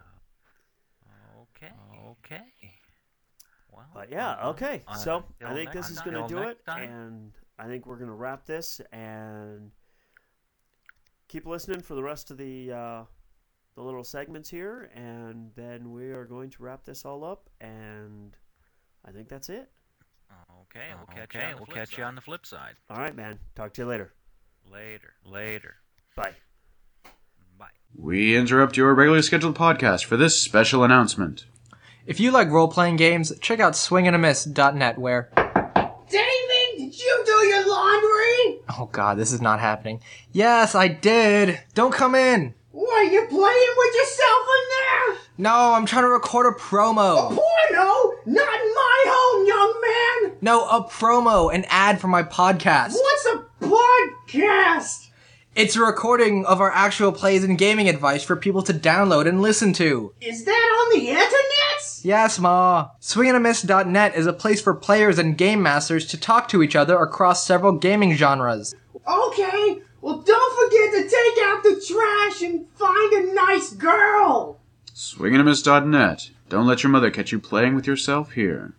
Okay. 1.64 1.74
Okay. 2.09 2.74
Well. 3.72 3.86
But 3.93 4.11
yeah. 4.11 4.47
Okay. 4.49 4.84
Uh, 4.88 4.95
so 4.95 5.24
I 5.45 5.53
think 5.53 5.72
this 5.72 5.89
is 5.89 5.99
going 5.99 6.22
to 6.22 6.28
do 6.28 6.39
it, 6.39 6.66
time. 6.66 6.89
and 6.89 7.32
I 7.57 7.68
think 7.68 7.86
we're 7.86 7.97
going 7.97 8.09
to 8.09 8.16
wrap 8.16 8.45
this 8.45 8.82
and 8.91 9.72
keep 11.28 11.45
listening 11.45 11.82
for 11.82 11.95
the 11.95 12.03
rest 12.03 12.32
of 12.32 12.38
the 12.38 12.72
uh, 12.72 13.03
the 13.76 13.82
little 13.82 14.03
segments 14.03 14.49
here, 14.49 14.91
and 14.95 15.51
then 15.55 15.91
we 15.91 16.11
are 16.11 16.26
going 16.26 16.49
to 16.51 16.64
wrap 16.64 16.84
this 16.84 17.05
all 17.05 17.24
up, 17.24 17.49
and 17.61 18.36
I 19.05 19.11
think 19.11 19.30
that's 19.30 19.49
it. 19.49 19.70
Okay. 20.61 20.88
We'll 20.95 21.16
catch 21.16 21.36
okay, 21.36 21.49
you. 21.49 21.55
we'll 21.57 21.66
catch 21.68 21.89
side. 21.91 21.97
you 21.99 22.03
on 22.03 22.16
the 22.16 22.22
flip 22.22 22.45
side. 22.45 22.76
All 22.89 22.97
right, 22.97 23.16
man. 23.16 23.39
Talk 23.55 23.74
to 23.76 23.84
you 23.84 23.88
later. 23.88 24.14
Later. 24.72 25.14
Later. 25.26 25.76
Bye. 26.16 26.34
Bye. 27.57 27.68
We 27.95 28.36
interrupt 28.36 28.78
your 28.78 28.93
regularly 28.93 29.22
scheduled 29.22 29.55
podcast 29.55 30.05
for 30.05 30.18
this 30.18 30.39
special 30.39 30.84
announcement. 30.84 31.45
If 32.06 32.20
you 32.20 32.32
like 32.32 32.49
role 32.49 32.68
playing 32.68 32.97
games, 32.97 33.32
check 33.39 33.62
out 33.62 33.74
swingandamiss.net 33.74 34.97
where. 34.97 35.30
David, 36.10 36.78
did 36.78 36.99
you 36.99 37.24
do 37.26 37.32
your 37.45 37.66
laundry? 37.66 38.60
Oh 38.78 38.89
god, 38.91 39.18
this 39.18 39.32
is 39.32 39.41
not 39.41 39.62
happening. 39.62 40.01
Yes, 40.34 40.76
I 40.76 40.89
did. 40.89 41.62
Don't 41.74 41.93
come 41.93 42.14
in. 42.14 42.54
What, 42.72 43.10
you 43.10 43.26
playing 43.28 43.74
with 43.78 43.95
yourself 43.95 44.47
in 44.49 44.70
there? 44.70 45.22
No, 45.38 45.74
I'm 45.74 45.86
trying 45.86 46.04
to 46.04 46.10
record 46.10 46.45
a 46.45 46.60
promo. 46.60 47.32
A 47.32 47.36
porno? 47.36 48.12
Not 48.26 48.54
in 48.54 48.74
my 48.76 49.04
home, 49.08 49.47
young 49.47 49.82
man. 49.82 50.38
No, 50.41 50.68
a 50.68 50.84
promo, 50.84 51.56
an 51.56 51.66
ad 51.70 52.01
for 52.01 52.10
my 52.10 52.24
podcast. 52.24 52.95
What's 52.95 53.26
a 53.28 53.45
podcast? 53.62 55.08
It's 55.56 55.76
a 55.76 55.82
recording 55.82 56.45
of 56.47 56.60
our 56.60 56.72
actual 56.72 57.12
plays 57.12 57.43
and 57.43 57.58
gaming 57.58 57.88
advice 57.88 58.24
for 58.24 58.36
people 58.36 58.64
to 58.64 58.74
download 58.74 59.28
and 59.28 59.41
listen 59.41 59.72
to. 59.74 60.12
Is 60.20 60.43
that 60.45 60.51
on 60.51 60.99
the 60.99 61.10
internet? 61.10 61.43
Yes, 62.04 62.38
Ma. 62.38 62.89
Swingandamiss.net 62.99 64.16
is 64.16 64.28
a 64.28 64.34
place 64.34 64.62
for 64.62 64.74
players 64.74 65.18
and 65.18 65.38
game 65.38 65.64
masters 65.64 66.06
to 66.08 66.20
talk 66.20 66.49
to 66.49 66.62
each 66.62 66.76
other 66.76 66.97
across 66.97 67.47
several 67.47 67.72
gaming 67.72 68.14
genres. 68.14 68.76
Okay, 69.08 69.82
well 70.01 70.20
don't 70.20 70.60
forget 70.66 70.91
to 70.91 71.10
take 71.10 71.45
out 71.45 71.64
the 71.64 71.82
trash 71.88 72.41
and 72.41 72.68
find 72.76 73.14
a 73.14 73.34
nice 73.34 73.72
girl. 73.72 74.60
Swingandamiss.net. 74.93 76.30
Don't 76.49 76.68
let 76.68 76.84
your 76.84 76.91
mother 76.91 77.10
catch 77.10 77.32
you 77.32 77.39
playing 77.39 77.74
with 77.74 77.88
yourself 77.88 78.34
here. 78.34 78.74